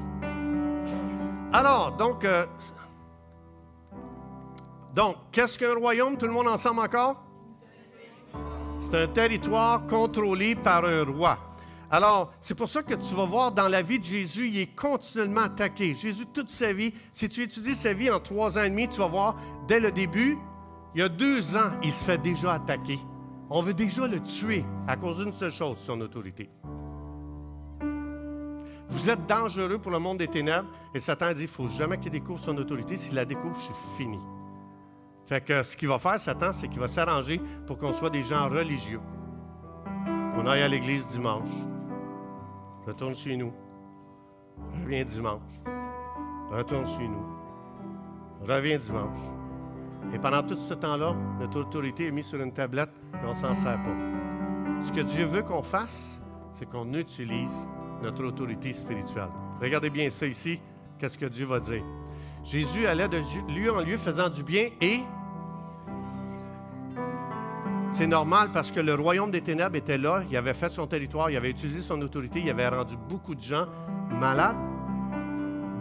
Alors, 1.53 1.93
donc, 1.93 2.25
euh, 2.25 2.45
donc 4.93 5.17
qu'est-ce 5.31 5.57
qu'un 5.57 5.75
royaume? 5.75 6.19
Tout 6.19 6.27
le 6.27 6.33
monde 6.33 6.49
ensemble 6.49 6.81
encore? 6.81 7.23
C'est 8.81 9.01
un 9.01 9.07
territoire 9.07 9.87
contrôlé 9.87 10.57
par 10.57 10.85
un 10.85 11.05
roi. 11.05 11.39
Alors, 11.91 12.33
c'est 12.41 12.55
pour 12.55 12.69
ça 12.69 12.83
que 12.83 12.95
tu 12.95 13.15
vas 13.15 13.25
voir 13.25 13.53
dans 13.53 13.69
la 13.69 13.83
vie 13.83 13.99
de 13.99 14.05
Jésus, 14.05 14.49
il 14.49 14.59
est 14.59 14.75
continuellement 14.75 15.43
attaqué. 15.43 15.95
Jésus, 15.95 16.27
toute 16.27 16.49
sa 16.49 16.73
vie, 16.73 16.93
si 17.13 17.29
tu 17.29 17.43
étudies 17.43 17.75
sa 17.75 17.93
vie 17.93 18.11
en 18.11 18.21
trois 18.21 18.59
ans 18.59 18.63
et 18.63 18.71
demi, 18.71 18.89
tu 18.89 18.99
vas 18.99 19.07
voir, 19.07 19.37
dès 19.69 19.81
le 19.81 19.93
début, 19.93 20.39
il 20.95 21.01
y 21.01 21.03
a 21.03 21.09
deux 21.09 21.57
ans, 21.57 21.73
il 21.83 21.93
se 21.93 22.05
fait 22.05 22.19
déjà 22.19 22.55
attaquer. 22.55 22.99
On 23.51 23.61
veut 23.61 23.75
déjà 23.75 24.07
le 24.07 24.21
tuer 24.21 24.65
à 24.89 24.97
cause 24.97 25.19
d'une 25.19 25.33
seule 25.33 25.53
chose, 25.53 25.79
son 25.79 26.01
autorité. 26.01 26.51
Vous 28.89 29.11
êtes 29.11 29.27
dangereux 29.27 29.79
pour 29.79 29.91
le 29.91 29.99
monde 29.99 30.19
des 30.19 30.29
ténèbres. 30.29 30.69
Et 30.95 31.01
Satan 31.01 31.33
dit, 31.33 31.41
il 31.41 31.43
ne 31.43 31.49
faut 31.49 31.69
jamais 31.69 31.99
qu'il 31.99 32.13
découvre 32.13 32.39
son 32.39 32.57
autorité. 32.57 32.97
S'il 32.97 33.15
la 33.15 33.25
découvre, 33.25 33.55
je 33.55 33.65
suis 33.65 33.97
fini. 33.97 34.19
Fait 35.27 35.41
que 35.41 35.63
ce 35.63 35.77
qu'il 35.77 35.89
va 35.89 35.99
faire, 35.99 36.19
Satan, 36.21 36.53
c'est 36.53 36.69
qu'il 36.69 36.81
va 36.81 36.89
s'arranger 36.89 37.41
pour 37.67 37.79
qu'on 37.79 37.93
soit 37.93 38.11
des 38.11 38.23
gens 38.23 38.49
religieux. 38.49 39.01
Qu'on 40.35 40.47
aille 40.47 40.63
à 40.63 40.69
l'église 40.69 41.09
dimanche. 41.09 41.49
Retourne 42.87 43.15
chez 43.15 43.37
nous. 43.37 43.53
Reviens 44.83 45.05
dimanche. 45.05 45.41
Retourne 46.51 46.87
chez 46.87 47.09
nous. 47.09 47.25
Reviens 48.47 48.79
dimanche. 48.79 49.19
Et 50.13 50.19
pendant 50.19 50.43
tout 50.43 50.55
ce 50.55 50.75
temps-là, 50.75 51.15
notre 51.41 51.61
autorité 51.61 52.09
est 52.09 52.11
mise 52.11 52.27
sur 52.27 52.41
une 52.41 52.53
tablette 52.53 52.91
et 53.15 53.25
on 53.25 53.31
ne 53.31 53.35
s'en 53.35 53.55
sert 53.55 53.83
pas. 53.83 54.83
Ce 54.83 54.93
que 54.93 55.01
Dieu 55.01 55.25
veut 55.25 55.43
qu'on 55.43 55.63
fasse, 55.63 56.21
c'est 56.53 56.69
qu'on 56.69 56.93
utilise 56.93 57.67
notre 58.03 58.25
autorité 58.25 58.71
spirituelle. 58.73 59.31
Regardez 59.61 59.89
bien 59.89 60.11
ça 60.11 60.27
ici, 60.27 60.61
qu'est-ce 60.99 61.17
que 61.17 61.27
Dieu 61.27 61.47
va 61.47 61.61
dire? 61.61 61.83
Jésus 62.45 62.87
allait 62.87 63.09
de 63.09 63.19
lieu 63.51 63.73
en 63.73 63.81
lieu 63.81 63.97
faisant 63.97 64.29
du 64.29 64.45
bien 64.45 64.69
et 64.83 65.01
c'est 67.91 68.07
normal 68.07 68.51
parce 68.53 68.73
que 68.73 68.81
le 68.81 68.95
royaume 68.95 69.31
des 69.31 69.41
ténèbres 69.41 69.77
était 69.77 69.99
là, 69.99 70.23
il 70.29 70.37
avait 70.37 70.55
fait 70.55 70.71
son 70.71 70.87
territoire, 70.87 71.31
il 71.31 71.37
avait 71.37 71.51
utilisé 71.51 71.83
son 71.83 72.01
autorité, 72.03 72.41
il 72.41 72.51
avait 72.51 72.69
rendu 72.69 72.95
beaucoup 73.09 73.35
de 73.35 73.41
gens 73.41 73.67
malades, 74.21 74.57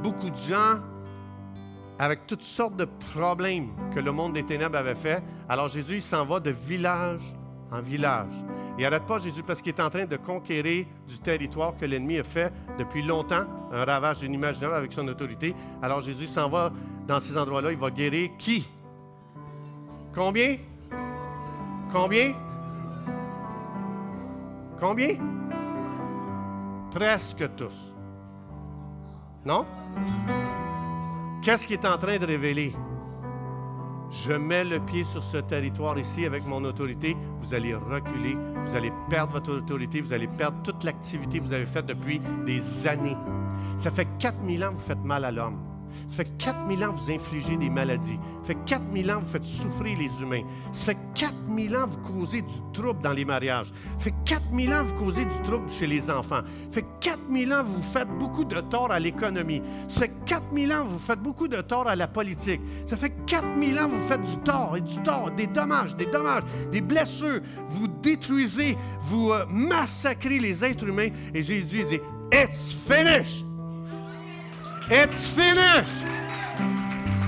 beaucoup 0.01 0.30
de 0.30 0.36
gens 0.36 0.80
avec 1.99 2.28
toutes 2.28 2.41
sortes 2.41 2.76
de 2.76 2.86
problèmes 3.14 3.70
que 3.93 3.99
le 3.99 4.12
monde 4.12 4.34
des 4.34 4.43
ténèbres 4.43 4.78
avait 4.78 4.95
fait. 4.95 5.24
Alors 5.47 5.70
Jésus, 5.70 5.95
il 5.95 6.01
s'en 6.01 6.26
va 6.26 6.39
de 6.39 6.51
village 6.51 7.22
en 7.72 7.82
village. 7.82 8.32
Il 8.78 8.84
n'arrête 8.84 9.06
pas 9.06 9.20
Jésus 9.20 9.43
parce 9.43 9.62
qu'il 9.62 9.74
est 9.74 9.82
en 9.82 9.89
train 9.89 10.06
de 10.06 10.18
conquérir 10.18 10.86
du 11.08 11.20
territoire 11.20 11.76
que 11.76 11.86
l'ennemi 11.86 12.20
a 12.20 12.24
fait 12.24 12.51
depuis 12.78 13.04
longtemps, 13.04 13.45
un 13.72 13.86
ravage 13.86 14.22
inimaginable 14.24 14.76
avec 14.76 14.91
son 14.91 15.08
autorité. 15.08 15.56
Alors 15.82 16.01
Jésus 16.01 16.28
s'en 16.28 16.49
va 16.49 16.72
dans 17.08 17.20
ces 17.20 17.38
endroits-là, 17.38 17.72
il 17.72 17.78
va 17.78 17.89
guérir 17.89 18.30
qui? 18.38 18.68
Combien? 20.14 20.58
Combien? 21.94 22.34
Combien? 24.80 25.16
Presque 26.89 27.56
tous. 27.56 27.96
Non? 29.46 29.64
Qu'est-ce 31.44 31.68
qu'il 31.68 31.76
est 31.76 31.86
en 31.86 31.98
train 32.00 32.18
de 32.18 32.26
révéler? 32.26 32.74
Je 34.10 34.34
mets 34.34 34.64
le 34.64 34.80
pied 34.80 35.04
sur 35.04 35.22
ce 35.22 35.38
territoire 35.38 36.00
ici 36.00 36.26
avec 36.26 36.48
mon 36.48 36.64
autorité, 36.64 37.16
vous 37.38 37.54
allez 37.54 37.76
reculer, 37.76 38.38
vous 38.66 38.76
allez 38.76 38.91
perdre 39.10 39.34
votre 39.34 39.58
autorité, 39.58 40.02
vous 40.02 40.14
allez 40.14 40.28
perdre 40.28 40.64
toute 40.64 40.84
l'activité 40.84 41.39
que 41.39 41.44
vous 41.44 41.54
avez 41.54 41.68
faite 41.68 41.86
depuis 41.86 42.20
des 42.48 42.88
années. 42.88 43.18
Ça 43.76 43.91
fait 43.91 44.08
4000 44.18 44.64
ans 44.66 44.70
que 44.72 44.76
vous 44.76 44.82
faites 44.82 45.04
mal 45.04 45.26
à 45.26 45.32
l'homme. 45.32 45.73
Ça 46.08 46.18
fait 46.18 46.38
4000 46.38 46.84
ans 46.84 46.91
que 46.91 46.98
vous 46.98 47.12
infligez 47.12 47.58
des 47.58 47.70
maladies. 47.70 48.20
Ça 48.41 48.48
fait 48.48 48.58
4000 48.66 49.12
ans 49.12 49.20
que 49.20 49.26
vous 49.26 49.32
faites 49.32 49.44
souffrir 49.44 49.98
les 49.98 50.22
humains. 50.22 50.44
Ça 50.72 50.86
fait 50.86 50.98
4000 51.16 51.76
ans 51.76 51.86
que 51.86 51.89
vous 51.89 52.20
causez 52.20 52.41
du 52.41 52.54
trouble 52.74 53.02
dans 53.02 53.12
les 53.12 53.26
mariages. 53.26 53.68
Ça 53.98 54.06
fait 54.06 54.14
4000 54.26 54.74
ans 54.74 54.84
que 54.84 54.88
vous 54.89 55.06
causez 55.06 55.26
du 55.26 55.41
trouble 55.44 55.70
chez 55.70 55.88
les 55.88 56.10
enfants. 56.10 56.41
Ça 56.70 56.72
fait 56.72 56.86
4000 57.00 57.54
ans 57.54 57.64
que 57.64 57.68
vous 57.68 57.84
faites 57.84 58.10
beaucoup 58.20 58.46
de 58.46 58.60
tort 58.62 58.91
à 58.91 59.00
l'économie. 59.00 59.62
Ça 59.88 60.02
fait 60.02 60.14
4000 60.26 60.74
ans 60.74 60.84
que 60.84 60.89
vous 60.89 61.00
faites 61.00 61.20
beaucoup 61.20 61.48
de 61.48 61.62
tort 61.62 61.88
à 61.88 61.96
la 61.96 62.08
politique. 62.08 62.62
Ça 62.86 62.98
fait 62.98 63.14
4000 63.26 63.80
ans 63.80 63.88
que 63.88 63.94
vous 63.94 64.08
faites 64.08 64.22
du 64.22 64.38
tort 64.44 64.76
et 64.78 64.82
du 64.82 65.02
tort, 65.04 65.32
des 65.32 65.48
dommages, 65.48 65.96
des 65.96 66.06
dommages, 66.06 66.44
des 66.72 66.82
blessures. 66.82 67.41
Vous 67.68 67.88
détruisez, 67.88 68.78
vous 69.02 69.32
euh, 69.32 69.46
massacrez 69.48 70.39
les 70.39 70.64
êtres 70.64 70.88
humains. 70.88 71.10
Et 71.34 71.41
Jésus 71.41 71.84
dit, 71.84 72.00
It's 72.32 72.74
finished! 72.74 73.53
It's 74.92 75.30
finished! 75.30 76.06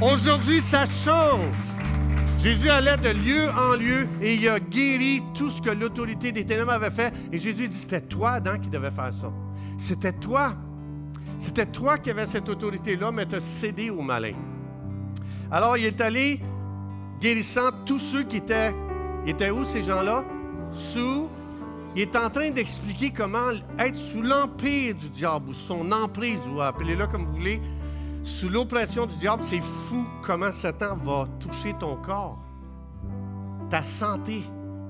Aujourd'hui, 0.02 0.62
ça 0.62 0.86
change. 0.86 1.56
Jésus 2.38 2.70
allait 2.70 2.98
de 2.98 3.10
lieu 3.10 3.50
en 3.50 3.76
lieu 3.76 4.08
et 4.22 4.36
il 4.36 4.48
a 4.50 4.60
guéri 4.60 5.24
tout 5.34 5.50
ce 5.50 5.62
que 5.62 5.70
l'autorité 5.70 6.32
des 6.32 6.46
ténèbres 6.46 6.74
avait 6.74 6.92
fait. 6.92 7.14
Et 7.32 7.38
Jésus 7.38 7.68
dit, 7.68 7.78
c'était 7.78 8.02
toi, 8.02 8.34
Adam, 8.34 8.60
qui 8.60 8.70
devait 8.70 8.92
faire 8.92 9.14
ça. 9.14 9.32
C'était 9.78 10.12
toi. 10.12 10.54
C'était 11.38 11.66
toi 11.66 11.98
qui 11.98 12.12
avais 12.12 12.26
cette 12.26 12.48
autorité-là, 12.50 13.12
mais 13.12 13.26
tu 13.26 13.36
as 13.36 13.40
cédé 13.42 13.90
au 13.90 14.02
malin. 14.02 14.34
Alors, 15.50 15.78
il 15.78 15.86
est 15.86 16.02
allé 16.02 16.42
guérissant 17.20 17.72
tous 17.86 18.00
ceux 18.00 18.24
qui 18.24 18.38
étaient... 18.38 18.74
Étaient 19.26 19.50
où, 19.50 19.64
ces 19.64 19.82
gens-là? 19.82 20.24
Sous 20.72 21.30
il 21.96 22.02
est 22.02 22.16
en 22.16 22.30
train 22.30 22.50
d'expliquer 22.50 23.12
comment 23.12 23.52
être 23.80 23.96
sous 23.96 24.22
l'empire 24.22 24.96
du 24.96 25.10
diable, 25.10 25.50
ou 25.50 25.54
son 25.54 25.92
emprise, 25.92 26.50
ou 26.52 26.62
appelez-le 26.62 27.08
comme 27.08 27.26
vous 27.26 27.36
voulez, 27.36 27.62
sous 28.24 28.50
l'oppression 28.50 29.06
du 29.06 29.16
diable, 29.18 29.44
c'est 29.44 29.62
fou 29.62 30.04
comment 30.24 30.52
Satan 30.52 30.96
va 30.96 31.28
toucher 31.40 31.74
ton 31.80 31.96
corps, 31.96 32.40
ta 33.70 33.84
santé, 33.84 34.42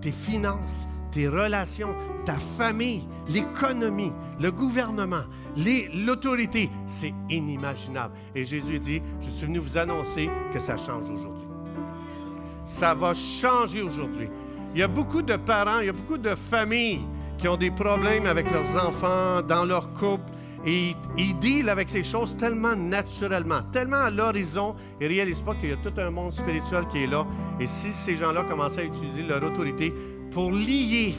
tes 0.02 0.12
finances, 0.12 0.88
tes 1.12 1.28
relations, 1.28 1.94
ta 2.26 2.36
famille, 2.36 3.08
l'économie, 3.28 4.12
le 4.40 4.52
gouvernement, 4.52 5.24
l'autorité. 5.58 6.70
C'est 6.86 7.14
inimaginable. 7.30 8.14
Et 8.34 8.46
Jésus 8.46 8.80
dit, 8.80 9.02
je 9.22 9.30
suis 9.30 9.46
venu 9.46 9.60
vous 9.60 9.78
annoncer 9.78 10.30
que 10.54 10.60
ça 10.60 10.76
change 10.78 11.10
aujourd'hui. 11.10 11.48
Ça 12.64 12.94
va 12.94 13.14
changer 13.14 13.82
aujourd'hui. 13.82 14.28
Il 14.76 14.80
y 14.80 14.84
a 14.84 14.90
beaucoup 14.90 15.22
de 15.22 15.38
parents, 15.38 15.80
il 15.80 15.86
y 15.86 15.90
a 15.90 15.94
beaucoup 15.94 16.18
de 16.18 16.36
familles 16.36 17.00
qui 17.38 17.48
ont 17.48 17.56
des 17.56 17.72
problèmes 17.72 18.26
avec 18.26 18.52
leurs 18.52 18.86
enfants, 18.86 19.42
dans 19.42 19.64
leur 19.64 19.94
couple, 19.94 20.30
et 20.66 20.94
ils 21.18 21.40
dealent 21.40 21.70
avec 21.70 21.88
ces 21.88 22.04
choses 22.04 22.36
tellement 22.36 22.76
naturellement, 22.76 23.62
tellement 23.72 24.02
à 24.02 24.10
l'horizon, 24.10 24.76
ils 25.00 25.08
ne 25.08 25.14
réalisent 25.14 25.44
pas 25.44 25.56
qu'il 25.56 25.70
y 25.70 25.72
a 25.72 25.78
tout 25.78 25.94
un 25.98 26.10
monde 26.10 26.34
spirituel 26.34 26.86
qui 26.90 27.04
est 27.04 27.08
là. 27.08 27.26
Et 27.58 27.68
si 27.68 27.92
ces 27.92 28.18
gens-là 28.18 28.44
commençaient 28.44 28.82
à 28.82 28.86
utiliser 28.86 29.24
leur 29.24 29.42
autorité 29.44 29.94
pour 30.32 30.52
lier, 30.52 31.16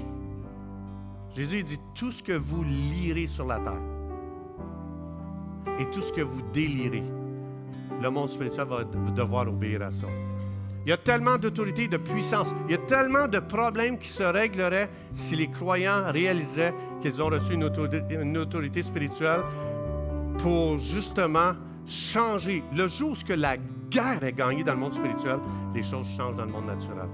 Jésus 1.35 1.63
dit 1.63 1.79
tout 1.95 2.11
ce 2.11 2.23
que 2.23 2.33
vous 2.33 2.63
lirez 2.63 3.27
sur 3.27 3.47
la 3.47 3.59
terre 3.61 3.81
et 5.79 5.87
tout 5.91 6.03
ce 6.03 6.13
que 6.13 6.21
vous 6.21 6.43
délirez, 6.53 7.05
le 8.03 8.11
monde 8.11 8.29
spirituel 8.29 8.67
va 8.69 8.85
devoir 8.85 9.49
obéir 9.49 9.81
à 9.81 9.91
ça. 9.91 10.09
Il 10.87 10.91
y 10.91 10.93
a 10.93 10.97
tellement 10.97 11.37
d'autorité, 11.37 11.89
de 11.89 11.97
puissance. 11.97 12.55
Il 12.69 12.71
y 12.71 12.75
a 12.77 12.79
tellement 12.79 13.27
de 13.27 13.41
problèmes 13.41 13.99
qui 13.99 14.07
se 14.07 14.23
régleraient 14.23 14.89
si 15.11 15.35
les 15.35 15.49
croyants 15.49 16.05
réalisaient 16.13 16.73
qu'ils 17.03 17.21
ont 17.21 17.27
reçu 17.27 17.55
une 17.55 17.65
autorité, 17.65 18.83
spirituelle 18.83 19.41
pour 20.39 20.79
justement 20.79 21.55
changer. 21.89 22.63
Le 22.73 22.87
jour 22.87 23.11
où 23.11 23.33
la 23.37 23.57
guerre 23.91 24.23
est 24.23 24.33
gagnée 24.33 24.63
dans 24.63 24.75
le 24.75 24.79
monde 24.79 24.93
spirituel, 24.93 25.41
les 25.75 25.83
choses 25.83 26.07
changent 26.17 26.37
dans 26.37 26.45
le 26.45 26.53
monde 26.53 26.67
naturel. 26.67 27.09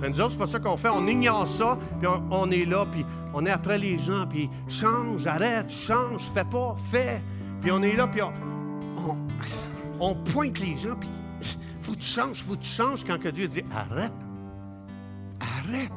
Mais 0.00 0.08
nous 0.08 0.18
autres, 0.18 0.30
c'est 0.30 0.38
pas 0.38 0.46
ça 0.46 0.58
qu'on 0.58 0.78
fait. 0.78 0.88
On 0.88 1.06
ignore 1.06 1.46
ça, 1.46 1.78
puis 2.00 2.08
on, 2.30 2.50
est 2.50 2.64
là, 2.64 2.86
puis 2.90 3.04
on 3.34 3.44
est 3.44 3.50
après 3.50 3.76
les 3.76 3.98
gens, 3.98 4.26
puis 4.26 4.48
change, 4.66 5.26
arrête, 5.26 5.70
change, 5.70 6.22
fais 6.32 6.44
pas, 6.44 6.74
fais. 6.90 7.20
Puis 7.60 7.70
on 7.70 7.82
est 7.82 7.96
là, 7.96 8.06
puis 8.06 8.22
on, 8.22 8.32
on 10.00 10.14
pointe 10.14 10.58
les 10.58 10.74
gens, 10.74 10.96
puis 10.98 11.10
faut 11.80 11.92
que 11.92 11.98
tu 11.98 12.08
changes, 12.08 12.42
faut 12.42 12.56
que 12.56 13.06
quand 13.06 13.18
que 13.18 13.28
Dieu 13.28 13.48
dit 13.48 13.64
arrête. 13.74 14.12
Arrête. 15.40 15.92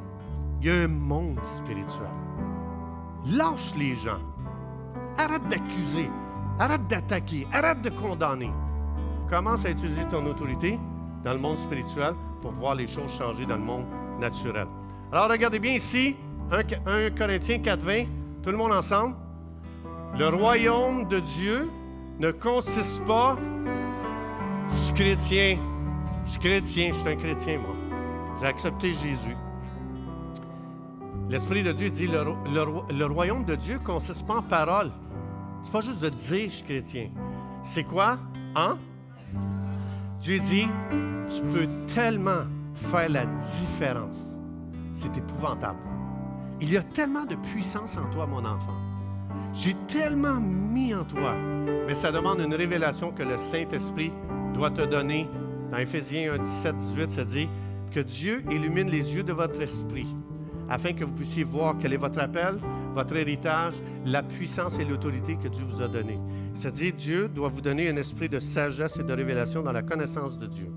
Il 0.61 0.67
y 0.67 0.71
a 0.71 0.75
un 0.83 0.87
monde 0.87 1.43
spirituel. 1.43 2.07
Lâche 3.25 3.75
les 3.77 3.95
gens. 3.95 4.19
Arrête 5.17 5.47
d'accuser. 5.49 6.09
Arrête 6.59 6.87
d'attaquer. 6.87 7.47
Arrête 7.51 7.81
de 7.81 7.89
condamner. 7.89 8.51
Commence 9.29 9.65
à 9.65 9.71
utiliser 9.71 10.05
ton 10.05 10.25
autorité 10.25 10.79
dans 11.23 11.33
le 11.33 11.39
monde 11.39 11.57
spirituel 11.57 12.13
pour 12.41 12.51
voir 12.51 12.75
les 12.75 12.87
choses 12.87 13.11
changer 13.17 13.45
dans 13.45 13.57
le 13.57 13.63
monde 13.63 13.85
naturel. 14.19 14.67
Alors 15.11 15.29
regardez 15.29 15.59
bien 15.59 15.73
ici, 15.73 16.15
1, 16.51 17.11
Corinthiens 17.11 17.57
4.20, 17.57 18.07
tout 18.43 18.51
le 18.51 18.57
monde 18.57 18.71
ensemble. 18.71 19.15
Le 20.17 20.27
royaume 20.27 21.07
de 21.07 21.19
Dieu 21.19 21.69
ne 22.19 22.31
consiste 22.31 23.03
pas, 23.05 23.37
je 24.73 24.79
suis 24.79 24.93
chrétien, 24.93 25.57
je 26.25 26.31
suis 26.31 26.39
chrétien, 26.39 26.87
je 26.91 26.97
suis 26.97 27.09
un 27.09 27.15
chrétien, 27.15 27.59
moi. 27.59 27.75
J'ai 28.39 28.47
accepté 28.47 28.93
Jésus. 28.93 29.35
L'Esprit 31.29 31.63
de 31.63 31.71
Dieu 31.71 31.89
dit 31.89 32.07
le, 32.07 33.05
royaume 33.05 33.45
de 33.45 33.55
Dieu 33.55 33.79
consiste 33.79 34.25
pas 34.27 34.35
en 34.35 34.41
parole. 34.41 34.91
C'est 35.63 35.71
pas 35.71 35.81
juste 35.81 36.03
de 36.03 36.09
dire 36.09 36.49
je 36.49 36.55
suis 36.55 36.63
chrétien. 36.63 37.09
C'est 37.61 37.83
quoi? 37.83 38.19
Hein? 38.55 38.77
Dieu 40.19 40.39
dit 40.39 40.67
tu 41.27 41.41
peux 41.43 41.67
tellement 41.93 42.43
faire 42.75 43.09
la 43.09 43.25
différence. 43.25 44.37
C'est 44.93 45.15
épouvantable. 45.17 45.79
Il 46.61 46.71
y 46.71 46.77
a 46.77 46.83
tellement 46.83 47.25
de 47.25 47.35
puissance 47.35 47.97
en 47.97 48.09
toi, 48.11 48.27
mon 48.27 48.45
enfant. 48.45 48.77
J'ai 49.53 49.73
tellement 49.87 50.39
mis 50.39 50.93
en 50.93 51.03
toi. 51.03 51.33
Mais 51.87 51.95
ça 51.95 52.11
demande 52.11 52.41
une 52.41 52.53
révélation 52.53 53.11
que 53.11 53.23
le 53.23 53.37
Saint-Esprit 53.37 54.11
doit 54.53 54.69
te 54.69 54.81
donner 54.81 55.27
dans 55.71 55.77
Éphésiens 55.77 56.33
1, 56.33 56.43
17, 56.43 56.77
18, 56.77 57.11
ça 57.11 57.25
dit 57.25 57.49
que 57.91 57.99
Dieu 57.99 58.43
illumine 58.51 58.89
les 58.89 59.15
yeux 59.15 59.23
de 59.23 59.33
votre 59.33 59.61
esprit 59.61 60.07
afin 60.69 60.93
que 60.93 61.03
vous 61.03 61.11
puissiez 61.11 61.43
voir 61.43 61.75
quel 61.79 61.93
est 61.93 61.97
votre 61.97 62.19
appel, 62.19 62.57
votre 62.93 63.15
héritage, 63.15 63.73
la 64.05 64.23
puissance 64.23 64.79
et 64.79 64.85
l'autorité 64.85 65.35
que 65.35 65.47
Dieu 65.47 65.63
vous 65.67 65.81
a 65.81 65.87
donnée. 65.87 66.19
C'est-à-dire, 66.53 66.93
Dieu 66.93 67.27
doit 67.27 67.49
vous 67.49 67.61
donner 67.61 67.89
un 67.89 67.97
esprit 67.97 68.29
de 68.29 68.39
sagesse 68.39 68.97
et 68.97 69.03
de 69.03 69.13
révélation 69.13 69.61
dans 69.61 69.71
la 69.71 69.81
connaissance 69.81 70.39
de 70.39 70.47
Dieu. 70.47 70.71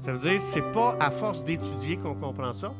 Ça 0.00 0.12
veut 0.12 0.18
dire, 0.18 0.40
c'est 0.40 0.72
pas 0.72 0.96
à 0.98 1.10
force 1.10 1.44
d'étudier 1.44 1.96
qu'on 1.96 2.14
comprend 2.14 2.52
ça. 2.52 2.74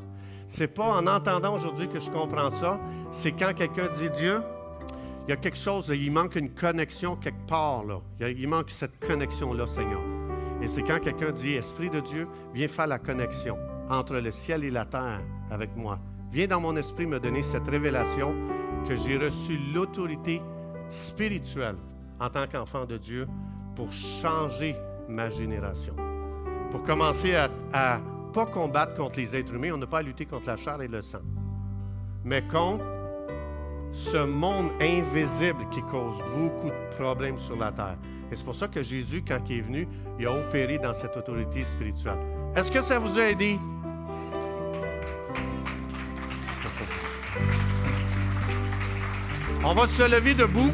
C'est 0.47 0.67
pas 0.69 0.85
en 0.85 1.07
entendant 1.07 1.55
aujourd'hui 1.55 1.89
que 1.89 2.01
je 2.01 2.11
comprends 2.11 2.51
ça. 2.51 2.81
C'est 3.11 3.33
quand 3.33 3.55
quelqu'un 3.55 3.89
dit 3.89 4.11
Dieu, 4.11 4.41
il 5.27 5.31
y 5.31 5.33
a 5.33 5.37
quelque 5.37 5.59
chose, 5.59 5.93
il 5.95 6.11
manque 6.11 6.35
une 6.35 6.51
connexion 6.51 7.17
quelque 7.17 7.47
part 7.47 7.85
là. 7.85 8.01
Il 8.21 8.49
manque 8.49 8.71
cette 8.71 8.99
connexion 8.99 9.53
là, 9.53 9.67
Seigneur. 9.69 10.01
Et 10.63 10.69
c'est 10.69 10.83
quand 10.83 11.01
quelqu'un 11.01 11.33
dit 11.33 11.55
Esprit 11.55 11.91
de 11.91 11.99
Dieu, 11.99 12.29
viens 12.55 12.69
faire 12.69 12.87
la 12.87 13.01
connexion 13.01 13.59
entre 13.91 14.15
le 14.19 14.31
ciel 14.31 14.63
et 14.63 14.71
la 14.71 14.85
terre 14.85 15.21
avec 15.51 15.77
moi. 15.77 15.99
Viens 16.31 16.47
dans 16.47 16.61
mon 16.61 16.77
esprit 16.77 17.05
me 17.05 17.19
donner 17.19 17.43
cette 17.43 17.69
révélation 17.69 18.33
que 18.89 18.95
j'ai 18.95 19.17
reçu 19.17 19.59
l'autorité 19.75 20.41
spirituelle 20.89 21.77
en 22.21 22.29
tant 22.31 22.47
qu'enfant 22.47 22.87
de 22.87 22.97
Dieu 22.97 23.27
pour 23.75 23.91
changer 23.93 24.77
ma 25.09 25.31
génération. 25.31 25.97
Pour 26.71 26.85
commencer 26.85 27.35
à, 27.35 27.49
à 27.73 28.01
pas 28.33 28.47
combattre 28.47 28.95
contre 28.95 29.19
les 29.19 29.35
êtres 29.35 29.55
humains, 29.55 29.73
on 29.75 29.79
n'a 29.79 29.87
pas 29.87 29.99
à 29.99 30.03
lutter 30.03 30.27
contre 30.27 30.47
la 30.47 30.57
chair 30.57 30.81
et 30.81 30.89
le 30.89 31.03
sang, 31.03 31.21
mais 32.25 32.47
contre 32.47 32.85
ce 33.91 34.25
monde 34.25 34.71
invisible 34.81 35.69
qui 35.71 35.83
cause 35.83 36.19
beaucoup 36.35 36.71
de 36.71 36.97
problèmes 36.97 37.37
sur 37.37 37.57
la 37.57 37.73
terre. 37.73 37.99
Et 38.33 38.35
c'est 38.35 38.45
pour 38.45 38.55
ça 38.55 38.67
que 38.67 38.83
Jésus, 38.83 39.23
quand 39.27 39.41
il 39.51 39.59
est 39.59 39.61
venu, 39.61 39.87
il 40.19 40.27
a 40.27 40.33
opéré 40.33 40.79
dans 40.79 40.95
cette 40.95 41.15
autorité 41.19 41.63
spirituelle. 41.65 42.17
Est-ce 42.57 42.73
que 42.73 42.81
ça 42.81 42.99
vous 42.99 43.19
a 43.19 43.25
aidé? 43.25 43.59
On 49.63 49.75
va 49.75 49.87
se 49.87 50.11
lever 50.11 50.33
debout. 50.33 50.71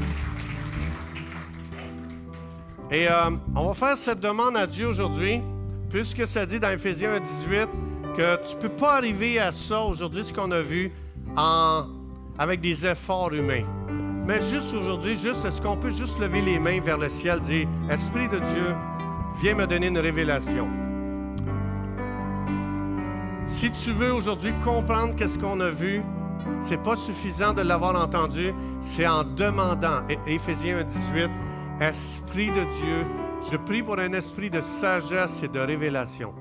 Et 2.90 3.06
euh, 3.11 3.30
on 3.54 3.66
va 3.66 3.74
faire 3.74 3.98
cette 3.98 4.20
demande 4.20 4.56
à 4.56 4.66
Dieu 4.66 4.86
aujourd'hui, 4.86 5.42
puisque 5.90 6.26
ça 6.26 6.46
dit 6.46 6.59
dans 6.59 6.70
Éphésiens 6.70 7.20
18 7.20 7.68
que 8.16 8.48
tu 8.48 8.56
ne 8.56 8.62
peux 8.62 8.70
pas 8.70 8.96
arriver 8.96 9.38
à 9.38 9.52
ça 9.52 9.82
aujourd'hui, 9.82 10.24
ce 10.24 10.32
qu'on 10.32 10.50
a 10.52 10.62
vu, 10.62 10.90
en, 11.36 11.84
avec 12.38 12.62
des 12.62 12.86
efforts 12.86 13.34
humains. 13.34 13.66
Mais 14.29 14.43
juste 14.43 14.74
aujourd'hui, 14.74 15.16
juste, 15.16 15.47
est-ce 15.47 15.59
qu'on 15.59 15.79
peut 15.79 15.89
juste 15.89 16.20
lever 16.20 16.43
les 16.43 16.59
mains 16.59 16.81
vers 16.83 16.99
le 16.99 17.09
ciel, 17.09 17.41
dire, 17.41 17.66
Esprit 17.91 18.29
de 18.29 18.39
Dieu, 18.39 18.76
viens 19.41 19.55
me 19.55 19.66
donner 19.66 19.87
une 19.87 19.97
révélation. 19.97 20.68
Si 23.47 23.70
tu 23.72 23.91
veux 23.93 24.12
aujourd'hui 24.12 24.53
comprendre 24.62 25.14
qu'est-ce 25.16 25.39
qu'on 25.39 25.59
a 25.61 25.70
vu, 25.70 26.03
c'est 26.61 26.83
pas 26.83 26.95
suffisant 26.95 27.55
de 27.55 27.62
l'avoir 27.62 27.97
entendu, 27.97 28.53
c'est 28.83 29.07
en 29.07 29.24
demandant. 29.24 30.03
Éphésiens 30.26 30.83
18, 30.83 31.31
Esprit 31.81 32.49
de 32.49 32.64
Dieu, 32.64 33.07
je 33.51 33.57
prie 33.57 33.83
pour 33.83 33.99
un 33.99 34.12
esprit 34.12 34.51
de 34.51 34.61
sagesse 34.61 35.43
et 35.43 35.49
de 35.49 35.59
révélation. 35.59 36.35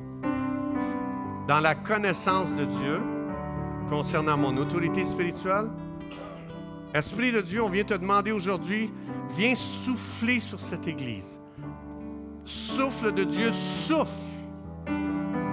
Dans 1.47 1.61
la 1.61 1.73
connaissance 1.73 2.53
de 2.53 2.65
Dieu, 2.65 2.99
concernant 3.89 4.35
mon 4.35 4.57
autorité 4.57 5.05
spirituelle, 5.05 5.69
Esprit 6.93 7.31
de 7.31 7.41
Dieu, 7.41 7.61
on 7.61 7.69
vient 7.69 7.83
te 7.83 7.93
demander 7.93 8.31
aujourd'hui, 8.31 8.91
viens 9.35 9.55
souffler 9.55 10.39
sur 10.39 10.59
cette 10.59 10.87
Église. 10.87 11.39
Souffle 12.43 13.13
de 13.13 13.23
Dieu, 13.23 13.51
souffle. 13.51 14.11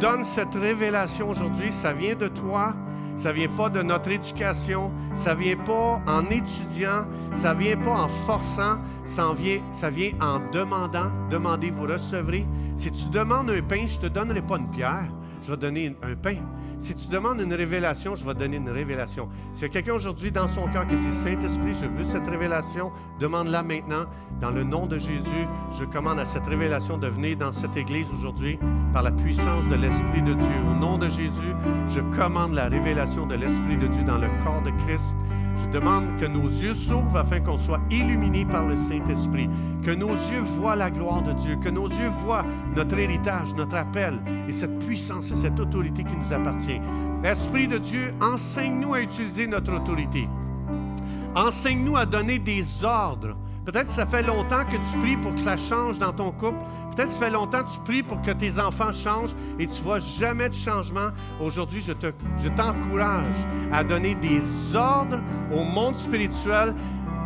Donne 0.00 0.24
cette 0.24 0.54
révélation 0.54 1.30
aujourd'hui, 1.30 1.70
ça 1.70 1.92
vient 1.92 2.14
de 2.14 2.28
toi 2.28 2.74
ça 3.14 3.32
vient 3.32 3.48
pas 3.48 3.68
de 3.68 3.80
notre 3.82 4.10
éducation, 4.10 4.90
ça 5.14 5.34
vient 5.34 5.56
pas 5.56 6.02
en 6.06 6.26
étudiant, 6.30 7.06
ça 7.32 7.54
vient 7.54 7.76
pas 7.76 8.02
en 8.02 8.08
forçant, 8.08 8.78
ça 9.04 9.32
vient, 9.34 9.60
ça 9.72 9.88
vient 9.88 10.12
en 10.20 10.40
demandant. 10.50 11.10
Demandez, 11.30 11.70
vous 11.70 11.84
recevrez. 11.84 12.44
Si 12.76 12.90
tu 12.90 13.08
demandes 13.10 13.50
un 13.50 13.62
pain, 13.62 13.86
je 13.86 13.98
te 13.98 14.06
donnerai 14.06 14.42
pas 14.42 14.58
une 14.58 14.70
pierre, 14.70 15.08
je 15.42 15.52
vais 15.52 15.56
donner 15.56 15.96
un 16.02 16.16
pain. 16.16 16.38
Si 16.84 16.94
tu 16.94 17.08
demandes 17.08 17.40
une 17.40 17.54
révélation, 17.54 18.14
je 18.14 18.26
vais 18.26 18.34
donner 18.34 18.58
une 18.58 18.68
révélation. 18.68 19.30
S'il 19.54 19.62
y 19.62 19.64
a 19.64 19.68
quelqu'un 19.70 19.94
aujourd'hui 19.94 20.30
dans 20.30 20.48
son 20.48 20.68
cœur 20.68 20.86
qui 20.86 20.98
dit 20.98 21.10
Saint-Esprit, 21.10 21.72
je 21.72 21.86
veux 21.86 22.04
cette 22.04 22.28
révélation, 22.28 22.92
demande-la 23.18 23.62
maintenant. 23.62 24.04
Dans 24.38 24.50
le 24.50 24.64
nom 24.64 24.86
de 24.86 24.98
Jésus, 24.98 25.46
je 25.80 25.86
commande 25.86 26.18
à 26.18 26.26
cette 26.26 26.46
révélation 26.46 26.98
de 26.98 27.06
venir 27.06 27.38
dans 27.38 27.52
cette 27.52 27.74
église 27.78 28.08
aujourd'hui 28.10 28.58
par 28.92 29.02
la 29.02 29.12
puissance 29.12 29.66
de 29.68 29.76
l'Esprit 29.76 30.20
de 30.20 30.34
Dieu. 30.34 30.56
Au 30.70 30.78
nom 30.78 30.98
de 30.98 31.08
Jésus, 31.08 31.54
je 31.88 32.00
commande 32.14 32.52
la 32.52 32.68
révélation 32.68 33.26
de 33.26 33.34
l'Esprit 33.34 33.78
de 33.78 33.86
Dieu 33.86 34.02
dans 34.02 34.18
le 34.18 34.28
corps 34.44 34.60
de 34.60 34.70
Christ. 34.84 35.16
Je 35.62 35.68
demande 35.70 36.04
que 36.18 36.26
nos 36.26 36.48
yeux 36.48 36.74
s'ouvrent 36.74 37.16
afin 37.16 37.40
qu'on 37.40 37.58
soit 37.58 37.80
illuminés 37.90 38.44
par 38.44 38.66
le 38.66 38.76
Saint-Esprit, 38.76 39.48
que 39.82 39.90
nos 39.90 40.12
yeux 40.12 40.40
voient 40.40 40.76
la 40.76 40.90
gloire 40.90 41.22
de 41.22 41.32
Dieu, 41.32 41.56
que 41.56 41.68
nos 41.68 41.88
yeux 41.88 42.10
voient 42.10 42.44
notre 42.76 42.98
héritage, 42.98 43.54
notre 43.54 43.76
appel 43.76 44.18
et 44.48 44.52
cette 44.52 44.78
puissance 44.80 45.30
et 45.30 45.36
cette 45.36 45.58
autorité 45.60 46.04
qui 46.04 46.16
nous 46.16 46.32
appartient. 46.32 46.80
Esprit 47.22 47.68
de 47.68 47.78
Dieu, 47.78 48.14
enseigne-nous 48.20 48.94
à 48.94 49.00
utiliser 49.00 49.46
notre 49.46 49.74
autorité. 49.74 50.28
Enseigne-nous 51.34 51.96
à 51.96 52.06
donner 52.06 52.38
des 52.38 52.84
ordres 52.84 53.36
Peut-être 53.64 53.86
que 53.86 53.92
ça 53.92 54.04
fait 54.04 54.22
longtemps 54.22 54.64
que 54.64 54.76
tu 54.76 54.98
pries 55.00 55.16
pour 55.16 55.34
que 55.34 55.40
ça 55.40 55.56
change 55.56 55.98
dans 55.98 56.12
ton 56.12 56.30
couple. 56.30 56.58
Peut-être 56.94 57.08
que 57.08 57.14
ça 57.14 57.18
fait 57.18 57.30
longtemps 57.30 57.64
que 57.64 57.70
tu 57.70 57.80
pries 57.80 58.02
pour 58.02 58.20
que 58.20 58.30
tes 58.30 58.60
enfants 58.60 58.92
changent 58.92 59.34
et 59.58 59.66
tu 59.66 59.78
ne 59.80 59.84
vois 59.84 59.98
jamais 59.98 60.50
de 60.50 60.54
changement. 60.54 61.08
Aujourd'hui, 61.40 61.80
je, 61.80 61.92
te, 61.92 62.08
t'encourage 62.56 63.24
à 63.72 63.82
donner 63.82 64.14
des 64.16 64.76
ordres 64.76 65.20
au 65.50 65.64
monde 65.64 65.94
spirituel. 65.94 66.74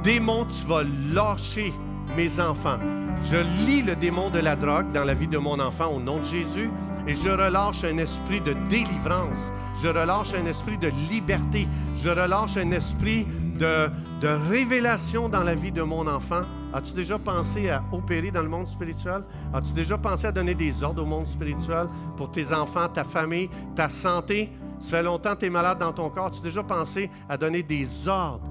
Démon, 0.04 0.44
tu 0.44 0.64
vas 0.66 0.84
lâcher 1.12 1.72
mes 2.16 2.38
enfants. 2.38 2.78
Je 3.24 3.36
lis 3.66 3.82
le 3.82 3.96
démon 3.96 4.30
de 4.30 4.38
la 4.38 4.54
drogue 4.54 4.92
dans 4.92 5.04
la 5.04 5.14
vie 5.14 5.26
de 5.26 5.38
mon 5.38 5.58
enfant 5.58 5.88
au 5.88 5.98
nom 5.98 6.18
de 6.18 6.24
Jésus 6.24 6.70
et 7.08 7.14
je 7.14 7.28
relâche 7.28 7.82
un 7.82 7.98
esprit 7.98 8.40
de 8.40 8.54
délivrance. 8.68 9.50
Je 9.82 9.88
relâche 9.88 10.34
un 10.34 10.46
esprit 10.46 10.78
de 10.78 10.90
liberté. 11.10 11.66
Je 11.96 12.08
relâche 12.08 12.56
un 12.56 12.70
esprit 12.70 13.26
de, 13.58 14.48
révélation 14.48 15.28
dans 15.28 15.42
la 15.42 15.54
vie 15.54 15.72
de 15.72 15.82
mon 15.82 16.06
enfant. 16.06 16.42
As-tu 16.72 16.94
déjà 16.94 17.18
pensé 17.18 17.70
à 17.70 17.82
opérer 17.92 18.30
dans 18.30 18.42
le 18.42 18.48
monde 18.48 18.66
spirituel? 18.66 19.22
As-tu 19.52 19.72
déjà 19.72 19.98
pensé 19.98 20.26
à 20.26 20.32
donner 20.32 20.54
des 20.54 20.82
ordres 20.82 21.02
au 21.02 21.06
monde 21.06 21.26
spirituel 21.26 21.86
pour 22.16 22.30
tes 22.30 22.52
enfants, 22.52 22.88
ta 22.88 23.04
famille, 23.04 23.48
ta 23.74 23.88
santé? 23.88 24.50
Ça 24.78 24.90
fait 24.90 25.02
longtemps 25.02 25.34
que 25.34 25.40
tu 25.40 25.46
es 25.46 25.50
malade 25.50 25.78
dans 25.78 25.92
ton 25.92 26.08
corps. 26.10 26.26
As-tu 26.26 26.42
déjà 26.42 26.62
pensé 26.62 27.10
à 27.28 27.36
donner 27.36 27.62
des 27.62 28.08
ordres? 28.08 28.48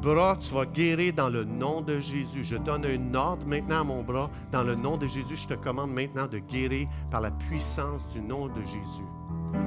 Bras, 0.00 0.36
tu 0.36 0.54
vas 0.54 0.64
guérir 0.64 1.12
dans 1.12 1.28
le 1.28 1.44
nom 1.44 1.82
de 1.82 1.98
Jésus. 1.98 2.42
Je 2.44 2.56
donne 2.56 2.86
un 2.86 3.14
ordre 3.14 3.44
maintenant 3.46 3.80
à 3.80 3.84
mon 3.84 4.02
bras. 4.02 4.30
Dans 4.50 4.62
le 4.62 4.74
nom 4.74 4.96
de 4.96 5.06
Jésus, 5.06 5.36
je 5.36 5.48
te 5.48 5.54
commande 5.54 5.92
maintenant 5.92 6.26
de 6.26 6.38
guérir 6.38 6.88
par 7.10 7.20
la 7.20 7.30
puissance 7.30 8.14
du 8.14 8.22
nom 8.22 8.46
de 8.46 8.62
Jésus. 8.62 9.04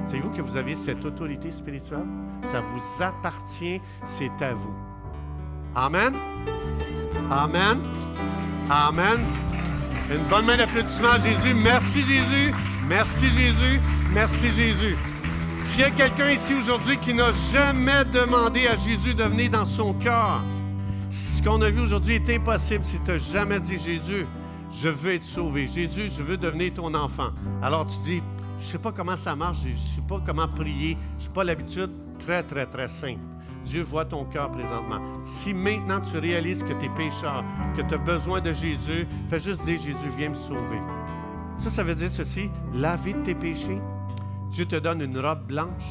Savez-vous 0.04 0.30
que 0.30 0.42
vous 0.42 0.56
avez 0.56 0.74
cette 0.74 1.04
autorité 1.04 1.50
spirituelle? 1.50 2.06
Ça 2.42 2.60
vous 2.60 3.02
appartient, 3.02 3.80
c'est 4.04 4.42
à 4.42 4.52
vous. 4.54 4.74
Amen. 5.74 6.14
Amen. 7.30 7.80
Amen. 8.70 9.20
Une 10.10 10.22
bonne 10.28 10.46
main 10.46 10.56
d'applaudissement 10.56 11.12
à 11.12 11.18
Jésus. 11.18 11.54
Merci 11.54 12.02
Jésus. 12.02 12.54
Merci 12.88 13.28
Jésus. 13.30 13.80
Merci 14.12 14.50
Jésus. 14.50 14.96
S'il 15.58 15.80
y 15.80 15.84
a 15.84 15.90
quelqu'un 15.90 16.30
ici 16.30 16.54
aujourd'hui 16.54 16.98
qui 16.98 17.14
n'a 17.14 17.32
jamais 17.52 18.04
demandé 18.12 18.66
à 18.66 18.76
Jésus 18.76 19.14
de 19.14 19.24
venir 19.24 19.50
dans 19.50 19.64
son 19.64 19.94
cœur, 19.94 20.42
ce 21.08 21.42
qu'on 21.42 21.62
a 21.62 21.70
vu 21.70 21.80
aujourd'hui 21.80 22.16
est 22.16 22.30
impossible 22.30 22.84
si 22.84 22.98
tu 23.00 23.10
n'as 23.10 23.18
jamais 23.18 23.60
dit 23.60 23.78
Jésus, 23.78 24.26
je 24.70 24.88
veux 24.88 25.14
être 25.14 25.22
sauvé. 25.22 25.66
Jésus, 25.66 26.10
je 26.14 26.22
veux 26.22 26.36
devenir 26.36 26.74
ton 26.74 26.92
enfant. 26.94 27.30
Alors 27.62 27.86
tu 27.86 27.96
dis, 28.04 28.22
je 28.58 28.64
ne 28.64 28.68
sais 28.70 28.78
pas 28.78 28.92
comment 28.92 29.16
ça 29.16 29.34
marche, 29.34 29.58
je 29.64 29.68
ne 29.70 29.76
sais 29.76 30.02
pas 30.06 30.20
comment 30.24 30.48
prier, 30.48 30.96
je 31.18 31.26
n'ai 31.26 31.32
pas 31.32 31.44
l'habitude. 31.44 31.90
Très, 32.18 32.42
très, 32.42 32.64
très 32.66 32.88
simple. 32.88 33.20
Dieu 33.64 33.82
voit 33.82 34.04
ton 34.04 34.24
cœur 34.24 34.50
présentement. 34.50 35.00
Si 35.22 35.54
maintenant 35.54 36.00
tu 36.00 36.18
réalises 36.18 36.62
que 36.62 36.72
tu 36.74 36.84
es 36.84 36.88
pécheur, 36.90 37.42
que 37.76 37.82
tu 37.82 37.94
as 37.94 37.98
besoin 37.98 38.40
de 38.40 38.52
Jésus, 38.52 39.06
fais 39.28 39.40
juste 39.40 39.62
dire 39.64 39.80
Jésus, 39.80 40.10
viens 40.16 40.28
me 40.28 40.34
sauver. 40.34 40.80
Ça, 41.58 41.70
ça 41.70 41.82
veut 41.82 41.94
dire 41.94 42.10
ceci 42.10 42.50
laver 42.74 43.14
de 43.14 43.22
tes 43.22 43.34
péchés. 43.34 43.80
Dieu 44.50 44.66
te 44.66 44.76
donne 44.76 45.00
une 45.00 45.18
robe 45.18 45.46
blanche, 45.46 45.82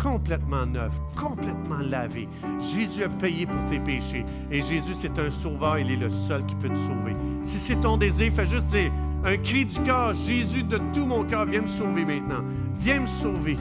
complètement 0.00 0.66
neuve, 0.66 0.98
complètement 1.16 1.78
lavée. 1.78 2.28
Jésus 2.60 3.04
a 3.04 3.08
payé 3.08 3.46
pour 3.46 3.64
tes 3.70 3.78
péchés. 3.78 4.26
Et 4.50 4.60
Jésus, 4.60 4.94
c'est 4.94 5.18
un 5.18 5.30
sauveur, 5.30 5.78
il 5.78 5.90
est 5.90 5.96
le 5.96 6.10
seul 6.10 6.44
qui 6.44 6.54
peut 6.56 6.68
te 6.68 6.76
sauver. 6.76 7.14
Si 7.42 7.58
c'est 7.58 7.76
ton 7.76 7.96
désir, 7.96 8.32
fais 8.32 8.46
juste 8.46 8.66
dire 8.66 8.90
un 9.24 9.36
cri 9.38 9.64
du 9.64 9.80
cœur, 9.80 10.14
Jésus, 10.14 10.62
de 10.62 10.78
tout 10.92 11.06
mon 11.06 11.24
cœur, 11.24 11.46
viens 11.46 11.62
me 11.62 11.66
sauver 11.66 12.04
maintenant. 12.04 12.44
Viens 12.74 13.00
me 13.00 13.06
sauver. 13.06 13.56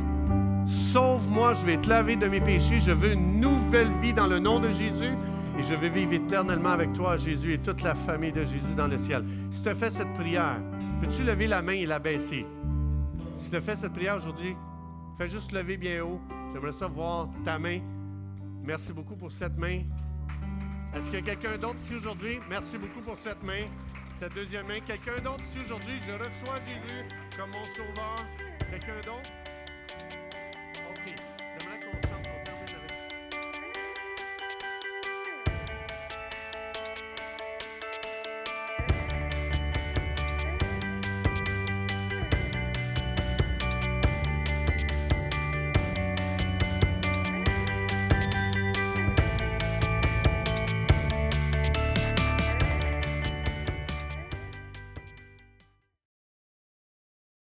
Sauve-moi, 0.65 1.53
je 1.53 1.65
vais 1.65 1.77
te 1.77 1.89
laver 1.89 2.15
de 2.15 2.27
mes 2.27 2.41
péchés. 2.41 2.79
Je 2.79 2.91
veux 2.91 3.13
une 3.13 3.39
nouvelle 3.39 3.91
vie 4.01 4.13
dans 4.13 4.27
le 4.27 4.39
nom 4.39 4.59
de 4.59 4.69
Jésus 4.69 5.13
et 5.57 5.63
je 5.63 5.75
veux 5.75 5.89
vivre 5.89 6.13
éternellement 6.13 6.69
avec 6.69 6.93
toi, 6.93 7.17
Jésus, 7.17 7.53
et 7.53 7.57
toute 7.57 7.81
la 7.83 7.95
famille 7.95 8.31
de 8.31 8.43
Jésus 8.43 8.73
dans 8.75 8.87
le 8.87 8.97
ciel. 8.97 9.23
Si 9.51 9.61
tu 9.61 9.69
as 9.69 9.75
fait 9.75 9.89
cette 9.89 10.11
prière, 10.13 10.59
peux-tu 11.01 11.23
lever 11.23 11.47
la 11.47 11.61
main 11.61 11.73
et 11.73 11.85
la 11.85 11.99
baisser? 11.99 12.45
Si 13.35 13.51
tu 13.51 13.55
as 13.55 13.61
fait 13.61 13.75
cette 13.75 13.93
prière 13.93 14.15
aujourd'hui, 14.15 14.55
Fais 15.17 15.27
juste 15.27 15.51
lever 15.51 15.77
bien 15.77 16.03
haut. 16.03 16.19
J'aimerais 16.51 16.71
ça 16.71 16.87
voir 16.87 17.29
ta 17.45 17.59
main. 17.59 17.79
Merci 18.63 18.93
beaucoup 18.93 19.15
pour 19.15 19.31
cette 19.31 19.57
main. 19.57 19.81
Est-ce 20.93 21.11
qu'il 21.11 21.19
y 21.19 21.29
a 21.29 21.35
quelqu'un 21.35 21.57
d'autre 21.57 21.75
ici 21.75 21.95
aujourd'hui? 21.95 22.39
Merci 22.49 22.77
beaucoup 22.79 23.01
pour 23.01 23.17
cette 23.17 23.43
main. 23.43 23.65
Cette 24.19 24.33
deuxième 24.33 24.67
main. 24.67 24.79
Quelqu'un 24.85 25.19
d'autre 25.23 25.43
ici 25.43 25.59
aujourd'hui? 25.65 25.93
Je 26.07 26.13
reçois 26.13 26.59
Jésus 26.67 27.05
comme 27.37 27.49
mon 27.51 27.63
sauveur. 27.65 28.25
Quelqu'un 28.71 29.01
d'autre? 29.05 29.29